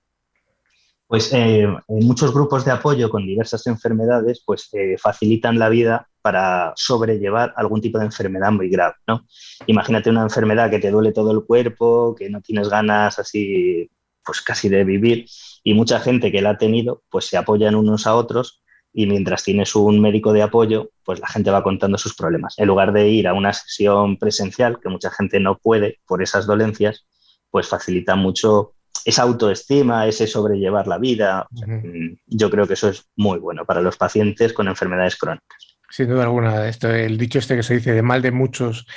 Pues 1.08 1.32
eh, 1.34 1.68
muchos 1.88 2.34
grupos 2.34 2.66
de 2.66 2.72
apoyo 2.72 3.10
con 3.10 3.26
diversas 3.26 3.68
enfermedades, 3.68 4.42
pues 4.46 4.70
eh, 4.74 4.96
facilitan 4.98 5.60
la 5.60 5.70
vida 5.70 6.10
para 6.22 6.74
sobrellevar 6.76 7.54
algún 7.56 7.82
tipo 7.82 8.00
de 8.00 8.06
enfermedad 8.06 8.52
muy 8.52 8.70
grave, 8.70 8.96
¿no? 9.08 9.28
Imagínate 9.68 10.10
una 10.10 10.24
enfermedad 10.24 10.72
que 10.72 10.80
te 10.80 10.90
duele 10.90 11.12
todo 11.12 11.32
el 11.32 11.44
cuerpo, 11.44 12.16
que 12.18 12.30
no 12.30 12.42
tienes 12.42 12.70
ganas 12.70 13.20
así, 13.20 13.90
pues 14.26 14.42
casi 14.42 14.70
de 14.70 14.86
vivir, 14.86 15.26
y 15.64 15.74
mucha 15.74 16.00
gente 16.00 16.32
que 16.32 16.42
la 16.42 16.52
ha 16.52 16.58
tenido, 16.58 17.04
pues 17.12 17.26
se 17.26 17.38
apoyan 17.38 17.76
unos 17.76 18.08
a 18.08 18.16
otros 18.16 18.63
y 18.94 19.08
mientras 19.08 19.44
tienes 19.44 19.76
un 19.76 20.00
médico 20.00 20.32
de 20.32 20.44
apoyo, 20.44 20.92
pues 21.04 21.20
la 21.20 21.28
gente 21.28 21.50
va 21.50 21.64
contando 21.64 21.98
sus 21.98 22.16
problemas. 22.16 22.54
En 22.58 22.68
lugar 22.68 22.94
de 22.94 23.10
ir 23.10 23.28
a 23.28 23.34
una 23.34 23.52
sesión 23.52 24.18
presencial, 24.18 24.80
que 24.80 24.90
mucha 24.90 25.10
gente 25.10 25.40
no 25.40 25.58
puede 25.58 26.00
por 26.06 26.22
esas 26.22 26.46
dolencias, 26.46 27.06
pues 27.50 27.68
facilita 27.68 28.16
mucho 28.16 28.76
esa 29.04 29.24
autoestima, 29.24 30.08
ese 30.08 30.28
sobrellevar 30.28 30.88
la 30.88 31.00
vida. 31.00 31.48
Mm, 31.52 32.14
yo 32.28 32.50
creo 32.50 32.68
que 32.68 32.74
eso 32.74 32.90
es 32.90 33.06
muy 33.16 33.40
bueno 33.40 33.66
para 33.66 33.82
los 33.82 33.98
pacientes 33.98 34.54
con 34.54 34.68
enfermedades 34.68 35.18
crónicas. 35.18 35.78
Sin 35.90 36.10
duda 36.10 36.24
alguna, 36.24 36.68
esto, 36.68 36.90
el 36.90 37.18
dicho 37.18 37.40
este 37.40 37.56
que 37.56 37.64
se 37.64 37.76
dice 37.76 37.94
de 37.94 38.02
mal 38.02 38.22
de 38.22 38.32
muchos, 38.32 38.88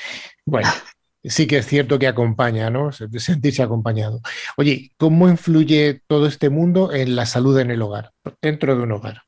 bueno, 0.45 0.69
sí 1.25 1.47
que 1.47 1.59
es 1.59 1.67
cierto 1.67 1.99
que 1.99 2.07
acompaña, 2.07 2.71
¿no? 2.71 2.93
Sentirse 2.93 3.63
acompañado. 3.63 4.21
Oye, 4.57 4.93
¿cómo 4.97 5.29
influye 5.29 6.03
todo 6.07 6.27
este 6.27 6.51
mundo 6.51 6.93
en 6.93 7.17
la 7.17 7.27
salud 7.27 7.59
en 7.59 7.71
el 7.71 7.83
hogar, 7.83 8.13
dentro 8.41 8.77
de 8.77 8.83
un 8.83 8.93
hogar? 8.93 9.26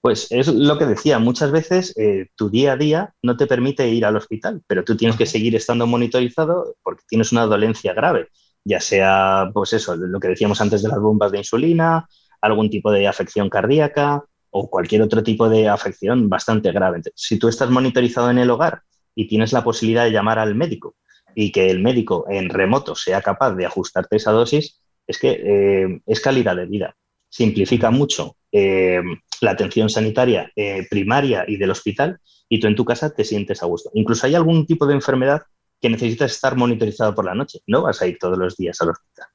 Pues 0.00 0.28
es 0.30 0.48
lo 0.48 0.78
que 0.78 0.86
decía, 0.86 1.18
muchas 1.18 1.50
veces 1.50 1.94
eh, 1.98 2.28
tu 2.34 2.48
día 2.48 2.72
a 2.72 2.76
día 2.76 3.14
no 3.22 3.36
te 3.36 3.46
permite 3.46 3.88
ir 3.88 4.06
al 4.06 4.16
hospital, 4.16 4.62
pero 4.66 4.82
tú 4.82 4.96
tienes 4.96 5.16
que 5.16 5.26
seguir 5.26 5.54
estando 5.54 5.86
monitorizado 5.86 6.76
porque 6.82 7.04
tienes 7.06 7.32
una 7.32 7.44
dolencia 7.44 7.92
grave, 7.92 8.28
ya 8.64 8.80
sea, 8.80 9.50
pues 9.52 9.74
eso, 9.74 9.96
lo 9.96 10.18
que 10.18 10.28
decíamos 10.28 10.60
antes 10.62 10.82
de 10.82 10.88
las 10.88 11.00
bombas 11.00 11.32
de 11.32 11.38
insulina, 11.38 12.08
algún 12.40 12.70
tipo 12.70 12.90
de 12.90 13.06
afección 13.06 13.50
cardíaca 13.50 14.24
o 14.50 14.70
cualquier 14.70 15.02
otro 15.02 15.22
tipo 15.22 15.48
de 15.48 15.68
afección 15.68 16.28
bastante 16.28 16.72
grave. 16.72 17.02
si 17.14 17.38
tú 17.38 17.48
estás 17.48 17.70
monitorizado 17.70 18.30
en 18.30 18.38
el 18.38 18.50
hogar 18.50 18.82
y 19.14 19.28
tienes 19.28 19.52
la 19.52 19.62
posibilidad 19.62 20.04
de 20.04 20.12
llamar 20.12 20.38
al 20.38 20.54
médico 20.54 20.96
y 21.34 21.52
que 21.52 21.70
el 21.70 21.80
médico 21.80 22.26
en 22.28 22.48
remoto 22.48 22.94
sea 22.94 23.20
capaz 23.20 23.54
de 23.54 23.66
ajustarte 23.66 24.16
esa 24.16 24.32
dosis, 24.32 24.80
es 25.06 25.18
que 25.18 25.30
eh, 25.44 26.00
es 26.06 26.20
calidad 26.20 26.56
de 26.56 26.66
vida. 26.66 26.96
Simplifica 27.30 27.90
mucho 27.90 28.36
eh, 28.52 29.00
la 29.40 29.52
atención 29.52 29.88
sanitaria 29.88 30.52
eh, 30.54 30.86
primaria 30.90 31.44
y 31.46 31.56
del 31.56 31.70
hospital 31.70 32.20
y 32.48 32.60
tú 32.60 32.66
en 32.66 32.74
tu 32.74 32.84
casa 32.84 33.14
te 33.14 33.24
sientes 33.24 33.62
a 33.62 33.66
gusto. 33.66 33.90
Incluso 33.94 34.26
hay 34.26 34.34
algún 34.34 34.66
tipo 34.66 34.86
de 34.86 34.94
enfermedad 34.94 35.42
que 35.80 35.88
necesitas 35.88 36.32
estar 36.32 36.56
monitorizado 36.56 37.14
por 37.14 37.24
la 37.24 37.34
noche. 37.34 37.60
No 37.66 37.82
vas 37.82 38.02
a 38.02 38.06
ir 38.06 38.18
todos 38.18 38.36
los 38.36 38.56
días 38.56 38.80
al 38.80 38.90
hospital. 38.90 39.28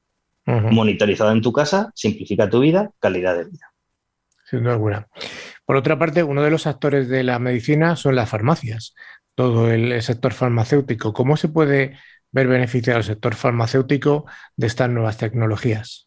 Monitorizado 0.70 1.32
en 1.32 1.42
tu 1.42 1.52
casa, 1.52 1.90
simplifica 1.96 2.48
tu 2.48 2.60
vida, 2.60 2.92
calidad 3.00 3.36
de 3.36 3.46
vida. 3.46 3.72
Sin 4.44 4.62
duda 4.62 4.74
alguna. 4.74 5.08
Por 5.64 5.74
otra 5.74 5.98
parte, 5.98 6.22
uno 6.22 6.42
de 6.42 6.50
los 6.50 6.68
actores 6.68 7.08
de 7.08 7.24
la 7.24 7.40
medicina 7.40 7.96
son 7.96 8.14
las 8.14 8.28
farmacias, 8.28 8.94
todo 9.34 9.72
el 9.72 10.00
sector 10.02 10.32
farmacéutico. 10.32 11.12
¿Cómo 11.12 11.36
se 11.36 11.48
puede 11.48 11.98
ver 12.30 12.46
beneficiado 12.46 12.98
el 12.98 13.04
sector 13.04 13.34
farmacéutico 13.34 14.26
de 14.54 14.68
estas 14.68 14.88
nuevas 14.88 15.18
tecnologías? 15.18 16.05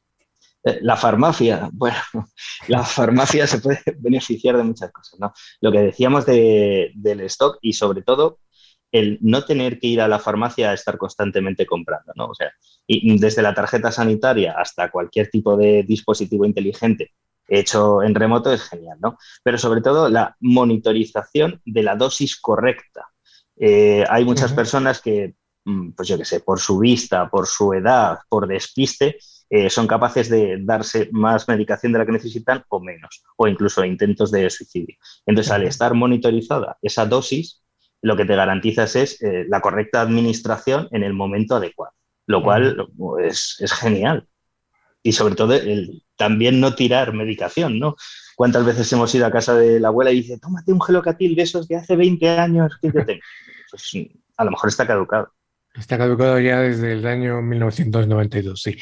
Eh, 0.64 0.80
la 0.82 0.98
farmacia, 0.98 1.70
bueno, 1.74 1.98
la 2.68 2.84
farmacia 2.84 3.48
se 3.48 3.60
puede 3.60 3.80
beneficiar 4.00 4.58
de 4.58 4.64
muchas 4.64 4.92
cosas, 4.92 5.20
¿no? 5.20 5.34
Lo 5.62 5.72
que 5.72 5.80
decíamos 5.80 6.26
del 6.26 7.22
stock 7.22 7.58
y 7.62 7.74
sobre 7.74 8.02
todo 8.02 8.40
el 8.92 9.20
no 9.22 9.46
tener 9.46 9.80
que 9.80 9.88
ir 9.88 10.02
a 10.02 10.08
la 10.08 10.20
farmacia 10.20 10.72
a 10.72 10.74
estar 10.74 10.98
constantemente 10.98 11.66
comprando, 11.66 12.12
¿no? 12.16 12.28
O 12.28 12.34
sea, 12.36 12.52
y 12.88 13.18
desde 13.20 13.44
la 13.44 13.54
tarjeta 13.54 13.92
sanitaria 13.92 14.56
hasta 14.58 14.90
cualquier 14.90 15.30
tipo 15.30 15.56
de 15.56 15.84
dispositivo 15.84 16.46
inteligente 16.46 17.12
hecho 17.50 18.04
en 18.04 18.16
remoto 18.16 18.54
es 18.54 18.64
genial, 18.64 18.98
¿no? 19.02 19.18
Pero 19.44 19.58
sobre 19.58 19.82
todo 19.82 20.10
la 20.10 20.36
monitorización 20.40 21.62
de 21.66 21.84
la 21.84 21.96
dosis 21.96 22.40
correcta. 22.40 23.08
Eh, 23.58 24.06
hay 24.10 24.24
muchas 24.24 24.54
personas 24.54 25.02
que, 25.02 25.36
mm, 25.66 25.92
pues 25.92 26.08
yo 26.08 26.18
qué 26.18 26.26
sé, 26.26 26.40
por 26.42 26.60
su 26.60 26.80
vista, 26.80 27.30
por 27.30 27.48
su 27.48 27.74
edad, 27.74 28.20
por 28.30 28.48
despiste, 28.48 29.18
eh, 29.50 29.70
son 29.70 29.88
capaces 29.88 30.30
de 30.30 30.58
darse 30.62 31.10
más 31.12 31.48
medicación 31.48 31.92
de 31.92 32.00
la 32.00 32.06
que 32.06 32.12
necesitan 32.12 32.64
o 32.70 32.80
menos, 32.80 33.24
o 33.36 33.48
incluso 33.48 33.84
intentos 33.84 34.32
de 34.32 34.50
suicidio. 34.50 34.96
Entonces, 35.26 35.52
al 35.52 35.64
estar 35.64 35.94
monitorizada 35.96 36.78
esa 36.82 37.06
dosis, 37.06 37.64
lo 38.02 38.16
que 38.16 38.26
te 38.26 38.36
garantizas 38.36 38.96
es 38.96 39.22
eh, 39.22 39.46
la 39.50 39.62
correcta 39.62 40.02
administración 40.02 40.88
en 40.92 41.04
el 41.04 41.14
momento 41.14 41.56
adecuado, 41.56 41.94
lo 42.28 42.44
cual 42.44 42.88
es, 43.24 43.58
genial. 43.80 44.28
Y 45.02 45.14
sobre 45.14 45.36
todo, 45.36 45.54
el, 45.56 46.04
también 46.16 46.60
no 46.60 46.76
tirar 46.76 47.14
medicación, 47.14 47.80
¿no? 47.80 47.96
¿Cuántas 48.36 48.66
veces 48.66 48.92
hemos 48.94 49.14
ido 49.16 49.26
a 49.26 49.32
casa 49.32 49.56
de 49.56 49.80
la 49.80 49.88
abuela 49.88 50.12
y 50.12 50.22
dice, 50.22 50.38
tómate 50.38 50.72
un 50.72 50.82
gelocatil 50.82 51.36
de 51.36 51.44
esos 51.44 51.68
de 51.68 51.78
hace 51.78 51.96
20 51.96 52.30
años 52.30 52.78
que 52.82 52.92
yo 52.94 53.06
tengo? 53.06 53.22
Pues 53.72 53.92
a 54.38 54.44
lo 54.44 54.52
mejor 54.52 54.70
está 54.70 54.86
caducado. 54.86 55.32
Está 55.80 55.98
caducado 55.98 56.40
ya 56.40 56.60
desde 56.60 56.92
el 56.92 57.08
año 57.08 57.42
1992, 57.42 58.62
sí. 58.62 58.78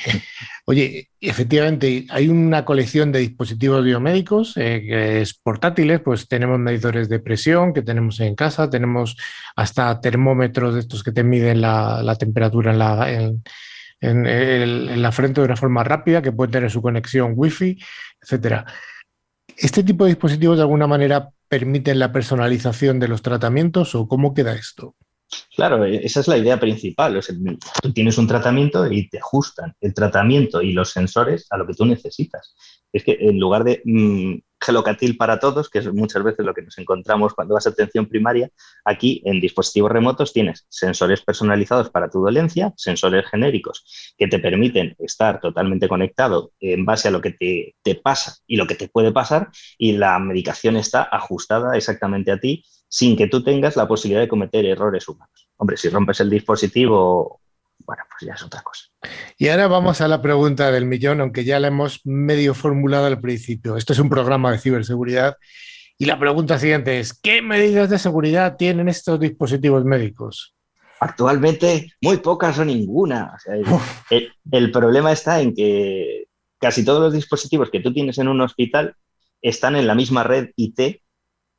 Oye, 0.65 1.09
efectivamente, 1.21 2.07
hay 2.09 2.27
una 2.27 2.65
colección 2.65 3.11
de 3.11 3.19
dispositivos 3.19 3.83
biomédicos 3.83 4.57
eh, 4.57 4.83
que 4.85 5.21
es 5.21 5.35
portátiles, 5.35 6.01
pues 6.01 6.27
tenemos 6.27 6.57
medidores 6.57 7.07
de 7.07 7.19
presión 7.19 7.73
que 7.73 7.83
tenemos 7.83 8.19
en 8.19 8.35
casa, 8.35 8.69
tenemos 8.69 9.15
hasta 9.55 10.01
termómetros 10.01 10.73
de 10.73 10.79
estos 10.79 11.03
que 11.03 11.11
te 11.11 11.23
miden 11.23 11.61
la, 11.61 12.15
temperatura 12.19 12.71
en 12.71 12.79
la, 12.79 13.11
en, 14.01 15.01
la 15.01 15.11
frente 15.11 15.41
de 15.41 15.45
una 15.45 15.55
forma 15.55 15.83
rápida, 15.83 16.21
que 16.21 16.31
pueden 16.31 16.51
tener 16.51 16.71
su 16.71 16.81
conexión 16.81 17.33
Wi-Fi, 17.35 17.77
etcétera. 18.21 18.65
¿Este 19.55 19.83
tipo 19.83 20.05
de 20.05 20.11
dispositivos 20.11 20.57
de 20.57 20.63
alguna 20.63 20.87
manera 20.87 21.29
permiten 21.47 21.99
la 21.99 22.11
personalización 22.11 22.99
de 22.99 23.07
los 23.07 23.21
tratamientos 23.21 23.93
o 23.93 24.07
cómo 24.07 24.33
queda 24.33 24.55
esto? 24.55 24.95
Claro, 25.55 25.85
e, 25.85 26.05
esa 26.05 26.19
es 26.19 26.27
la 26.27 26.37
idea 26.37 26.59
principal. 26.59 27.19
tú 27.81 27.93
tienes 27.93 28.17
un 28.17 28.27
tratamiento 28.27 28.89
y 28.91 29.09
te 29.09 29.19
ajustan 29.19 29.75
el 29.81 29.93
tratamiento 29.93 30.61
y 30.61 30.71
los 30.71 30.91
sensores 30.91 31.47
a 31.49 31.57
lo 31.57 31.65
que 31.67 31.73
tú 31.73 31.85
necesitas. 31.85 32.55
Es 32.93 33.03
que 33.03 33.17
en 33.19 33.39
lugar 33.39 33.63
de 33.63 33.81
mm, 33.83 34.35
gelocatil 34.61 35.17
para 35.17 35.39
todos, 35.39 35.69
que 35.69 35.79
es 35.79 35.93
muchas 35.93 36.23
veces 36.23 36.45
lo 36.45 36.53
que 36.53 36.61
nos 36.61 36.77
encontramos 36.77 37.33
cuando 37.33 37.55
vas 37.55 37.67
a 37.67 37.71
atención 37.71 38.07
primaria, 38.07 38.49
aquí 38.85 39.21
en 39.25 39.41
dispositivos 39.41 39.91
remotos 39.91 40.31
tienes 40.31 40.65
sensores 40.69 41.21
personalizados 41.21 41.89
para 41.89 42.09
tu 42.09 42.21
dolencia, 42.21 42.73
sensores 42.77 43.25
genéricos 43.29 44.13
que 44.17 44.27
te 44.27 44.39
permiten 44.39 44.95
estar 44.99 45.39
totalmente 45.39 45.87
conectado 45.87 46.53
en 46.59 46.85
base 46.85 47.09
a 47.09 47.11
lo 47.11 47.21
que 47.21 47.31
te 47.83 47.95
pasa 47.95 48.37
y 48.47 48.55
lo 48.55 48.67
que 48.67 48.75
te 48.75 48.87
puede 48.87 49.11
pasar 49.11 49.49
y 49.77 49.93
la 49.93 50.17
medicación 50.19 50.77
está 50.77 51.03
ajustada 51.03 51.75
exactamente 51.75 52.31
a 52.31 52.39
ti 52.39 52.63
sin 52.87 53.17
que 53.17 53.27
tú 53.27 53.43
tengas 53.43 53.75
la 53.75 53.87
posibilidad 53.87 54.21
de 54.21 54.27
cometer 54.27 54.65
errores 54.65 55.07
humanos. 55.07 55.49
Hombre, 55.57 55.77
si 55.77 55.89
rompes 55.89 56.19
el 56.19 56.29
dispositivo, 56.29 57.41
bueno, 57.85 58.03
pues 58.09 58.27
ya 58.27 58.33
es 58.33 58.43
otra 58.43 58.61
cosa. 58.61 58.85
Y 59.37 59.49
ahora 59.49 59.67
vamos 59.67 60.01
a 60.01 60.07
la 60.07 60.21
pregunta 60.21 60.71
del 60.71 60.85
millón, 60.85 61.21
aunque 61.21 61.43
ya 61.43 61.59
la 61.59 61.67
hemos 61.67 62.05
medio 62.05 62.53
formulado 62.53 63.05
al 63.05 63.19
principio. 63.19 63.77
Esto 63.77 63.93
es 63.93 63.99
un 63.99 64.09
programa 64.09 64.51
de 64.51 64.59
ciberseguridad. 64.59 65.35
Y 65.97 66.05
la 66.05 66.19
pregunta 66.19 66.59
siguiente 66.59 66.99
es, 66.99 67.13
¿qué 67.13 67.41
medidas 67.41 67.89
de 67.89 67.97
seguridad 67.97 68.55
tienen 68.55 68.87
estos 68.87 69.19
dispositivos 69.19 69.83
médicos? 69.83 70.53
Actualmente 70.99 71.93
muy 72.01 72.17
pocas 72.17 72.57
o 72.59 72.65
ninguna. 72.65 73.37
el, 74.51 74.71
problema 74.71 75.11
está 75.11 75.41
en 75.41 75.53
que 75.53 76.25
casi 76.59 76.85
todos 76.85 77.01
los 77.01 77.13
dispositivos 77.13 77.69
que 77.69 77.79
tú 77.79 77.93
tienes 77.93 78.17
en 78.17 78.27
un 78.27 78.41
hospital 78.41 78.95
están 79.41 79.75
en 79.75 79.87
la 79.87 79.95
misma 79.95 80.23
red 80.23 80.49
IT 80.55 81.01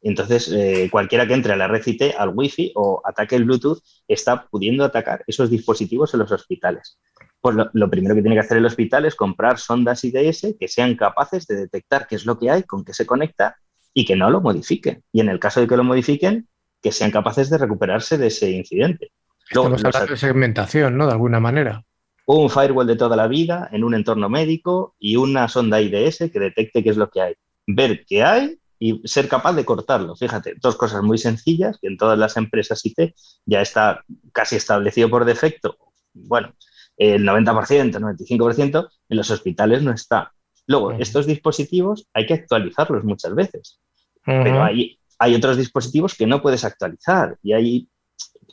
entonces, 0.00 0.50
eh, 0.52 0.88
cualquiera 0.90 1.26
que 1.26 1.34
entre 1.34 1.52
a 1.52 1.56
la 1.56 1.66
red 1.66 1.82
IT, 1.84 2.14
al 2.16 2.30
Wi-Fi 2.34 2.72
o 2.76 3.02
ataque 3.04 3.36
el 3.36 3.44
Bluetooth, 3.44 3.82
está 4.06 4.46
pudiendo 4.46 4.84
atacar 4.84 5.24
esos 5.26 5.50
dispositivos 5.50 6.14
en 6.14 6.20
los 6.20 6.30
hospitales. 6.30 6.98
Pues 7.40 7.56
lo, 7.72 7.90
primero 7.90 8.14
que 8.14 8.20
tiene 8.20 8.36
que 8.36 8.40
hacer 8.40 8.58
el 8.58 8.66
hospital 8.66 9.04
es 9.04 9.14
comprar 9.14 9.58
sondas 9.58 10.04
IDS 10.04 10.54
que 10.58 10.68
sean 10.68 10.96
capaces 10.96 11.46
de 11.46 11.56
detectar 11.56 12.06
qué 12.06 12.16
es 12.16 12.26
lo 12.26 12.38
que 12.38 12.50
hay, 12.50 12.62
con 12.64 12.84
qué 12.84 12.92
se 12.92 13.06
conecta 13.06 13.56
y 13.94 14.04
que 14.04 14.16
no 14.16 14.30
lo 14.30 14.40
modifiquen. 14.40 15.02
Y 15.12 15.20
en 15.20 15.28
el 15.28 15.38
caso 15.38 15.60
de 15.60 15.68
que 15.68 15.76
lo 15.76 15.84
modifiquen, 15.84 16.48
que 16.82 16.92
sean 16.92 17.10
capaces 17.10 17.50
de 17.50 17.58
recuperarse 17.58 18.18
de 18.18 18.28
ese 18.28 18.50
incidente. 18.50 19.12
Estamos 19.48 19.84
hablando 19.84 20.12
de 20.12 20.16
segmentación, 20.16 20.96
¿no? 20.96 21.06
De 21.06 21.12
alguna 21.12 21.40
manera. 21.40 21.84
Un 22.26 22.50
firewall 22.50 22.86
de 22.86 22.96
toda 22.96 23.16
la 23.16 23.26
vida 23.26 23.68
en 23.72 23.82
un 23.82 23.94
entorno 23.94 24.28
médico 24.28 24.94
y 24.98 25.16
una 25.16 25.48
sonda 25.48 25.80
IDS 25.80 26.30
que 26.30 26.38
detecte 26.38 26.84
qué 26.84 26.90
es 26.90 26.96
lo 26.96 27.08
que 27.08 27.22
hay. 27.22 27.34
Ver 27.66 28.04
qué 28.06 28.22
hay 28.22 28.58
y 28.78 29.06
ser 29.06 29.28
capaz 29.28 29.54
de 29.54 29.64
cortarlo. 29.64 30.14
Fíjate, 30.14 30.54
dos 30.60 30.76
cosas 30.76 31.02
muy 31.02 31.18
sencillas 31.18 31.78
que 31.80 31.88
en 31.88 31.96
todas 31.96 32.18
las 32.18 32.36
empresas 32.36 32.84
IT 32.84 33.14
ya 33.44 33.60
está 33.60 34.04
casi 34.32 34.56
establecido 34.56 35.10
por 35.10 35.24
defecto. 35.24 35.76
Bueno, 36.14 36.54
el 36.96 37.24
90%, 37.24 37.98
95%, 37.98 38.88
en 39.08 39.16
los 39.16 39.30
hospitales 39.30 39.82
no 39.82 39.92
está. 39.92 40.32
Luego, 40.66 40.92
estos 40.92 41.26
dispositivos 41.26 42.06
hay 42.12 42.26
que 42.26 42.34
actualizarlos 42.34 43.02
muchas 43.02 43.34
veces, 43.34 43.80
pero 44.24 44.62
hay, 44.62 44.98
hay 45.18 45.34
otros 45.34 45.56
dispositivos 45.56 46.14
que 46.14 46.26
no 46.26 46.42
puedes 46.42 46.62
actualizar 46.62 47.38
y 47.42 47.54
hay, 47.54 47.88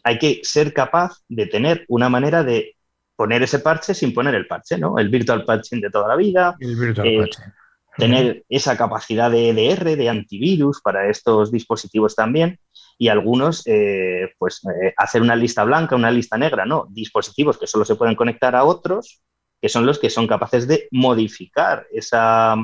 hay 0.03 0.17
que 0.17 0.39
ser 0.43 0.73
capaz 0.73 1.17
de 1.27 1.47
tener 1.47 1.85
una 1.89 2.07
manera 2.07 2.43
de 2.43 2.77
poner 3.17 3.43
ese 3.43 3.59
parche 3.59 3.93
sin 3.93 4.13
poner 4.13 4.33
el 4.35 4.47
parche, 4.47 4.77
¿no? 4.77 4.97
El 4.97 5.09
virtual 5.09 5.43
patching 5.43 5.81
de 5.81 5.89
toda 5.89 6.07
la 6.07 6.15
vida. 6.15 6.55
El 6.59 6.75
virtual 6.77 7.07
eh, 7.07 7.19
patching 7.19 7.53
tener 7.97 8.43
esa 8.49 8.77
capacidad 8.77 9.31
de 9.31 9.49
EDR, 9.49 9.95
de 9.95 10.09
antivirus 10.09 10.81
para 10.81 11.09
estos 11.09 11.51
dispositivos 11.51 12.15
también 12.15 12.59
y 12.97 13.09
algunos, 13.09 13.63
eh, 13.65 14.31
pues, 14.37 14.61
eh, 14.65 14.93
hacer 14.97 15.21
una 15.21 15.35
lista 15.35 15.63
blanca, 15.63 15.95
una 15.95 16.11
lista 16.11 16.37
negra, 16.37 16.65
no, 16.65 16.87
dispositivos 16.89 17.57
que 17.57 17.67
solo 17.67 17.85
se 17.85 17.95
pueden 17.95 18.15
conectar 18.15 18.55
a 18.55 18.63
otros, 18.63 19.21
que 19.61 19.69
son 19.69 19.85
los 19.85 19.99
que 19.99 20.09
son 20.09 20.27
capaces 20.27 20.67
de 20.67 20.87
modificar 20.91 21.87
esa 21.91 22.55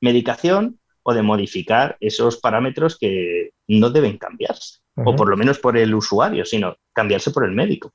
medicación 0.00 0.78
o 1.02 1.12
de 1.12 1.22
modificar 1.22 1.96
esos 2.00 2.38
parámetros 2.38 2.98
que 2.98 3.50
no 3.68 3.90
deben 3.90 4.18
cambiarse, 4.18 4.78
o 4.96 5.14
por 5.14 5.28
lo 5.28 5.36
menos 5.36 5.58
por 5.58 5.76
el 5.76 5.94
usuario, 5.94 6.44
sino 6.44 6.76
cambiarse 6.92 7.30
por 7.30 7.44
el 7.44 7.52
médico. 7.52 7.92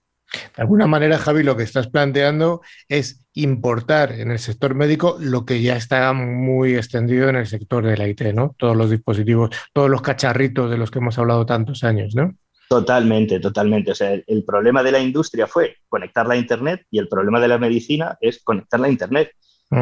De 0.55 0.61
alguna 0.61 0.87
manera, 0.87 1.17
Javi, 1.17 1.43
lo 1.43 1.57
que 1.57 1.63
estás 1.63 1.87
planteando 1.87 2.61
es 2.87 3.25
importar 3.33 4.11
en 4.11 4.31
el 4.31 4.39
sector 4.39 4.75
médico 4.75 5.17
lo 5.19 5.45
que 5.45 5.61
ya 5.61 5.75
está 5.75 6.13
muy 6.13 6.75
extendido 6.75 7.29
en 7.29 7.35
el 7.35 7.47
sector 7.47 7.85
de 7.85 7.97
la 7.97 8.07
IT, 8.07 8.21
¿no? 8.33 8.55
Todos 8.57 8.75
los 8.75 8.89
dispositivos, 8.89 9.49
todos 9.73 9.89
los 9.89 10.01
cacharritos 10.01 10.69
de 10.69 10.77
los 10.77 10.91
que 10.91 10.99
hemos 10.99 11.17
hablado 11.17 11.45
tantos 11.45 11.83
años, 11.83 12.15
¿no? 12.15 12.35
Totalmente, 12.69 13.39
totalmente. 13.39 13.91
O 13.91 13.95
sea, 13.95 14.13
el, 14.13 14.43
problema 14.45 14.83
de 14.83 14.91
la 14.91 14.99
industria 14.99 15.47
fue 15.47 15.77
conectarla 15.87 16.35
a 16.35 16.37
Internet 16.37 16.85
y 16.91 16.99
el 16.99 17.07
problema 17.07 17.39
de 17.39 17.47
la 17.47 17.57
medicina 17.57 18.15
es 18.21 18.43
conectarla 18.43 18.87
a 18.87 18.91
Internet. 18.91 19.31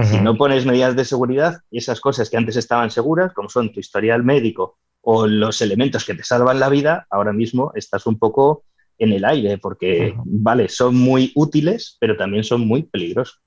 Si 0.04 0.20
no 0.20 0.36
pones 0.36 0.66
medidas 0.66 0.98
de 0.98 1.06
seguridad, 1.06 1.62
esas 1.72 2.02
cosas 2.02 2.30
que 2.30 2.36
antes 2.36 2.58
estaban 2.58 2.91
seguras, 2.91 3.32
como 3.34 3.48
son 3.48 3.72
tu 3.72 3.80
historial 3.80 4.22
médico 4.22 4.80
o 5.02 5.28
los 5.28 5.62
elementos 5.62 6.04
que 6.04 6.14
te 6.14 6.26
salvan 6.26 6.60
la 6.60 6.68
vida, 6.68 7.08
ahora 7.10 7.32
mismo 7.32 7.72
estás 7.74 8.06
un 8.06 8.20
poco 8.20 8.66
en 8.98 9.12
el 9.14 9.26
aire, 9.26 9.58
porque, 9.58 10.16
vale, 10.26 10.70
son 10.70 10.95
muy 10.95 11.32
útiles, 11.36 11.98
pero 12.00 12.18
también 12.18 12.43
son 12.43 12.62
muy 12.68 12.84
peligrosos. 12.84 13.41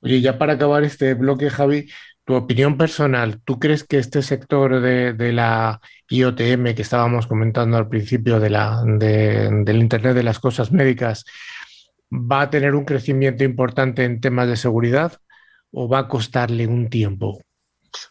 Oye, 0.00 0.20
ya 0.20 0.38
para 0.38 0.54
acabar 0.54 0.84
este 0.84 1.14
bloque, 1.14 1.50
Javi, 1.50 1.88
tu 2.24 2.34
opinión 2.34 2.76
personal, 2.76 3.40
¿tú 3.44 3.58
crees 3.58 3.84
que 3.84 3.98
este 3.98 4.22
sector 4.22 4.80
de, 4.80 5.32
la 5.32 5.80
IoTM 6.08 6.74
que 6.74 6.82
estábamos 6.82 7.26
comentando 7.26 7.76
al 7.76 7.88
principio 7.88 8.40
de 8.40 8.50
la, 8.50 8.82
del 8.84 9.76
Internet 9.76 10.14
de 10.14 10.22
las 10.22 10.38
Cosas 10.38 10.72
Médicas 10.72 11.24
va 12.10 12.42
a 12.42 12.50
tener 12.50 12.74
un 12.74 12.84
crecimiento 12.84 13.44
importante 13.44 14.04
en 14.04 14.20
temas 14.20 14.48
de 14.48 14.56
seguridad 14.56 15.18
o 15.72 15.88
va 15.88 16.00
a 16.00 16.08
costarle 16.08 16.66
un 16.66 16.88
tiempo? 16.88 17.40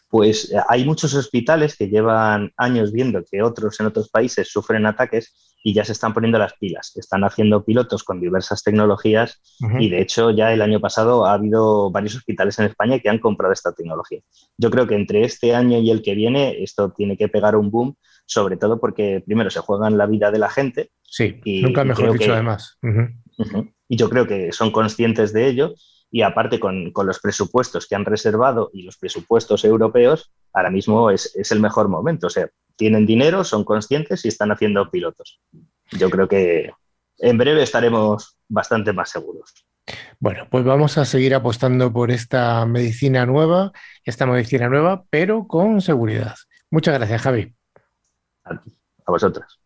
Pues 0.08 0.52
eh, 0.52 0.56
hay 0.68 0.84
muchos 0.84 1.14
hospitales 1.14 1.76
que 1.76 1.88
llevan 1.88 2.52
años 2.56 2.92
viendo 2.92 3.24
que 3.24 3.42
otros 3.42 3.78
en 3.80 3.86
otros 3.86 4.08
países 4.10 4.48
sufren 4.50 4.86
ataques 4.86 5.53
y 5.66 5.72
ya 5.72 5.82
se 5.82 5.92
están 5.92 6.12
poniendo 6.12 6.38
las 6.38 6.52
pilas. 6.52 6.94
Están 6.94 7.24
haciendo 7.24 7.64
pilotos 7.64 8.04
con 8.04 8.20
diversas 8.20 8.62
tecnologías 8.62 9.40
y 9.80 9.88
de 9.88 10.02
hecho 10.02 10.30
ya 10.30 10.52
el 10.52 10.60
año 10.60 10.78
pasado 10.78 11.24
ha 11.24 11.32
habido 11.32 11.90
varios 11.90 12.14
hospitales 12.16 12.58
en 12.58 12.66
España 12.66 12.98
que 12.98 13.08
han 13.08 13.18
comprado 13.18 13.54
esta 13.54 13.72
tecnología. 13.72 14.20
Yo 14.58 14.70
creo 14.70 14.86
que 14.86 14.94
entre 14.94 15.24
este 15.24 15.54
año 15.54 15.78
y 15.78 15.90
el 15.90 16.02
que 16.02 16.14
viene 16.14 16.62
esto 16.62 16.92
tiene 16.92 17.16
que 17.16 17.28
pegar 17.28 17.56
un 17.56 17.70
boom, 17.70 17.96
sobre 18.26 18.58
todo 18.58 18.78
porque 18.78 19.22
primero 19.24 19.48
se 19.48 19.60
juega 19.60 19.88
en 19.88 19.96
la 19.96 20.04
vida 20.04 20.30
de 20.30 20.38
la 20.38 20.50
gente. 20.50 20.90
Sí, 21.02 21.40
y, 21.44 21.62
nunca 21.62 21.82
mejor 21.82 22.12
dicho 22.12 22.34
además. 22.34 22.78
Y 23.88 23.96
yo 23.96 24.10
creo 24.10 24.26
que 24.26 24.52
son 24.52 24.70
conscientes 24.70 25.32
de 25.32 25.48
ello 25.48 25.74
y 26.14 26.22
aparte 26.22 26.60
con, 26.60 26.92
los 26.94 27.18
presupuestos 27.18 27.88
que 27.88 27.96
han 27.96 28.04
reservado 28.04 28.70
y 28.72 28.82
los 28.82 28.96
presupuestos 28.98 29.64
europeos, 29.64 30.30
ahora 30.52 30.70
mismo 30.70 31.10
es, 31.10 31.34
es, 31.34 31.50
el 31.50 31.58
mejor 31.58 31.88
momento. 31.88 32.28
O 32.28 32.30
sea, 32.30 32.48
tienen 32.76 33.04
dinero, 33.04 33.42
son 33.42 33.64
conscientes 33.64 34.24
y 34.24 34.28
están 34.28 34.52
haciendo 34.52 34.88
pilotos. 34.92 35.40
Yo 35.90 36.08
creo 36.10 36.28
que 36.28 36.70
en 37.18 37.36
breve 37.36 37.64
estaremos 37.64 38.38
bastante 38.48 38.92
más 38.92 39.10
seguros. 39.10 39.66
Bueno, 40.20 40.46
pues 40.48 40.64
vamos 40.64 40.98
a 40.98 41.04
seguir 41.04 41.34
apostando 41.34 41.92
por 41.92 42.12
esta 42.12 42.64
medicina 42.64 43.26
nueva, 43.26 43.72
esta 44.04 44.24
medicina 44.24 44.68
nueva, 44.68 45.02
pero 45.10 45.48
con 45.48 45.80
seguridad. 45.80 46.36
Muchas 46.70 46.94
gracias, 46.94 47.22
Javi. 47.22 47.52
A 48.44 49.10
vosotros. 49.10 49.63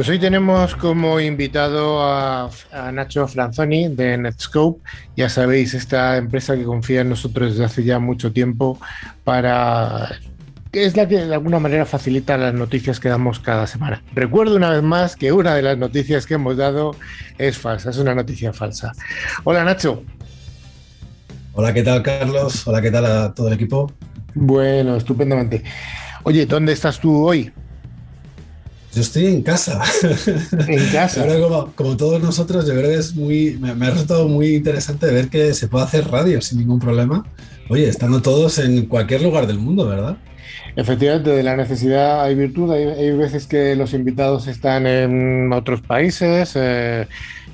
Pues 0.00 0.08
hoy 0.08 0.18
tenemos 0.18 0.74
como 0.76 1.20
invitado 1.20 2.02
a, 2.02 2.48
Nacho 2.90 3.28
Franzoni 3.28 3.88
de 3.88 4.16
Netscope. 4.16 4.80
Ya 5.14 5.28
sabéis, 5.28 5.74
esta 5.74 6.16
empresa 6.16 6.56
que 6.56 6.64
confía 6.64 7.02
en 7.02 7.10
nosotros 7.10 7.50
desde 7.50 7.66
hace 7.66 7.84
ya 7.84 7.98
mucho 7.98 8.32
tiempo 8.32 8.80
para 9.24 10.08
que 10.72 10.86
es 10.86 10.96
la 10.96 11.06
que 11.06 11.18
de 11.18 11.34
alguna 11.34 11.58
manera 11.58 11.84
facilita 11.84 12.38
las 12.38 12.54
noticias 12.54 12.98
que 12.98 13.10
damos 13.10 13.40
cada 13.40 13.66
semana. 13.66 14.02
Recuerdo 14.14 14.56
una 14.56 14.70
vez 14.70 14.82
más 14.82 15.16
que 15.16 15.32
una 15.32 15.54
de 15.54 15.60
las 15.60 15.76
noticias 15.76 16.24
que 16.24 16.32
hemos 16.32 16.56
dado 16.56 16.96
es 17.36 17.58
falsa, 17.58 17.90
es 17.90 17.98
una 17.98 18.14
noticia 18.14 18.54
falsa. 18.54 18.92
Hola 19.44 19.64
Nacho. 19.64 20.02
Hola, 21.52 21.74
¿qué 21.74 21.82
tal 21.82 22.02
Carlos? 22.02 22.66
Hola, 22.66 22.80
¿qué 22.80 22.90
tal 22.90 23.04
a 23.04 23.34
todo 23.34 23.48
el 23.48 23.52
equipo? 23.52 23.92
Bueno, 24.34 24.96
estupendamente. 24.96 25.62
Oye, 26.22 26.46
¿dónde 26.46 26.72
estás 26.72 26.98
tú 26.98 27.22
hoy? 27.22 27.52
Yo 28.92 29.02
estoy 29.02 29.26
en 29.26 29.42
casa. 29.42 29.82
En 30.66 30.92
casa. 30.92 31.24
como, 31.76 31.96
todos 31.96 32.20
nosotros, 32.20 32.66
yo 32.66 32.72
creo 32.72 32.88
que 32.90 32.96
es 32.96 33.14
muy. 33.14 33.56
Me, 33.60 33.86
ha 33.86 33.90
resultado 33.90 34.26
muy 34.28 34.56
interesante 34.56 35.06
ver 35.06 35.28
que 35.28 35.54
se 35.54 35.68
puede 35.68 35.84
hacer 35.84 36.08
radio 36.08 36.40
sin 36.40 36.58
ningún 36.58 36.80
problema. 36.80 37.24
Oye, 37.68 37.88
estando 37.88 38.20
todos 38.20 38.58
en 38.58 38.86
cualquier 38.86 39.22
lugar 39.22 39.46
del 39.46 39.58
mundo, 39.58 39.86
¿verdad? 39.86 40.16
Efectivamente, 40.74 41.30
de 41.30 41.42
la 41.44 41.56
necesidad 41.56 42.22
hay 42.22 42.34
virtud. 42.34 42.72
Hay, 42.72 43.12
veces 43.12 43.46
que 43.46 43.76
los 43.76 43.94
invitados 43.94 44.48
están 44.48 44.86
en 44.86 45.52
otros 45.52 45.82
países. 45.82 46.52
Eh, 46.56 47.06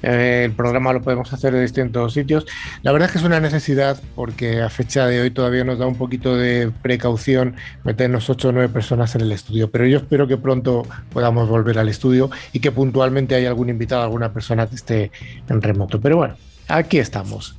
eh, 0.02 0.42
el 0.44 0.52
programa 0.52 0.92
lo 0.92 1.02
podemos 1.02 1.32
hacer 1.32 1.52
de 1.52 1.62
distintos 1.62 2.12
sitios. 2.12 2.46
La 2.82 2.92
verdad 2.92 3.06
es 3.06 3.12
que 3.12 3.18
es 3.18 3.24
una 3.24 3.40
necesidad 3.40 4.00
porque 4.14 4.62
a 4.62 4.70
fecha 4.70 5.06
de 5.06 5.20
hoy 5.20 5.30
todavía 5.30 5.64
nos 5.64 5.78
da 5.78 5.86
un 5.86 5.96
poquito 5.96 6.36
de 6.36 6.70
precaución 6.82 7.56
meternos 7.84 8.28
ocho 8.30 8.48
o 8.48 8.52
nueve 8.52 8.68
personas 8.68 9.14
en 9.14 9.22
el 9.22 9.32
estudio, 9.32 9.70
pero 9.70 9.86
yo 9.86 9.98
espero 9.98 10.26
que 10.26 10.36
pronto 10.36 10.86
podamos 11.10 11.48
volver 11.48 11.78
al 11.78 11.88
estudio 11.88 12.30
y 12.52 12.60
que 12.60 12.72
puntualmente 12.72 13.34
haya 13.34 13.48
algún 13.48 13.68
invitado, 13.68 14.02
alguna 14.02 14.32
persona 14.32 14.66
que 14.66 14.76
esté 14.76 15.10
en 15.48 15.62
remoto. 15.62 16.00
Pero 16.00 16.16
bueno, 16.16 16.36
aquí 16.68 16.98
estamos. 16.98 17.56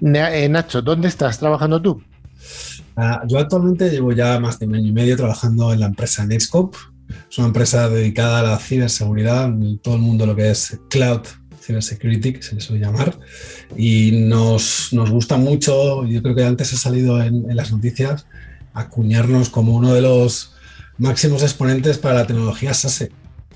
Eh, 0.00 0.48
Nacho, 0.48 0.82
¿dónde 0.82 1.08
estás 1.08 1.38
trabajando 1.38 1.80
tú? 1.80 2.02
Ah, 2.96 3.22
yo 3.26 3.38
actualmente 3.38 3.90
llevo 3.90 4.12
ya 4.12 4.38
más 4.38 4.58
de 4.58 4.66
un 4.66 4.74
año 4.74 4.88
y 4.88 4.92
medio 4.92 5.16
trabajando 5.16 5.72
en 5.72 5.80
la 5.80 5.86
empresa 5.86 6.26
Netscope. 6.26 6.76
Es 7.30 7.38
una 7.38 7.48
empresa 7.48 7.88
dedicada 7.88 8.40
a 8.40 8.42
la 8.42 8.58
ciberseguridad, 8.58 9.50
todo 9.82 9.96
el 9.96 10.00
mundo 10.00 10.26
lo 10.26 10.34
que 10.34 10.50
es 10.50 10.80
cloud 10.88 11.20
Cybersecurity, 11.64 12.34
que 12.34 12.42
se 12.42 12.54
le 12.54 12.60
suele 12.60 12.84
llamar, 12.84 13.18
y 13.76 14.12
nos, 14.12 14.92
nos, 14.92 15.10
gusta 15.10 15.36
mucho, 15.36 16.04
yo 16.06 16.22
creo 16.22 16.34
que 16.34 16.44
antes 16.44 16.72
ha 16.72 16.76
salido 16.76 17.22
en, 17.22 17.44
las 17.56 17.72
noticias, 17.72 18.26
acuñarnos 18.72 19.48
como 19.48 19.74
uno 19.74 19.94
de 19.94 20.02
los 20.02 20.54
máximos 20.98 21.42
exponentes 21.42 21.98
para 21.98 22.16
la 22.16 22.26
tecnología 22.26 22.74
SASE, 22.74 23.10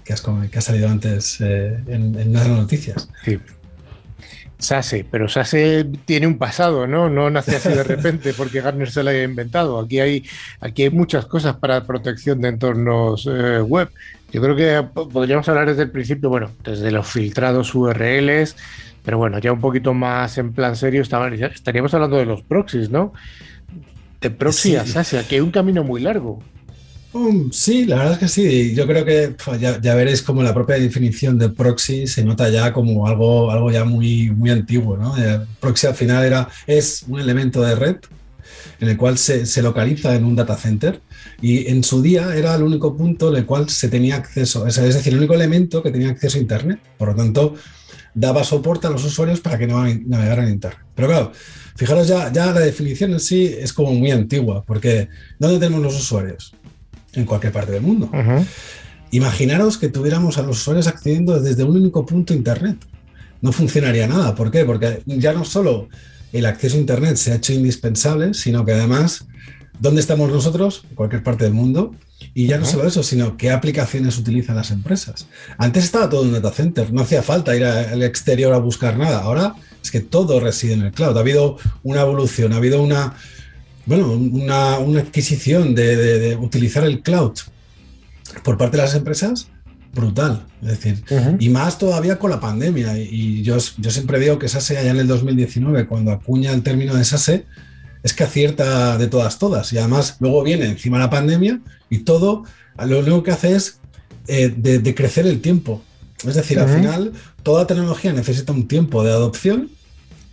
que, 0.05 0.15
que 0.51 0.59
ha 0.59 0.63
salido 0.63 0.89
antes 0.89 1.41
eh, 1.41 1.83
en, 1.89 2.33
las 2.33 2.49
noticias. 2.49 3.09
SASE, 4.59 5.07
pero 5.09 5.29
SASE 5.29 5.87
tiene 6.05 6.27
un 6.27 6.37
pasado, 6.37 6.87
¿no? 6.87 7.09
No 7.09 7.31
nace 7.31 7.57
así 7.57 7.69
de 7.69 7.85
repente 7.85 8.33
porque 8.33 8.61
Gartner 8.61 8.91
se 8.91 9.05
lo 9.05 9.11
haya 9.11 9.23
inventado. 9.23 9.79
Aquí 9.79 10.01
hay, 10.01 10.25
aquí 10.61 10.83
hay 10.83 10.91
muchas 10.91 11.27
cosas 11.27 11.57
para 11.57 11.85
protección 11.85 12.41
de 12.41 12.49
entornos 12.49 13.29
eh, 13.31 13.61
web. 13.61 13.89
Yo 14.31 14.43
creo 14.43 14.57
que 14.57 14.83
podríamos 14.93 15.49
hablar 15.49 15.69
desde 15.69 15.83
el 15.83 15.91
principio, 15.91 16.29
bueno, 16.29 16.51
desde 16.63 16.91
los 16.91 17.07
filtrados 17.07 17.75
URLs, 17.75 18.57
pero 19.05 19.17
bueno, 19.17 19.39
ya 19.39 19.53
un 19.53 19.61
poquito 19.61 19.95
más 19.95 20.37
en 20.37 20.53
plan 20.53 20.77
serio 20.77 21.03
estaríamos 21.03 21.95
hablando 21.95 22.17
de 22.17 22.27
los 22.27 22.43
proxies, 22.43 22.91
¿no? 22.91 23.15
De 24.21 24.31
proxy 24.31 24.77
a 24.77 24.85
SASE, 24.85 25.19
aquí 25.19 25.37
hay 25.37 25.41
un 25.41 25.51
camino 25.51 25.83
muy 25.83 26.03
largo. 26.03 26.43
Um, 27.13 27.51
sí, 27.51 27.87
la 27.87 27.97
verdad 27.97 28.13
es 28.15 28.19
que 28.19 28.29
sí. 28.29 28.75
Yo 28.75 28.87
creo 28.87 29.05
que 29.05 29.35
ya, 29.59 29.95
veréis 29.95 30.21
como 30.21 30.43
la 30.43 30.53
propia 30.53 30.77
definición 30.77 31.39
de 31.39 31.49
proxy 31.49 32.07
se 32.07 32.23
nota 32.23 32.51
ya 32.51 32.73
como 32.73 33.07
algo, 33.07 33.51
algo 33.51 33.71
ya 33.71 33.85
muy, 33.85 34.31
muy 34.31 34.51
antiguo. 34.51 34.97
¿no? 34.97 35.17
El 35.17 35.47
proxy 35.59 35.87
al 35.87 35.95
final 35.95 36.25
era, 36.25 36.49
es 36.67 37.05
un 37.09 37.19
elemento 37.19 37.63
de 37.63 37.75
red 37.75 37.97
en 38.81 38.89
el 38.89 38.97
cual 38.97 39.17
se, 39.17 39.47
se, 39.47 39.63
localiza 39.63 40.15
en 40.15 40.25
un 40.25 40.37
data 40.37 40.57
center 40.57 41.01
y 41.41 41.69
en 41.69 41.83
su 41.85 42.03
día 42.03 42.35
era 42.35 42.55
el 42.55 42.63
único 42.63 42.97
punto 42.97 43.31
en 43.31 43.37
el 43.37 43.47
cual 43.47 43.69
se 43.69 43.89
tenía 43.89 44.17
acceso, 44.17 44.67
es 44.67 44.77
decir, 44.77 45.13
el 45.13 45.19
único 45.19 45.35
elemento 45.35 45.83
que 45.83 45.91
tenía 45.91 46.11
acceso 46.11 46.39
a 46.39 46.41
Internet. 46.41 46.81
Por 46.97 47.09
lo 47.09 47.15
tanto, 47.15 47.55
daba 48.15 48.45
soporte 48.45 48.87
a 48.87 48.91
los 48.91 49.05
usuarios 49.05 49.41
para 49.41 49.59
que 49.59 49.67
navegaran 49.67 50.47
en 50.47 50.55
Internet. 50.55 50.81
Pero 50.95 51.09
claro, 51.09 51.33
fijaros 51.77 52.09
ya, 52.09 52.33
ya 52.33 52.47
la 52.53 52.61
definición 52.61 53.13
en 53.13 53.21
sí 53.21 53.45
es 53.59 53.73
como 53.73 53.93
muy 53.93 54.11
antigua, 54.11 54.65
porque 54.67 55.09
¿dónde 55.39 55.59
tenemos 55.59 55.83
los 55.83 55.97
usuarios? 55.97 56.55
en 57.15 57.25
cualquier 57.25 57.53
parte 57.53 57.73
del 57.73 57.83
mundo. 57.83 58.11
Imaginaros 59.11 59.79
que 59.79 59.89
tuviéramos 59.89 60.39
a 60.39 60.43
los 60.43 60.59
usuarios 60.59 60.87
accediendo 60.87 61.41
desde 61.41 61.65
un 61.65 61.77
único 61.77 62.05
punto 62.05 62.33
a 62.33 62.37
Internet. 62.37 62.77
No 63.41 63.53
funcionaría 63.53 64.07
nada. 64.07 64.35
¿Por 64.35 64.51
qué? 64.51 64.65
Porque 64.65 65.03
ya 65.07 65.33
no 65.33 65.45
solo 65.45 65.89
el 66.33 66.47
acceso 66.47 66.77
a 66.77 66.81
Internet 66.81 67.17
se 67.17 67.33
ha 67.33 67.37
hecho 67.37 67.53
indispensable, 67.53 68.35
sino 68.35 68.65
que 68.65 68.73
además, 68.73 69.27
¿dónde 69.81 70.01
estamos 70.01 70.31
nosotros? 70.31 70.85
En 70.91 70.97
cualquier 70.97 71.23
parte 71.23 71.45
del 71.45 71.55
mundo. 71.55 71.95
Y 72.35 72.47
ya 72.47 72.59
no 72.59 72.65
solo 72.65 72.87
eso, 72.87 73.03
sino 73.03 73.37
qué 73.37 73.51
aplicaciones 73.51 74.19
utilizan 74.19 74.57
las 74.57 74.71
empresas. 74.71 75.27
Antes 75.57 75.85
estaba 75.85 76.09
todo 76.09 76.25
en 76.25 76.33
data 76.33 76.51
center, 76.51 76.93
no 76.93 77.03
hacía 77.03 77.23
falta 77.23 77.57
ir 77.57 77.65
al 77.65 78.03
exterior 78.03 78.53
a 78.53 78.59
buscar 78.59 78.99
nada. 78.99 79.21
Ahora 79.21 79.55
es 79.83 79.91
que 79.91 80.01
todo 80.01 80.41
reside 80.41 80.75
en 80.75 80.83
el 80.83 80.93
cloud. 80.93 81.17
Ha 81.17 81.21
habido 81.21 81.59
una 81.83 82.01
evolución, 82.01 82.53
ha 82.53 82.57
habido 82.57 82.83
una, 82.83 83.15
bueno, 83.87 84.13
una, 84.13 84.75
adquisición 84.75 85.75
de, 85.75 86.37
utilizar 86.41 86.85
el 86.85 87.03
cloud 87.03 87.39
por 88.43 88.59
parte 88.59 88.77
de 88.77 88.83
las 88.83 88.95
empresas 88.95 89.49
brutal. 89.95 90.45
Es 90.61 90.69
decir, 90.69 91.05
y 91.39 91.49
más 91.49 91.79
todavía 91.79 92.19
con 92.19 92.31
la 92.31 92.41
pandemia. 92.41 92.99
Y 92.99 93.43
yo, 93.43 93.57
yo 93.79 93.91
siempre 93.91 94.19
digo 94.19 94.39
que 94.39 94.49
SASE 94.49 94.79
allá 94.79 94.91
en 94.91 94.99
el 94.99 95.07
2019, 95.07 95.87
cuando 95.87 96.13
acuña 96.13 96.53
el 96.53 96.63
término 96.63 96.95
de 96.95 97.05
SASE, 97.05 97.47
es 98.03 98.13
que 98.13 98.25
acierta 98.25 98.97
de 98.99 99.07
todas, 99.07 99.39
todas. 99.39 99.73
Y 99.73 99.79
además 99.79 100.17
luego 100.21 100.43
viene 100.43 100.67
encima 100.67 100.99
la 100.99 101.11
pandemia 101.11 101.61
y 101.91 101.99
todo, 101.99 102.45
lo 102.85 102.99
único 103.01 103.23
que 103.23 103.31
hace 103.31 103.55
es 103.55 103.81
eh, 104.27 104.53
de, 104.57 104.95
crecer 104.95 105.27
el 105.27 105.41
tiempo. 105.41 105.83
Es 106.25 106.35
decir, 106.35 106.59
al 106.59 106.69
final 106.69 107.13
toda 107.43 107.67
tecnología 107.67 108.13
necesita 108.13 108.53
un 108.53 108.67
tiempo 108.67 109.05
de 109.05 109.11
adopción, 109.11 109.71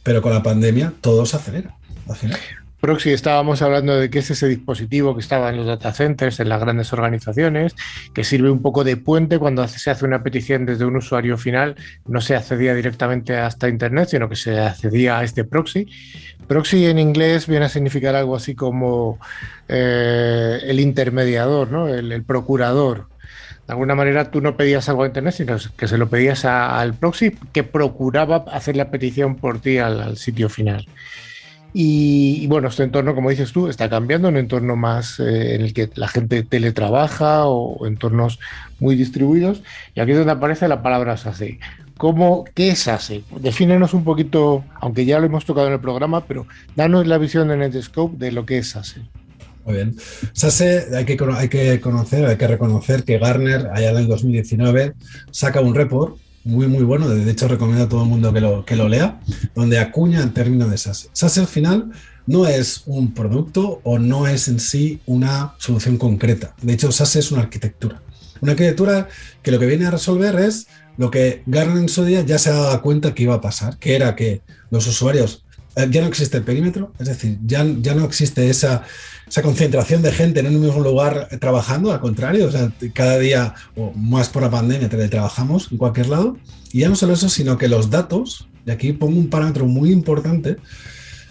pero 0.04 0.22
con 0.22 0.34
la 0.34 0.44
pandemia 0.44 0.94
todo 1.02 1.26
se 1.26 1.38
acelera. 1.38 1.76
Al 2.08 2.16
final. 2.16 2.40
Proxy 2.86 3.14
estábamos 3.14 3.64
hablando 3.64 4.00
de 4.00 4.12
que 4.12 4.20
es 4.20 4.30
ese 4.30 4.48
dispositivo 4.48 5.16
que 5.16 5.22
estaba 5.22 5.50
en 5.50 5.58
los 5.58 5.66
data 5.66 5.92
centers, 5.92 6.40
en 6.40 6.50
las 6.50 6.62
grandes 6.62 6.94
organizaciones, 6.94 7.74
que 8.14 8.24
sirve 8.24 8.52
un 8.52 8.62
poco 8.62 8.84
de 8.84 8.96
puente 8.96 9.40
cuando 9.40 9.68
se 9.68 9.90
hace 9.90 10.06
una 10.06 10.22
petición 10.22 10.68
desde 10.68 10.86
un 10.86 10.96
usuario 10.96 11.36
final, 11.36 11.78
no 12.06 12.22
se 12.22 12.36
accedía 12.36 12.76
directamente 12.76 13.38
hasta 13.38 13.70
Internet, 13.70 14.10
sino 14.10 14.30
que 14.30 14.36
se 14.36 14.60
accedía 14.60 15.18
a 15.18 15.24
este 15.24 15.46
proxy. 15.46 15.88
Proxy 16.48 16.86
en 16.86 17.00
inglés 17.00 17.48
viene 17.48 17.66
a 17.66 17.70
significar 17.70 18.14
algo 18.14 18.36
así 18.36 18.54
como 18.54 19.18
eh, 19.68 20.60
el 20.62 20.80
intermediador, 20.80 21.72
¿no? 21.72 21.88
el, 21.88 22.24
procurador. 22.24 23.08
De 23.66 23.74
alguna 23.74 23.96
manera 23.96 24.30
tú 24.30 24.42
no 24.42 24.56
pedías 24.56 24.88
algo 24.90 25.06
a 25.06 25.08
Internet, 25.08 25.34
sino 25.34 25.58
que 25.76 25.88
se 25.88 25.98
lo 25.98 26.08
pedías 26.08 26.46
al 26.46 26.94
proxy 26.94 27.36
que 27.52 27.64
procuraba 27.64 28.46
hacer 28.52 28.76
la 28.76 28.92
petición 28.92 29.38
por 29.38 29.60
ti 29.60 29.80
al 29.80 30.18
sitio 30.18 30.50
final. 30.50 30.86
Y, 31.78 32.48
bueno, 32.48 32.70
este 32.70 32.84
entorno, 32.84 33.14
como 33.14 33.30
dices 33.30 33.52
tú, 33.52 33.68
está 33.68 33.90
cambiando, 33.90 34.30
un 34.30 34.38
entorno 34.38 34.78
más 34.78 35.20
eh, 35.20 35.56
en 35.56 35.62
el 35.62 35.74
que 35.74 35.90
la 35.96 36.08
gente 36.08 36.42
teletrabaja 36.42 37.48
o 37.48 37.86
entornos 37.86 38.40
muy 38.80 38.96
distribuidos. 38.96 39.62
Y 39.94 40.00
aquí 40.00 40.12
es 40.12 40.18
donde 40.18 40.32
aparece 40.32 40.70
la 40.70 40.82
palabra 40.82 41.18
SASE. 41.18 41.60
¿Cómo, 41.98 42.46
¿Qué 42.54 42.70
es 42.70 42.80
SASE? 42.80 43.24
Defínenos 43.42 43.94
un 43.94 44.06
poquito, 44.06 44.64
aunque 44.80 45.04
ya 45.04 45.20
lo 45.20 45.26
hemos 45.26 45.44
tocado 45.44 45.68
en 45.68 45.74
el 45.74 45.82
programa, 45.82 46.24
pero 46.24 46.48
danos 46.78 47.08
la 47.08 47.18
visión 47.18 47.50
de 47.50 47.58
Netscope 47.58 48.16
de 48.20 48.32
lo 48.32 48.46
que 48.46 48.60
es 48.60 48.70
SASE. 48.70 49.02
Muy 49.66 49.76
bien. 49.76 49.98
SASE 50.32 50.96
hay 50.96 51.04
que, 51.04 51.18
hay 51.36 51.50
que 51.50 51.82
conocer, 51.82 52.26
hay 52.26 52.38
que 52.38 52.48
reconocer 52.48 53.04
que 53.04 53.18
Garner, 53.18 53.68
allá 53.74 53.90
en 53.90 53.98
el 53.98 54.08
2019, 54.08 54.94
saca 55.30 55.60
un 55.60 55.76
report 55.76 56.16
muy, 56.46 56.68
muy 56.68 56.84
bueno. 56.84 57.10
De 57.10 57.30
hecho, 57.30 57.48
recomiendo 57.48 57.84
a 57.84 57.90
todo 57.90 58.04
el 58.04 58.10
mundo 58.10 58.32
que 58.32 58.40
lo, 58.40 58.64
que 58.64 58.76
lo 58.76 58.88
lea, 58.88 59.20
donde 59.54 59.80
acuña 59.80 60.24
el 60.24 60.32
término 60.32 60.70
de 60.70 60.78
SASE. 60.78 61.10
SASE 61.12 61.42
al 61.42 61.48
final 61.48 61.92
no 62.28 62.48
es 62.48 62.84
un 62.86 63.14
producto 63.14 63.82
o 63.84 64.00
no 64.00 64.28
es 64.28 64.48
en 64.48 64.60
sí 64.60 65.02
una 65.06 65.56
solución 65.58 65.98
concreta. 65.98 66.56
De 66.62 66.74
hecho, 66.74 66.92
SASE 66.92 67.20
es 67.20 67.32
una 67.32 67.42
arquitectura. 67.42 68.02
Una 68.42 68.52
arquitectura 68.54 69.10
que 69.42 69.52
lo 69.52 69.60
que 69.60 69.66
viene 69.66 69.88
a 69.88 69.92
resolver 69.92 70.36
es 70.36 70.68
lo 70.98 71.12
que 71.12 71.44
Garner 71.46 71.78
en 71.78 71.90
su 71.90 72.06
día 72.06 72.22
ya 72.22 72.38
se 72.38 72.52
ha 72.52 72.54
dado 72.54 72.82
cuenta 72.82 73.14
que 73.14 73.24
iba 73.24 73.36
a 73.36 73.42
pasar, 73.42 73.78
que 73.78 73.96
era 73.96 74.16
que 74.16 74.42
los 74.70 74.88
usuarios 74.88 75.45
ya 75.76 76.02
no 76.02 76.08
existe 76.08 76.38
el 76.38 76.44
perímetro, 76.44 76.94
es 77.00 77.08
decir, 77.08 77.38
ya, 77.46 77.66
ya 77.82 77.96
no 77.96 78.06
existe 78.06 78.50
esa, 78.50 78.84
esa 79.28 79.42
concentración 79.42 80.02
de 80.02 80.12
gente 80.12 80.40
en 80.40 80.48
un 80.48 80.62
mismo 80.62 80.82
lugar 80.82 81.28
trabajando, 81.40 81.92
al 81.92 82.00
contrario, 82.00 82.48
o 82.48 82.52
sea, 82.52 82.72
cada 82.94 83.18
día, 83.20 83.54
o 83.76 83.92
más 83.94 84.30
por 84.30 84.44
la 84.44 84.50
pandemia, 84.50 84.90
teletrabajamos 84.90 85.72
en 85.72 85.78
cualquier 85.78 86.08
lado. 86.08 86.38
Y 86.72 86.80
ya 86.80 86.90
no 86.90 86.96
solo 86.96 87.14
eso, 87.14 87.30
sino 87.30 87.58
que 87.58 87.68
los 87.68 87.90
datos, 87.90 88.48
y 88.66 88.72
aquí 88.72 88.94
pongo 88.94 89.18
un 89.18 89.30
parámetro 89.30 89.66
muy 89.66 89.92
importante, 89.92 90.58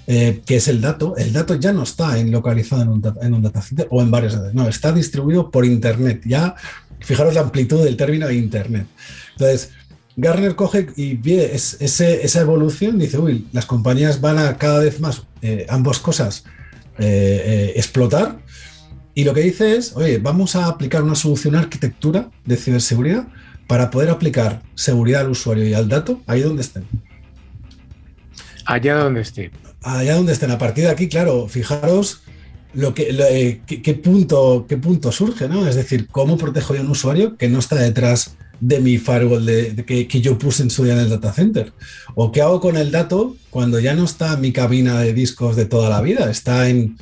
eh, 0.07 0.43
que 0.45 0.57
es 0.57 0.69
el 0.69 0.83
dato, 0.83 1.17
el 1.17 1.33
dato 1.33 1.55
ya 1.55 1.73
no 1.73 1.83
está 1.83 2.19
en 2.19 2.31
localizado 2.31 2.83
en 2.83 2.89
un, 2.89 3.03
en 3.23 3.43
data 3.43 3.63
center 3.63 3.89
o 3.91 4.03
en 4.03 4.11
varios 4.11 4.39
no, 4.53 4.69
está 4.69 4.93
distribuido 4.93 5.51
por 5.51 5.65
Internet. 5.65 6.23
Ya, 6.27 6.55
fijaros 7.01 7.35
la 7.35 7.41
amplitud 7.41 7.83
del 7.83 7.97
término 7.97 8.31
Internet. 8.31 8.87
Entonces, 9.33 9.71
Garner 10.17 10.55
coge 10.55 10.87
y 10.97 11.15
ve 11.15 11.53
esa 11.55 12.41
evolución, 12.41 12.99
dice, 12.99 13.19
uy, 13.19 13.47
las 13.53 13.67
compañías 13.67 14.21
van 14.21 14.39
a 14.39 14.57
cada 14.57 14.81
vez 14.81 15.01
más 15.01 15.23
eh, 15.43 15.67
ambas 15.69 15.99
cosas 15.99 16.45
eh, 16.99 17.43
eh, 17.45 17.73
explotar. 17.77 18.39
Y 19.15 19.25
lo 19.25 19.35
que 19.35 19.41
dice 19.41 19.77
es, 19.77 19.97
oye, 19.97 20.19
vamos 20.19 20.57
a 20.57 20.67
aplicar 20.67 21.03
una 21.03 21.15
solución 21.15 21.57
arquitectura 21.57 22.31
de 22.45 22.57
ciberseguridad 22.57 23.27
para 23.67 23.91
poder 23.91 24.11
aplicar 24.11 24.63
seguridad 24.75 25.23
al 25.23 25.31
usuario 25.31 25.67
y 25.67 25.75
al 25.75 25.89
dato 25.89 26.23
ahí 26.27 26.43
donde 26.43 26.63
estén. 26.63 26.85
Allá 28.67 28.97
donde 28.97 29.21
estén. 29.21 29.51
Allá 29.83 30.15
donde 30.15 30.33
estén. 30.33 30.51
A 30.51 30.59
partir 30.59 30.85
de 30.85 30.91
aquí, 30.91 31.09
claro, 31.09 31.49
fijaros 31.49 32.23
lo 32.73 32.93
que, 32.93 33.63
qué, 33.67 33.95
punto, 33.95 34.67
qué 34.69 34.77
punto 34.77 35.13
surge, 35.13 35.49
¿no? 35.49 35.67
Es 35.67 35.77
decir, 35.77 36.09
cómo 36.09 36.37
protejo 36.37 36.75
yo 36.75 36.81
a 36.81 36.85
un 36.85 36.91
usuario 36.91 37.37
que 37.37 37.49
no 37.49 37.61
está 37.61 37.77
detrás 37.77 38.37
de 38.61 38.81
mi 38.81 38.99
firewall 38.99 39.45
de, 39.45 39.85
que, 39.85 40.21
yo 40.21 40.39
puse 40.39 40.63
en 40.63 40.71
su 40.71 40.85
día 40.85 40.95
en 40.95 41.01
el 41.01 41.11
data 41.11 41.33
center? 41.33 41.73
¿O 42.15 42.33
qué 42.33 42.41
hago 42.41 42.61
con 42.61 42.77
el 42.77 42.91
dato 42.91 43.37
cuando 43.51 43.79
ya 43.81 43.95
no 43.95 44.05
está 44.05 44.37
mi 44.37 44.53
cabina 44.53 45.01
de 45.01 45.13
discos 45.13 45.57
de 45.57 45.67
toda 45.67 45.91
la 45.91 46.01
vida? 46.01 46.31
Está 46.31 46.69
en, 46.69 46.97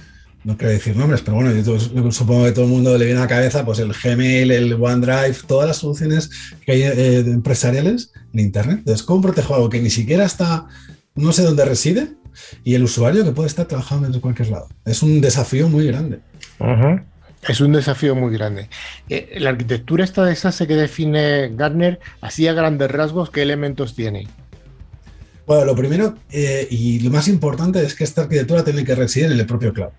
no 0.45 0.57
quiero 0.57 0.73
decir 0.73 0.97
nombres, 0.97 1.21
pero 1.23 1.37
bueno, 1.37 1.53
yo 1.53 1.79
supongo 2.13 2.45
que 2.45 2.53
todo 2.53 2.65
el 2.65 2.71
mundo 2.71 2.97
le 2.99 3.05
viene 3.05 3.21
a 3.21 3.25
la 3.25 3.29
cabeza 3.29 3.65
pues 3.65 3.79
el 3.79 3.93
Gmail, 3.93 4.51
el 4.51 4.73
OneDrive, 4.75 5.37
todas 5.47 5.69
las 5.69 5.77
soluciones 5.79 6.31
que 6.65 6.87
eh, 6.87 7.19
empresariales 7.21 8.13
en 8.33 8.41
Internet. 8.41 8.79
Entonces, 8.79 9.05
¿cómo 9.05 9.23
protejo 9.23 9.55
algo 9.55 9.69
que 9.69 9.81
ni 9.81 9.91
siquiera 9.91 10.25
está, 10.25 10.67
no 11.15 11.33
sé 11.33 11.43
dónde 11.43 11.65
reside? 11.65 12.13
Y 12.65 12.75
el 12.75 12.85
usuario 12.85 13.25
que 13.25 13.33
puede 13.33 13.49
estar 13.49 13.67
trabajando 13.67 14.07
en 14.09 14.21
cualquier 14.21 14.51
lado. 14.51 14.69
Es 14.85 15.03
un 15.03 15.21
desafío 15.21 15.69
muy 15.69 15.87
grande. 15.87 16.21
Es 17.49 17.61
un 17.61 17.72
desafío 17.72 18.14
muy 18.14 18.32
grande. 18.32 18.68
Eh, 19.09 19.36
la 19.40 19.51
arquitectura 19.51 20.05
esta 20.05 20.24
de 20.24 20.36
SASE 20.36 20.66
que 20.66 20.76
define 20.76 21.51
Gartner, 21.55 21.99
así 22.20 22.47
a 22.47 22.53
grandes 22.53 22.90
rasgos, 22.90 23.30
¿qué 23.30 23.43
elementos 23.43 23.95
tiene? 23.97 24.28
Bueno, 25.45 25.64
lo 25.64 25.74
primero 25.74 26.14
eh, 26.30 26.68
y 26.70 27.01
lo 27.01 27.11
más 27.11 27.26
importante 27.26 27.84
es 27.84 27.97
que 27.97 28.05
esta 28.05 28.22
arquitectura 28.22 28.62
tiene 28.62 28.84
que 28.84 28.95
residir 28.95 29.32
en 29.32 29.40
el 29.40 29.47
propio 29.47 29.72
cloud. 29.72 29.90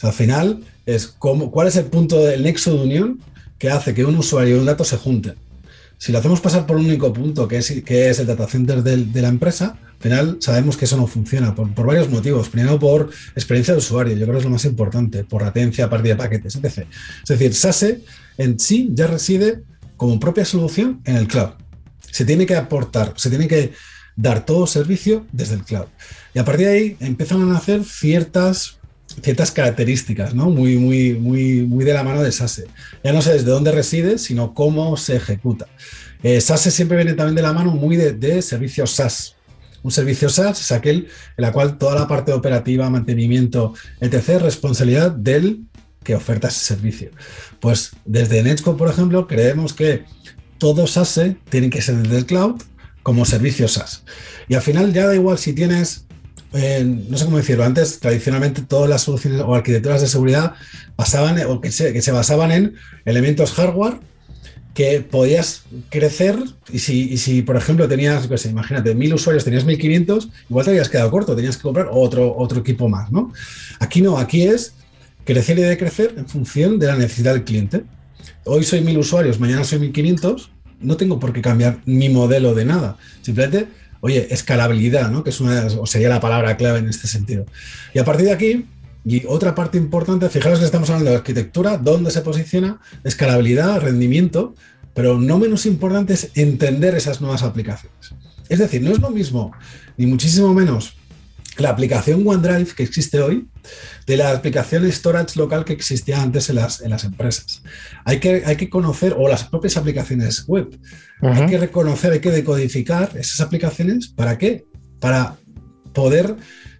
al 0.00 0.12
final 0.12 0.62
es 0.86 1.08
cómo, 1.08 1.50
cuál 1.50 1.66
es 1.66 1.76
el 1.76 1.86
punto 1.86 2.22
del 2.22 2.44
nexo 2.44 2.72
de 2.74 2.82
unión 2.84 3.20
que 3.58 3.70
hace 3.70 3.92
que 3.92 4.04
un 4.04 4.16
usuario 4.16 4.56
y 4.56 4.58
un 4.60 4.66
dato 4.66 4.84
se 4.84 4.96
junten. 4.96 5.34
Si 6.04 6.12
lo 6.12 6.18
hacemos 6.18 6.42
pasar 6.42 6.66
por 6.66 6.76
un 6.76 6.84
único 6.84 7.14
punto, 7.14 7.48
que 7.48 7.56
es, 7.56 7.70
el 7.70 8.26
data 8.26 8.46
center 8.46 8.82
de 8.82 9.22
la 9.22 9.28
empresa, 9.28 9.78
final 10.04 10.36
sabemos 10.38 10.76
que 10.76 10.84
eso 10.84 10.98
no 10.98 11.06
funciona 11.06 11.54
por, 11.54 11.72
varios 11.86 12.10
motivos. 12.10 12.50
Primero 12.50 12.78
por 12.78 13.08
experiencia 13.34 13.72
de 13.72 13.78
usuario, 13.78 14.14
yo 14.14 14.26
creo 14.26 14.32
que 14.32 14.38
es 14.40 14.44
lo 14.44 14.50
más 14.50 14.66
importante, 14.66 15.24
por 15.24 15.40
latencia, 15.40 15.88
partida 15.88 16.12
de 16.12 16.18
paquetes, 16.18 16.56
etc. 16.56 16.86
Es 17.22 17.28
decir, 17.28 17.54
SASE 17.54 18.02
en 18.36 18.60
sí 18.60 18.90
ya 18.92 19.06
reside 19.06 19.62
como 19.96 20.20
propia 20.20 20.44
solución 20.44 21.00
en 21.06 21.16
el 21.16 21.26
cloud. 21.26 21.52
Se 22.10 22.26
tiene 22.26 22.44
que 22.44 22.54
aportar, 22.54 23.14
se 23.16 23.30
tiene 23.30 23.48
que 23.48 23.72
dar 24.14 24.44
todo 24.44 24.66
servicio 24.66 25.24
desde 25.32 25.54
el 25.54 25.64
cloud. 25.64 25.86
Y 26.34 26.38
a 26.38 26.44
partir 26.44 26.66
de 26.66 26.72
ahí 26.74 26.96
empiezan 27.00 27.40
a 27.40 27.46
nacer 27.46 27.82
ciertas 27.82 28.76
ciertas 29.22 29.50
características, 29.50 30.34
¿no? 30.34 30.50
Muy, 30.50 30.76
muy, 30.76 31.14
muy, 31.14 31.62
muy 31.62 31.84
de 31.84 31.94
la 31.94 32.02
mano 32.02 32.22
de 32.22 32.32
SASE. 32.32 32.66
Ya 33.02 33.12
no 33.12 33.22
sé 33.22 33.32
desde 33.32 33.50
dónde 33.50 33.72
reside, 33.72 34.18
sino 34.18 34.54
cómo 34.54 34.96
se 34.96 35.16
ejecuta. 35.16 35.66
Eh, 36.22 36.40
SASE 36.40 36.70
siempre 36.70 36.96
viene 36.96 37.14
también 37.14 37.36
de 37.36 37.42
la 37.42 37.52
mano 37.52 37.72
muy 37.72 37.96
de, 37.96 38.12
de 38.12 38.42
servicios 38.42 38.90
SaaS, 38.90 39.34
un 39.84 39.90
servicio 39.90 40.30
SaaS 40.30 40.62
es 40.62 40.72
aquel 40.72 41.08
en 41.36 41.42
la 41.42 41.52
cual 41.52 41.76
toda 41.76 41.94
la 41.94 42.08
parte 42.08 42.32
operativa, 42.32 42.88
mantenimiento, 42.88 43.74
etc., 44.00 44.40
responsabilidad 44.40 45.10
del 45.12 45.60
que 46.02 46.14
oferta 46.14 46.48
ese 46.48 46.60
servicio. 46.60 47.10
Pues 47.60 47.92
desde 48.06 48.42
Netscope, 48.42 48.78
por 48.78 48.88
ejemplo, 48.88 49.26
creemos 49.26 49.74
que 49.74 50.04
todo 50.56 50.86
SaaS 50.86 51.20
tiene 51.50 51.68
que 51.68 51.82
ser 51.82 51.96
desde 51.96 52.16
el 52.16 52.26
cloud 52.26 52.62
como 53.02 53.26
servicio 53.26 53.68
SaaS. 53.68 54.04
Y 54.48 54.54
al 54.54 54.62
final 54.62 54.94
ya 54.94 55.06
da 55.06 55.14
igual 55.14 55.36
si 55.36 55.52
tienes, 55.52 56.06
eh, 56.54 56.84
no 56.84 57.18
sé 57.18 57.24
cómo 57.24 57.36
decirlo, 57.36 57.64
antes 57.64 57.98
tradicionalmente 57.98 58.62
todas 58.62 58.88
las 58.88 59.02
soluciones 59.02 59.40
o 59.40 59.54
arquitecturas 59.54 60.00
de 60.00 60.06
seguridad 60.06 60.54
pasaban 60.94 61.38
o 61.46 61.60
que 61.60 61.72
se, 61.72 61.92
que 61.92 62.00
se 62.00 62.12
basaban 62.12 62.52
en 62.52 62.74
elementos 63.04 63.52
hardware 63.52 63.98
que 64.74 65.00
podías 65.00 65.62
crecer 65.88 66.36
y 66.72 66.80
si, 66.80 67.16
si 67.16 67.42
por 67.42 67.56
ejemplo, 67.56 67.88
tenías, 67.88 68.26
pues, 68.26 68.44
imagínate, 68.46 68.94
mil 68.94 69.14
usuarios, 69.14 69.44
tenías 69.44 69.64
1500, 69.64 70.28
igual 70.50 70.64
te 70.64 70.70
habías 70.72 70.88
quedado 70.88 71.10
corto, 71.10 71.36
tenías 71.36 71.56
que 71.56 71.62
comprar 71.62 71.88
otro, 71.90 72.36
otro 72.36 72.60
equipo 72.60 72.88
más, 72.88 73.10
¿no? 73.12 73.32
Aquí 73.78 74.02
no, 74.02 74.18
aquí 74.18 74.42
es 74.42 74.74
crecer 75.24 75.58
y 75.58 75.62
decrecer 75.62 76.14
en 76.16 76.26
función 76.26 76.78
de 76.78 76.88
la 76.88 76.96
necesidad 76.96 77.34
del 77.34 77.44
cliente. 77.44 77.84
Hoy 78.44 78.64
soy 78.64 78.80
mil 78.80 78.98
usuarios, 78.98 79.38
mañana 79.38 79.64
soy 79.64 79.78
1500, 79.78 80.50
no 80.80 80.96
tengo 80.96 81.20
por 81.20 81.32
qué 81.32 81.40
cambiar 81.40 81.80
mi 81.86 82.08
modelo 82.08 82.54
de 82.54 82.64
nada. 82.64 82.96
Simplemente, 83.22 83.68
oye, 84.04 84.26
escalabilidad, 84.34 85.10
¿no? 85.10 85.24
Que 85.24 85.30
es 85.30 85.40
una, 85.40 85.66
o 85.80 85.86
sería 85.86 86.10
la 86.10 86.20
palabra 86.20 86.58
clave 86.58 86.78
en 86.78 86.90
este 86.90 87.08
sentido. 87.08 87.46
Y 87.94 87.98
a 87.98 88.04
partir 88.04 88.26
de 88.26 88.32
aquí, 88.32 88.66
y 89.02 89.24
otra 89.26 89.54
parte 89.54 89.78
importante, 89.78 90.28
fijaros 90.28 90.58
que 90.58 90.66
estamos 90.66 90.90
hablando 90.90 91.10
de 91.10 91.16
arquitectura, 91.16 91.78
dónde 91.78 92.10
se 92.10 92.20
posiciona, 92.20 92.80
escalabilidad, 93.02 93.80
rendimiento, 93.80 94.54
pero 94.92 95.18
no 95.18 95.38
menos 95.38 95.64
importante 95.64 96.12
es 96.12 96.32
entender 96.34 96.94
esas 96.94 97.22
nuevas 97.22 97.42
aplicaciones. 97.42 98.14
Es 98.50 98.58
decir, 98.58 98.82
no 98.82 98.90
es 98.90 99.00
lo 99.00 99.08
mismo, 99.08 99.52
ni 99.96 100.04
muchísimo 100.04 100.52
menos, 100.52 100.98
la 101.58 101.70
aplicación 101.70 102.26
OneDrive 102.26 102.74
que 102.74 102.82
existe 102.82 103.20
hoy 103.20 103.46
de 104.06 104.16
la 104.16 104.30
aplicación 104.32 104.90
storage 104.90 105.38
local 105.38 105.64
que 105.64 105.72
existía 105.72 106.20
antes 106.20 106.50
en 106.50 106.56
las, 106.56 106.80
en 106.80 106.90
las 106.90 107.04
empresas. 107.04 107.62
Hay 108.04 108.20
que, 108.20 108.42
hay 108.44 108.56
que 108.56 108.68
conocer, 108.68 109.14
o 109.16 109.28
las 109.28 109.44
propias 109.44 109.76
aplicaciones 109.76 110.44
web, 110.46 110.78
hay 111.22 111.46
que 111.46 111.58
reconocer, 111.58 112.12
hay 112.12 112.20
que 112.20 112.30
decodificar 112.30 113.10
esas 113.16 113.40
aplicaciones. 113.40 114.08
¿Para 114.08 114.36
qué? 114.36 114.66
Para 115.00 115.36
poder 115.92 116.36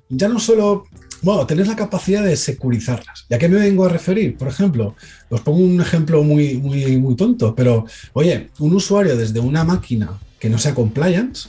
ya 0.09 0.29
no 0.29 0.39
solo 0.39 0.85
bueno, 1.25 1.47
tenés 1.47 1.69
la 1.69 1.75
capacidad 1.75 2.23
de 2.23 2.37
securizarlas. 2.37 3.25
¿Y 3.31 3.35
a 3.35 3.39
qué 3.39 3.49
me 3.49 3.59
vengo 3.59 3.87
a 3.87 3.89
referir? 3.89 4.37
Por 4.37 4.47
ejemplo, 4.47 4.95
os 5.31 5.41
pongo 5.41 5.61
un 5.61 5.81
ejemplo 5.81 6.23
muy, 6.23 6.59
muy, 6.59 6.99
muy 6.99 7.17
tonto, 7.17 7.55
pero 7.55 7.87
oye, 8.13 8.51
un 8.59 8.75
usuario 8.75 9.17
desde 9.17 9.41
una 9.41 9.65
máquina 9.65 10.21
que 10.39 10.51
no 10.51 10.59
sea 10.59 10.75
compliance, 10.75 11.49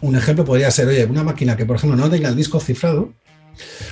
un 0.00 0.16
ejemplo 0.16 0.44
podría 0.44 0.70
ser, 0.70 0.88
oye, 0.88 1.04
una 1.04 1.24
máquina 1.24 1.56
que, 1.56 1.66
por 1.66 1.76
ejemplo, 1.76 1.96
no 1.96 2.10
tenga 2.10 2.28
el 2.28 2.36
disco 2.36 2.60
cifrado, 2.60 3.12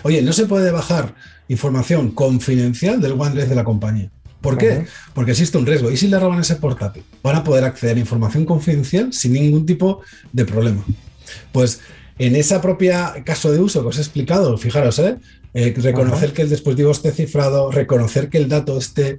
oye, 0.03 0.23
no 0.23 0.33
se 0.33 0.47
puede 0.47 0.71
bajar 0.71 1.15
información 1.49 2.11
confidencial 2.11 3.01
del 3.01 3.13
OneDrive 3.13 3.47
de 3.47 3.55
la 3.55 3.65
compañía. 3.65 4.11
¿Por 4.41 4.59
qué? 4.59 4.85
Porque 5.15 5.31
existe 5.31 5.57
un 5.57 5.65
riesgo. 5.65 5.91
¿Y 5.91 5.97
si 5.97 6.07
le 6.07 6.19
roban 6.19 6.39
ese 6.39 6.57
portátil? 6.57 7.03
Van 7.23 7.37
a 7.37 7.43
poder 7.43 7.65
acceder 7.65 7.97
a 7.97 8.01
información 8.01 8.45
confidencial 8.45 9.11
sin 9.15 9.33
ningún 9.33 9.65
tipo 9.65 10.03
de 10.35 10.45
problema. 10.45 10.85
Pues 11.51 11.81
en 12.19 12.37
esa 12.37 12.61
propia 12.61 13.15
caso 13.25 13.51
de 13.51 13.61
uso 13.61 13.81
que 13.81 13.89
os 13.89 13.97
he 13.97 14.03
explicado, 14.03 14.59
fijaros, 14.59 14.99
¿eh? 14.99 15.17
Eh, 15.55 15.73
reconocer 15.79 16.33
que 16.33 16.43
el 16.43 16.51
dispositivo 16.51 16.91
esté 16.91 17.13
cifrado, 17.13 17.71
reconocer 17.71 18.29
que 18.29 18.39
el 18.39 18.49
dato 18.49 18.77
esté, 18.77 19.19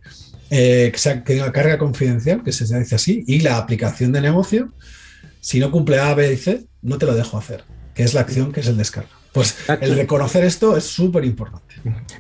eh, 0.52 0.90
que, 0.94 1.00
sea, 1.00 1.24
que 1.24 1.40
carga 1.52 1.80
confidencial, 1.80 2.44
que 2.44 2.52
se 2.52 2.66
dice 2.78 2.96
así, 2.96 3.24
y 3.26 3.40
la 3.40 3.58
aplicación 3.58 4.12
de 4.12 4.22
negocio, 4.22 4.74
si 5.46 5.60
no 5.60 5.70
cumple 5.70 6.00
A, 6.00 6.16
B 6.16 6.34
y 6.34 6.38
C, 6.38 6.66
no 6.82 6.98
te 6.98 7.06
lo 7.06 7.14
dejo 7.14 7.38
hacer, 7.38 7.66
que 7.94 8.02
es 8.02 8.16
la 8.16 8.22
acción 8.22 8.52
que 8.52 8.62
es 8.62 8.68
el 8.68 8.78
descarga. 8.78 9.12
Pues 9.32 9.56
el 9.80 9.96
reconocer 9.96 10.44
esto 10.44 10.76
es 10.76 10.86
súper 10.86 11.24
importante. 11.24 11.76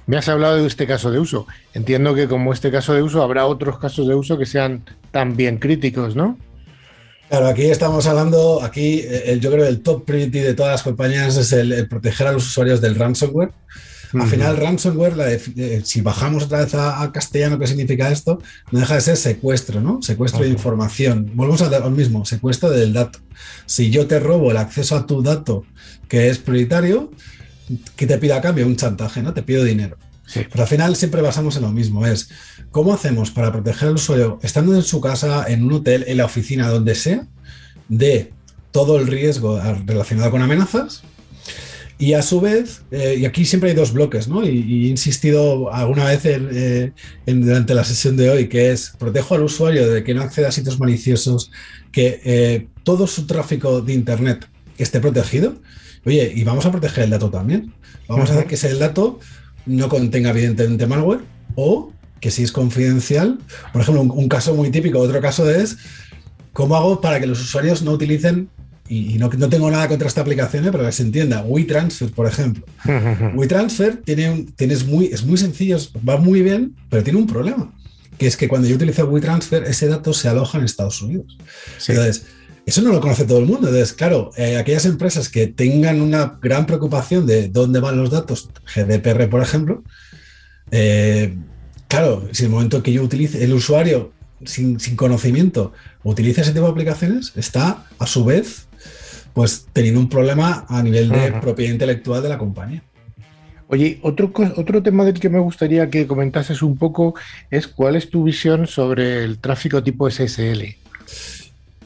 Me 0.05 0.17
has 0.17 0.29
hablado 0.29 0.57
de 0.57 0.67
este 0.67 0.85
caso 0.85 1.09
de 1.09 1.17
uso. 1.17 1.47
Entiendo 1.73 2.13
que 2.13 2.27
como 2.27 2.53
este 2.53 2.69
caso 2.69 2.93
de 2.93 3.01
uso 3.01 3.23
habrá 3.23 3.47
otros 3.47 3.79
casos 3.79 4.07
de 4.07 4.13
uso 4.13 4.37
que 4.37 4.45
sean 4.45 4.85
también 5.09 5.57
críticos, 5.57 6.15
¿no? 6.15 6.37
Claro, 7.27 7.47
aquí 7.47 7.63
estamos 7.63 8.05
hablando, 8.05 8.61
aquí 8.61 9.01
eh, 9.03 9.39
yo 9.41 9.49
creo 9.49 9.63
que 9.63 9.69
el 9.69 9.81
top 9.81 10.05
priority 10.05 10.41
de 10.41 10.53
todas 10.53 10.73
las 10.73 10.83
compañías 10.83 11.35
es 11.35 11.51
el, 11.51 11.87
proteger 11.87 12.27
a 12.27 12.31
los 12.31 12.45
usuarios 12.45 12.79
del 12.79 12.93
ransomware. 12.93 13.49
Al 14.19 14.27
final, 14.27 14.57
ransomware, 14.57 15.15
eh, 15.55 15.81
si 15.83 16.01
bajamos 16.01 16.43
otra 16.43 16.59
vez 16.63 16.73
a, 16.75 17.11
castellano, 17.11 17.59
¿qué 17.59 17.67
significa 17.67 18.11
esto? 18.11 18.41
No 18.71 18.79
deja 18.79 18.95
de 18.95 19.01
ser 19.01 19.17
secuestro, 19.17 19.81
¿no? 19.81 20.01
Secuestro 20.01 20.43
de 20.43 20.49
información. 20.49 21.31
Volvemos 21.33 21.61
al 21.61 21.91
mismo, 21.91 22.25
secuestro 22.25 22.69
del 22.69 22.93
dato. 22.93 23.19
Si 23.65 23.89
yo 23.89 24.07
te 24.07 24.19
robo 24.19 24.51
el 24.51 24.57
acceso 24.57 24.95
a 24.95 25.05
tu 25.05 25.21
dato 25.21 25.65
que 26.07 26.29
es 26.29 26.37
prioritario, 26.37 27.11
que 27.95 28.07
te 28.07 28.17
pida 28.17 28.37
a 28.37 28.41
cambio 28.41 28.67
un 28.67 28.75
chantaje, 28.75 29.21
¿no? 29.21 29.33
Te 29.33 29.43
pido 29.43 29.63
dinero. 29.63 29.97
Pero 30.33 30.61
al 30.61 30.67
final 30.67 30.95
siempre 30.95 31.21
basamos 31.21 31.55
en 31.55 31.63
lo 31.63 31.71
mismo, 31.71 32.05
es 32.05 32.29
cómo 32.71 32.93
hacemos 32.93 33.31
para 33.31 33.51
proteger 33.51 33.89
al 33.89 33.95
usuario, 33.95 34.39
estando 34.41 34.75
en 34.75 34.81
su 34.81 34.99
casa, 34.99 35.45
en 35.47 35.63
un 35.63 35.73
hotel, 35.73 36.03
en 36.07 36.17
la 36.17 36.25
oficina, 36.25 36.67
donde 36.69 36.95
sea, 36.95 37.27
de 37.89 38.33
todo 38.71 38.97
el 38.97 39.07
riesgo 39.07 39.61
relacionado 39.85 40.31
con 40.31 40.41
amenazas. 40.41 41.03
Y 41.97 42.13
a 42.13 42.21
su 42.21 42.41
vez, 42.41 42.81
eh, 42.91 43.15
y 43.19 43.25
aquí 43.25 43.45
siempre 43.45 43.69
hay 43.69 43.75
dos 43.75 43.93
bloques, 43.93 44.27
¿no? 44.27 44.43
Y, 44.43 44.85
he 44.85 44.89
insistido 44.89 45.73
alguna 45.73 46.05
vez 46.05 46.25
eh, 46.25 46.91
en, 47.25 47.41
durante 47.41 47.73
la 47.73 47.85
sesión 47.85 48.17
de 48.17 48.29
hoy, 48.29 48.49
que 48.49 48.71
es 48.71 48.93
protejo 48.99 49.35
al 49.35 49.43
usuario 49.43 49.89
de 49.89 50.03
que 50.03 50.13
no 50.13 50.21
acceda 50.21 50.49
a 50.49 50.51
sitios 50.51 50.77
maliciosos, 50.79 51.51
que 51.91 52.21
eh, 52.25 52.67
todo 52.83 53.07
su 53.07 53.25
tráfico 53.25 53.81
de 53.81 53.93
Internet 53.93 54.45
esté 54.77 54.99
protegido. 54.99 55.55
Oye, 56.05 56.31
y 56.35 56.43
vamos 56.43 56.65
a 56.65 56.71
proteger 56.71 57.05
el 57.05 57.11
dato 57.11 57.29
también. 57.29 57.73
Vamos 58.09 58.29
a 58.29 58.33
hacer 58.33 58.47
que 58.47 58.55
ese 58.55 58.73
dato 58.75 59.19
no 59.65 59.89
contenga 59.89 60.31
evidentemente 60.31 60.85
malware 60.85 61.21
o 61.55 61.91
que 62.19 62.31
si 62.31 62.43
es 62.43 62.51
confidencial, 62.51 63.39
por 63.71 63.81
ejemplo, 63.81 64.01
un, 64.01 64.29
caso 64.29 64.55
muy 64.55 64.69
típico, 64.71 64.99
otro 64.99 65.21
caso 65.21 65.49
es 65.49 65.77
cómo 66.53 66.75
hago 66.75 67.01
para 67.01 67.19
que 67.19 67.27
los 67.27 67.41
usuarios 67.41 67.81
no 67.81 67.91
utilicen, 67.91 68.49
y, 68.87 69.17
no, 69.17 69.29
no, 69.29 69.49
tengo 69.49 69.71
nada 69.71 69.87
contra 69.87 70.07
esta 70.07 70.21
aplicación, 70.21 70.65
¿eh? 70.65 70.71
pero 70.71 70.85
que 70.85 70.91
se 70.91 71.03
entienda, 71.03 71.41
WeTransfer, 71.41 72.11
por 72.11 72.27
ejemplo. 72.27 72.65
WeTransfer 73.35 73.97
tiene 74.03 74.45
es, 74.57 74.85
muy, 74.85 75.07
es 75.07 75.23
muy 75.23 75.37
sencillo, 75.37 75.77
va 76.07 76.17
muy 76.17 76.41
bien, 76.41 76.75
pero 76.89 77.03
tiene 77.03 77.17
un 77.17 77.25
problema, 77.25 77.73
que 78.17 78.27
es 78.27 78.37
que 78.37 78.47
cuando 78.47 78.67
yo 78.67 78.75
utilizo 78.75 79.05
WeTransfer, 79.05 79.63
ese 79.63 79.87
dato 79.87 80.13
se 80.13 80.29
aloja 80.29 80.59
en 80.59 80.65
Estados 80.65 81.01
Unidos. 81.01 81.37
Entonces, 81.87 82.27
eso 82.65 82.81
no 82.81 82.91
lo 82.91 83.01
conoce 83.01 83.25
todo 83.25 83.39
el 83.39 83.45
mundo. 83.45 83.67
Entonces, 83.67 83.93
claro, 83.93 84.31
eh, 84.37 84.57
aquellas 84.57 84.85
empresas 84.85 85.29
que 85.29 85.47
tengan 85.47 86.01
una 86.01 86.37
gran 86.41 86.65
preocupación 86.65 87.25
de 87.25 87.47
dónde 87.47 87.79
van 87.79 87.97
los 87.97 88.11
datos, 88.11 88.49
GDPR, 88.73 89.29
por 89.29 89.41
ejemplo, 89.41 89.83
eh, 90.71 91.35
claro, 91.87 92.27
si 92.31 92.43
el 92.43 92.49
momento 92.49 92.81
que 92.81 92.91
yo 92.91 93.03
utilice, 93.03 93.43
el 93.43 93.53
usuario 93.53 94.11
sin, 94.43 94.77
conocimiento 94.95 95.73
utiliza 96.03 96.41
ese 96.41 96.51
tipo 96.51 96.65
de 96.65 96.71
aplicaciones, 96.71 97.33
está 97.35 97.85
a 97.99 98.07
su 98.07 98.25
vez 98.25 98.67
pues 99.35 99.67
teniendo 99.73 99.99
un 99.99 100.09
problema 100.09 100.65
a 100.69 100.81
nivel 100.81 101.09
de 101.09 101.33
propiedad 101.33 101.73
intelectual 101.73 102.23
de 102.23 102.29
la 102.29 102.37
compañía. 102.37 102.81
Oye, 103.67 103.99
otro, 104.01 104.31
otro 104.55 104.81
tema 104.81 105.03
del 105.03 105.19
que 105.19 105.29
me 105.29 105.39
gustaría 105.39 105.89
que 105.89 106.07
comentases 106.07 106.61
un 106.61 106.77
poco 106.77 107.15
es 107.51 107.67
cuál 107.67 107.97
es 107.97 108.09
tu 108.09 108.23
visión 108.23 108.65
sobre 108.65 109.25
el 109.25 109.39
tráfico 109.39 109.83
tipo 109.83 110.09
SSL. 110.09 110.77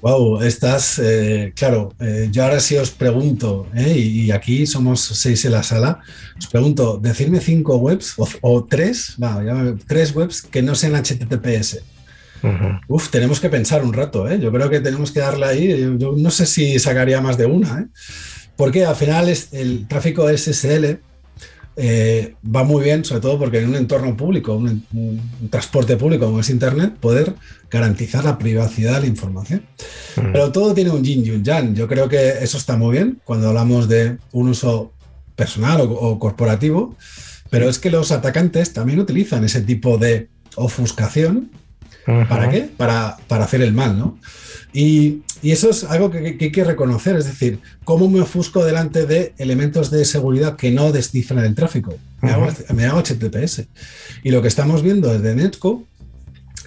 Wow, 0.02 0.41
estás, 0.43 1.00
eh, 1.00 1.52
claro, 1.56 1.93
eh, 2.00 2.30
yo 2.32 2.43
ahora 2.43 2.60
sí 2.60 2.78
os 2.78 2.91
pregunto, 2.91 3.68
eh, 3.76 3.97
y, 3.97 4.32
aquí 4.32 4.66
somos 4.66 5.02
seis 5.02 5.43
en 5.43 5.52
la 5.52 5.64
sala, 5.64 6.00
os 6.38 6.47
pregunto, 6.47 7.00
decirme 7.02 7.41
cinco 7.41 7.78
webs 7.78 8.14
o, 8.41 8.64
tres, 8.64 9.18
tres 9.88 10.16
webs 10.16 10.43
que 10.43 10.62
no 10.62 10.76
sean 10.76 10.95
HTTPS. 10.95 11.82
Uf, 12.87 13.09
tenemos 13.09 13.39
que 13.39 13.49
pensar 13.49 13.83
un 13.83 13.93
rato, 13.93 14.29
yo 14.35 14.51
creo 14.51 14.69
que 14.69 14.79
tenemos 14.79 15.11
que 15.11 15.19
darle 15.19 15.45
ahí, 15.45 15.97
yo, 15.97 16.13
no 16.17 16.31
sé 16.31 16.45
si 16.45 16.79
sacaría 16.79 17.21
más 17.21 17.37
de 17.37 17.45
una, 17.45 17.89
porque 18.55 18.85
al 18.85 18.95
final 18.95 19.29
es, 19.29 19.49
el 19.53 19.87
tráfico 19.87 20.27
SSL 20.29 20.99
eh, 21.81 22.35
va 22.43 22.65
muy 22.65 22.83
bien, 22.83 23.05
sobre 23.05 23.21
todo 23.21 23.39
porque 23.39 23.59
en 23.59 23.69
un 23.69 23.75
entorno 23.75 24.17
público, 24.17 24.53
un, 24.53 24.83
transporte 25.49 25.95
público 25.95 26.25
como 26.25 26.41
es 26.41 26.49
Internet, 26.49 26.95
poder 26.99 27.35
garantizar 27.71 28.25
la 28.25 28.37
privacidad 28.37 28.95
de 28.95 29.01
la 29.01 29.07
información. 29.07 29.65
Pero 30.15 30.51
todo 30.51 30.73
tiene 30.73 30.89
un 30.89 31.05
yin 31.05 31.25
y 31.25 31.29
un 31.29 31.41
yang. 31.41 31.75
Yo 31.75 31.87
creo 31.87 32.09
que 32.09 32.31
eso 32.41 32.57
está 32.57 32.75
muy 32.75 32.91
bien 32.91 33.21
cuando 33.23 33.47
hablamos 33.47 33.87
de 33.87 34.17
un 34.33 34.49
uso 34.49 34.91
personal 35.37 35.79
o, 35.81 36.19
corporativo, 36.19 36.97
pero 37.49 37.69
es 37.69 37.79
que 37.79 37.89
los 37.89 38.11
atacantes 38.11 38.73
también 38.73 38.99
utilizan 38.99 39.45
ese 39.45 39.61
tipo 39.61 39.97
de 39.97 40.27
ofuscación. 40.55 41.49
¿Para 42.28 42.49
qué? 42.49 42.70
Para, 42.76 43.18
para 43.28 43.45
hacer 43.45 43.62
el 43.62 43.74
mal, 43.74 43.97
¿no? 43.97 44.18
Y, 44.74 45.22
eso 45.41 45.70
es 45.70 45.86
algo 45.86 46.12
que, 46.12 46.38
hay 46.39 46.51
que 46.51 46.64
reconocer, 46.66 47.16
es 47.16 47.26
decir, 47.26 47.60
cómo 47.86 48.10
me 48.10 48.20
ofusco 48.20 48.66
delante 48.66 49.05
de 49.05 49.34
elementos 49.38 49.89
de 49.89 50.03
seguridad 50.03 50.57
que 50.57 50.70
no 50.70 50.91
descifran 50.91 51.45
el 51.45 51.55
tráfico. 51.55 51.95
Me, 52.22 52.32
hago, 52.86 52.99
HTTPS. 52.99 53.64
Y 54.22 54.32
lo 54.32 54.41
que 54.41 54.49
estamos 54.49 54.84
viendo 54.84 55.14
desde 55.14 55.36
Netscope, 55.36 55.86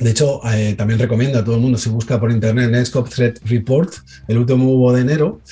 de 0.01 0.11
hecho, 0.11 0.40
eh, 0.51 0.74
también 0.74 0.99
recomiendo 0.99 1.38
a 1.38 1.45
todo 1.45 1.57
el 1.57 1.61
mundo, 1.61 1.76
si 1.76 1.90
busca 1.90 2.18
por 2.18 2.32
internet 2.32 2.70
Netscope 2.70 3.11
Threat 3.11 3.38
Report, 3.45 3.93
el 4.26 4.38
último 4.38 4.72
hubo 4.72 4.90
de 4.95 5.03
enero, 5.03 5.43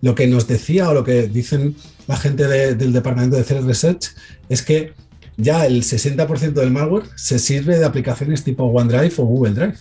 lo 0.00 0.14
que 0.14 0.28
nos 0.28 0.46
decía 0.46 0.88
o 0.88 0.94
lo 0.94 1.02
que 1.02 1.26
dicen 1.26 1.74
la 2.06 2.16
gente 2.16 2.46
del 2.46 2.92
departamento 2.92 3.36
de 3.36 3.42
Threat 3.42 3.64
Research 3.64 4.14
es 4.48 4.62
que 4.62 4.92
ya 5.38 5.64
el 5.64 5.82
60% 5.82 6.52
del 6.52 6.70
malware 6.70 7.06
se 7.14 7.38
sirve 7.38 7.78
de 7.78 7.84
aplicaciones 7.84 8.44
tipo 8.44 8.64
OneDrive 8.64 9.14
o 9.18 9.24
Google 9.24 9.54
Drive. 9.54 9.76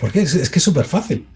Porque 0.00 0.22
es, 0.22 0.34
es 0.34 0.48
que 0.48 0.58
es 0.58 0.62
súper 0.62 0.84
fácil. 0.84 1.26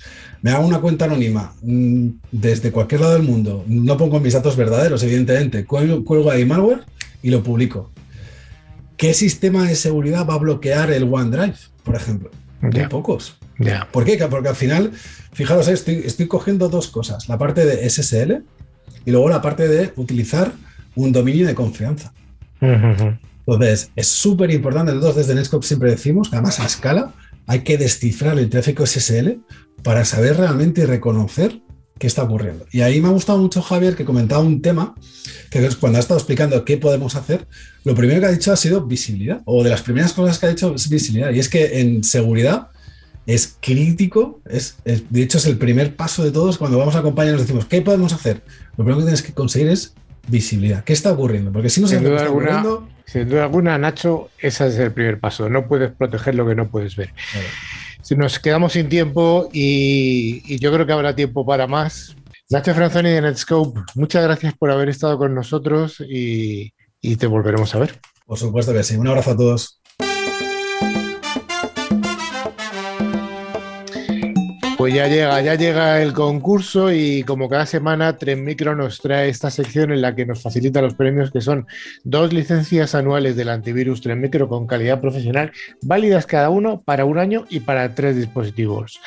Me 0.42 0.52
hago 0.52 0.66
una 0.66 0.80
cuenta 0.80 1.04
anónima 1.04 1.52
mm, 1.62 2.08
desde 2.30 2.70
cualquier 2.70 3.02
lado 3.02 3.14
del 3.14 3.22
mundo. 3.24 3.64
No 3.66 3.96
pongo 3.96 4.20
mis 4.20 4.32
datos 4.32 4.56
verdaderos, 4.56 5.02
evidentemente. 5.02 5.64
Cuelgo, 5.64 6.30
ahí 6.30 6.44
malware 6.44 6.84
y 7.22 7.30
lo 7.30 7.42
publico. 7.42 7.90
¿Qué 8.96 9.14
sistema 9.14 9.66
de 9.66 9.74
seguridad 9.74 10.26
va 10.26 10.34
a 10.34 10.38
bloquear 10.38 10.90
el 10.92 11.04
OneDrive, 11.12 11.56
por 11.82 11.96
ejemplo? 11.96 12.30
Muy 12.60 12.86
pocos. 12.86 13.36
¿Por 13.92 14.04
qué? 14.04 14.16
Porque 14.30 14.48
al 14.48 14.56
final, 14.56 14.92
fijaros, 15.32 15.68
estoy, 15.68 16.02
estoy 16.04 16.28
cogiendo 16.28 16.68
dos 16.68 16.88
cosas. 16.88 17.28
La 17.28 17.36
parte 17.36 17.66
de 17.66 17.88
SSL 17.88 18.42
y 19.04 19.10
luego 19.10 19.28
la 19.28 19.42
parte 19.42 19.68
de 19.68 19.92
utilizar 19.96 20.52
un 20.94 21.12
dominio 21.12 21.46
de 21.46 21.54
confianza. 21.54 22.12
Entonces, 23.54 23.90
es 23.96 24.06
súper 24.06 24.50
importante. 24.50 24.92
Nosotros 24.92 25.16
desde 25.16 25.34
Netscope 25.34 25.66
siempre 25.66 25.90
decimos 25.90 26.28
que 26.28 26.36
además 26.36 26.60
a 26.60 26.66
escala 26.66 27.14
hay 27.46 27.60
que 27.60 27.78
descifrar 27.78 28.38
el 28.38 28.48
tráfico 28.48 28.86
SSL 28.86 29.40
para 29.82 30.04
saber 30.04 30.36
realmente 30.36 30.82
y 30.82 30.84
reconocer 30.84 31.60
qué 31.98 32.06
está 32.06 32.22
ocurriendo. 32.22 32.66
Y 32.72 32.80
ahí 32.80 33.00
me 33.00 33.08
ha 33.08 33.12
gustado 33.12 33.38
mucho 33.38 33.60
Javier 33.60 33.94
que 33.94 34.04
comentaba 34.04 34.42
un 34.42 34.62
tema 34.62 34.94
que 35.50 35.68
cuando 35.80 35.98
ha 35.98 36.00
estado 36.00 36.18
explicando 36.18 36.64
qué 36.64 36.78
podemos 36.78 37.16
hacer, 37.16 37.46
lo 37.84 37.94
primero 37.94 38.20
que 38.20 38.26
ha 38.26 38.30
dicho 38.30 38.52
ha 38.52 38.56
sido 38.56 38.86
visibilidad, 38.86 39.42
o 39.44 39.62
de 39.62 39.70
las 39.70 39.82
primeras 39.82 40.12
cosas 40.12 40.38
que 40.38 40.46
ha 40.46 40.48
dicho 40.48 40.74
es 40.74 40.88
visibilidad. 40.88 41.30
Y 41.30 41.40
es 41.40 41.48
que 41.48 41.80
en 41.80 42.02
seguridad 42.04 42.68
es 43.26 43.56
crítico, 43.60 44.40
es, 44.48 44.76
de 44.84 45.22
hecho 45.22 45.38
es 45.38 45.46
el 45.46 45.58
primer 45.58 45.94
paso 45.94 46.24
de 46.24 46.30
todos 46.30 46.56
cuando 46.56 46.78
vamos 46.78 46.94
a 46.94 47.00
acompañar 47.00 47.32
nos 47.32 47.42
decimos, 47.42 47.66
¿qué 47.66 47.82
podemos 47.82 48.12
hacer? 48.12 48.42
Lo 48.76 48.84
primero 48.84 48.98
que 48.98 49.04
tienes 49.04 49.22
que 49.22 49.34
conseguir 49.34 49.68
es 49.68 49.92
visibilidad. 50.28 50.84
¿Qué 50.84 50.92
está 50.92 51.12
ocurriendo? 51.12 51.52
Porque 51.52 51.68
si 51.68 51.80
no 51.80 51.88
se 51.88 51.96
está 51.96 52.30
ocurriendo... 52.30 52.88
Sin 53.10 53.28
duda 53.28 53.42
alguna, 53.42 53.76
Nacho, 53.76 54.30
ese 54.38 54.68
es 54.68 54.78
el 54.78 54.92
primer 54.92 55.18
paso. 55.18 55.48
No 55.48 55.66
puedes 55.66 55.90
proteger 55.90 56.36
lo 56.36 56.46
que 56.46 56.54
no 56.54 56.70
puedes 56.70 56.94
ver. 56.94 57.12
Si 58.02 58.14
nos 58.14 58.38
quedamos 58.38 58.74
sin 58.74 58.88
tiempo 58.88 59.48
y, 59.52 60.56
yo 60.60 60.72
creo 60.72 60.86
que 60.86 60.92
habrá 60.92 61.16
tiempo 61.16 61.44
para 61.44 61.66
más. 61.66 62.14
Nacho 62.50 62.72
Franzoni 62.72 63.10
de 63.10 63.20
Netscope, 63.20 63.80
muchas 63.96 64.22
gracias 64.22 64.54
por 64.56 64.70
haber 64.70 64.90
estado 64.90 65.18
con 65.18 65.34
nosotros 65.34 65.96
y 66.08 66.72
te 67.18 67.26
volveremos 67.26 67.74
a 67.74 67.80
ver. 67.80 68.00
Por 68.26 68.38
supuesto 68.38 68.72
que 68.72 68.84
sí. 68.84 68.94
Un 68.94 69.08
abrazo 69.08 69.32
a 69.32 69.36
todos. 69.36 69.79
Pues 74.80 74.94
ya 74.94 75.08
llega, 75.08 75.38
ya 75.42 75.56
llega 75.56 76.00
el 76.00 76.14
concurso 76.14 76.90
y 76.90 77.22
como 77.24 77.50
cada 77.50 77.66
semana 77.66 78.16
Tren 78.16 78.42
Micro 78.42 78.74
nos 78.74 78.98
trae 79.02 79.28
esta 79.28 79.50
sección 79.50 79.92
en 79.92 80.00
la 80.00 80.14
que 80.14 80.24
nos 80.24 80.40
facilita 80.40 80.80
los 80.80 80.94
premios 80.94 81.30
que 81.30 81.42
son 81.42 81.66
dos 82.02 82.32
licencias 82.32 82.94
anuales 82.94 83.36
del 83.36 83.50
antivirus 83.50 84.00
Tren 84.00 84.22
Micro 84.22 84.48
con 84.48 84.66
calidad 84.66 84.98
profesional, 84.98 85.52
válidas 85.82 86.24
cada 86.24 86.48
uno 86.48 86.80
para 86.80 87.04
un 87.04 87.18
año 87.18 87.44
y 87.50 87.60
para 87.60 87.94
tres 87.94 88.16
dispositivos. 88.16 88.98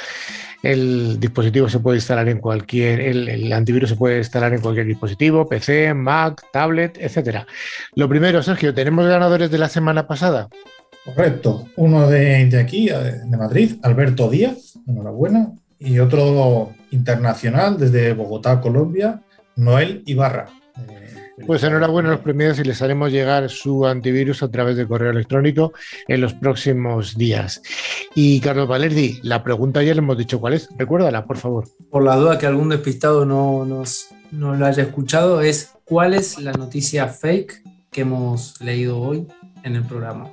El 0.62 1.20
dispositivo 1.20 1.68
se 1.68 1.80
puede 1.80 1.98
instalar 1.98 2.30
en 2.30 2.38
cualquier, 2.38 3.00
el, 3.00 3.52
antivirus 3.52 3.90
se 3.90 3.96
puede 3.96 4.20
instalar 4.20 4.54
en 4.54 4.62
cualquier 4.62 4.86
dispositivo, 4.86 5.50
PC, 5.50 5.96
Mac, 5.96 6.40
tablet, 6.54 7.00
etcétera. 7.02 7.48
Lo 7.96 8.08
primero, 8.08 8.44
Sergio, 8.44 8.76
¿tenemos 8.76 9.08
ganadores 9.08 9.50
de 9.50 9.58
la 9.58 9.70
semana 9.70 10.06
pasada? 10.06 10.50
Correcto. 11.04 11.66
Uno 11.78 12.08
de, 12.08 12.46
de 12.46 12.60
aquí, 12.60 12.90
de 12.90 13.38
Madrid, 13.38 13.78
Alberto 13.82 14.30
Díaz, 14.30 14.78
enhorabuena 14.88 15.52
y 15.84 16.00
otro 16.00 16.72
internacional 16.92 17.78
desde 17.78 18.14
Bogotá, 18.14 18.62
Colombia, 18.62 19.22
Noel 19.56 20.02
Ibarra. 20.06 20.50
Eh, 20.78 21.14
Pues 21.46 21.64
enhorabuena 21.64 22.10
a 22.10 22.12
los 22.14 22.22
premios 22.22 22.58
y 22.60 22.64
les 22.64 22.82
haremos 22.82 23.12
llegar 23.12 23.50
su 23.50 23.86
antivirus 23.86 24.44
a 24.44 24.50
través 24.50 24.78
de 24.78 24.88
correo 24.88 25.12
electrónico 25.12 25.74
en 26.08 26.22
los 26.22 26.34
próximos 26.34 27.18
días. 27.18 27.62
Y 28.16 28.40
Carlos 28.40 28.68
Valerdi, 28.68 29.20
la 29.24 29.44
pregunta 29.44 29.84
ya 29.84 29.94
le 29.94 30.00
hemos 30.00 30.18
dicho 30.18 30.40
cuál 30.40 30.54
es. 30.54 30.70
Recuérdala, 30.78 31.26
por 31.26 31.38
favor. 31.38 31.66
Por 31.90 32.04
la 32.04 32.16
duda 32.16 32.38
que 32.38 32.46
algún 32.46 32.70
despistado 32.70 33.26
no, 33.26 33.66
nos, 33.66 34.08
no 34.32 34.56
lo 34.56 34.66
haya 34.66 34.84
escuchado, 34.84 35.42
es 35.42 35.72
cuál 35.84 36.14
es 36.14 36.40
la 36.40 36.54
noticia 36.54 37.08
fake 37.08 37.64
que 37.92 38.02
hemos 38.02 38.62
leído 38.62 39.00
hoy 39.00 39.28
en 39.64 39.76
el 39.76 39.84
programa. 39.84 40.30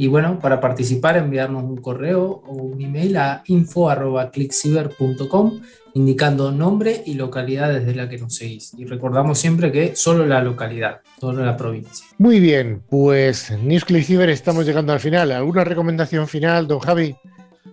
Y 0.00 0.08
bueno, 0.08 0.38
para 0.38 0.60
participar, 0.62 1.18
enviarnos 1.18 1.62
un 1.62 1.76
correo 1.76 2.42
o 2.46 2.54
un 2.54 2.80
email 2.80 3.18
a 3.18 3.42
info.clickciber.com 3.46 5.60
indicando 5.92 6.50
nombre 6.50 7.02
y 7.04 7.12
localidad 7.14 7.70
desde 7.70 7.94
la 7.94 8.08
que 8.08 8.16
nos 8.16 8.34
seguís. 8.34 8.72
Y 8.78 8.86
recordamos 8.86 9.38
siempre 9.38 9.70
que 9.70 9.94
solo 9.94 10.24
la 10.24 10.42
localidad, 10.42 11.02
solo 11.20 11.44
la 11.44 11.54
provincia. 11.54 12.06
Muy 12.16 12.40
bien, 12.40 12.80
pues 12.88 13.50
News 13.62 13.84
Ciber 13.84 14.30
estamos 14.30 14.64
llegando 14.64 14.94
al 14.94 15.00
final. 15.00 15.32
¿Alguna 15.32 15.64
recomendación 15.64 16.26
final, 16.28 16.66
don 16.66 16.78
Javi? 16.78 17.14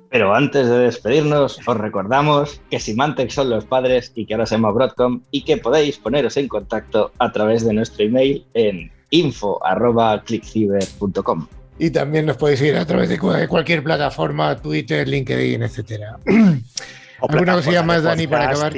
Pero 0.10 0.36
antes 0.36 0.68
de 0.68 0.80
despedirnos, 0.80 1.66
os 1.66 1.78
recordamos 1.78 2.60
que 2.70 2.82
Symantec 2.82 3.30
son 3.30 3.52
los 3.52 3.64
padres 3.64 4.12
y 4.16 4.26
que 4.26 4.34
ahora 4.34 4.46
se 4.46 4.56
llama 4.56 4.72
Broadcom 4.72 5.22
y 5.32 5.46
que 5.46 5.56
podéis 5.56 5.98
poneros 5.98 6.36
en 6.36 6.50
contacto 6.50 7.14
a 7.20 7.32
través 7.32 7.66
de 7.66 7.74
nuestro 7.74 8.04
email 8.04 8.46
en 8.54 8.92
info.clickciber.com. 9.12 11.48
Y 11.80 11.92
también 11.92 12.26
nos 12.26 12.38
podéis 12.38 12.62
ir 12.62 12.76
a 12.76 12.86
través 12.86 13.10
de 13.10 13.20
cualquier 13.20 13.84
plataforma, 13.84 14.56
Twitter, 14.56 15.08
LinkedIn, 15.08 15.62
etcétera. 15.64 16.18
¿Alguna 17.22 17.54
cosilla 17.54 17.84
más, 17.84 18.04
Dani, 18.04 18.28
para 18.28 18.50
acabar? 18.50 18.74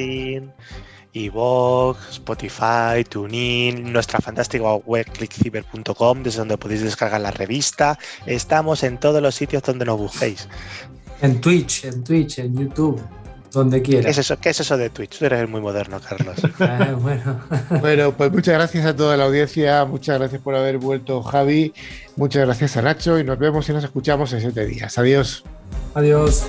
Evox, 1.12 2.10
Spotify, 2.12 3.04
TuneIn, 3.08 3.92
nuestra 3.92 4.20
fantástica 4.20 4.76
web 4.76 5.06
clickciber.com, 5.12 6.24
desde 6.24 6.40
donde 6.40 6.58
podéis 6.58 6.84
descargar 6.84 7.22
la 7.22 7.32
revista. 7.32 7.98
Estamos 8.26 8.84
en 8.84 9.00
todos 9.00 9.22
los 9.22 9.34
sitios 9.34 9.64
donde 9.64 9.86
nos 9.86 9.98
busquéis. 9.98 10.48
En 11.22 11.42
Twitch, 11.42 11.86
en 11.86 12.04
Twitch, 12.04 12.40
en 12.40 12.56
YouTube 12.56 13.02
donde 13.52 13.82
quieras. 13.82 14.06
¿Qué 14.06 14.12
es, 14.12 14.18
eso, 14.18 14.38
¿Qué 14.40 14.50
es 14.50 14.60
eso 14.60 14.78
de 14.78 14.90
Twitch? 14.90 15.20
Tú 15.20 15.26
eres 15.26 15.50
muy 15.50 15.62
moderno, 15.62 16.00
Carlos. 16.00 16.38
Ah, 16.60 16.96
bueno. 17.00 17.40
bueno, 17.82 18.14
pues 18.16 18.32
muchas 18.32 18.54
gracias 18.54 18.86
a 18.86 18.96
toda 18.96 19.16
la 19.18 19.26
audiencia, 19.26 19.86
muchas 19.86 20.20
gracias 20.20 20.42
por 20.42 20.56
haber 20.56 20.78
vuelto, 20.78 21.22
Javi, 21.24 21.74
muchas 22.16 22.46
gracias 22.46 22.78
a 22.78 22.82
Nacho 22.82 23.18
y 23.18 23.24
nos 23.24 23.40
vemos 23.40 23.68
y 23.70 23.74
nos 23.74 23.84
escuchamos 23.84 24.34
en 24.34 24.42
siete 24.42 24.66
días. 24.66 24.98
Adiós. 24.98 25.44
Adiós. 25.94 26.46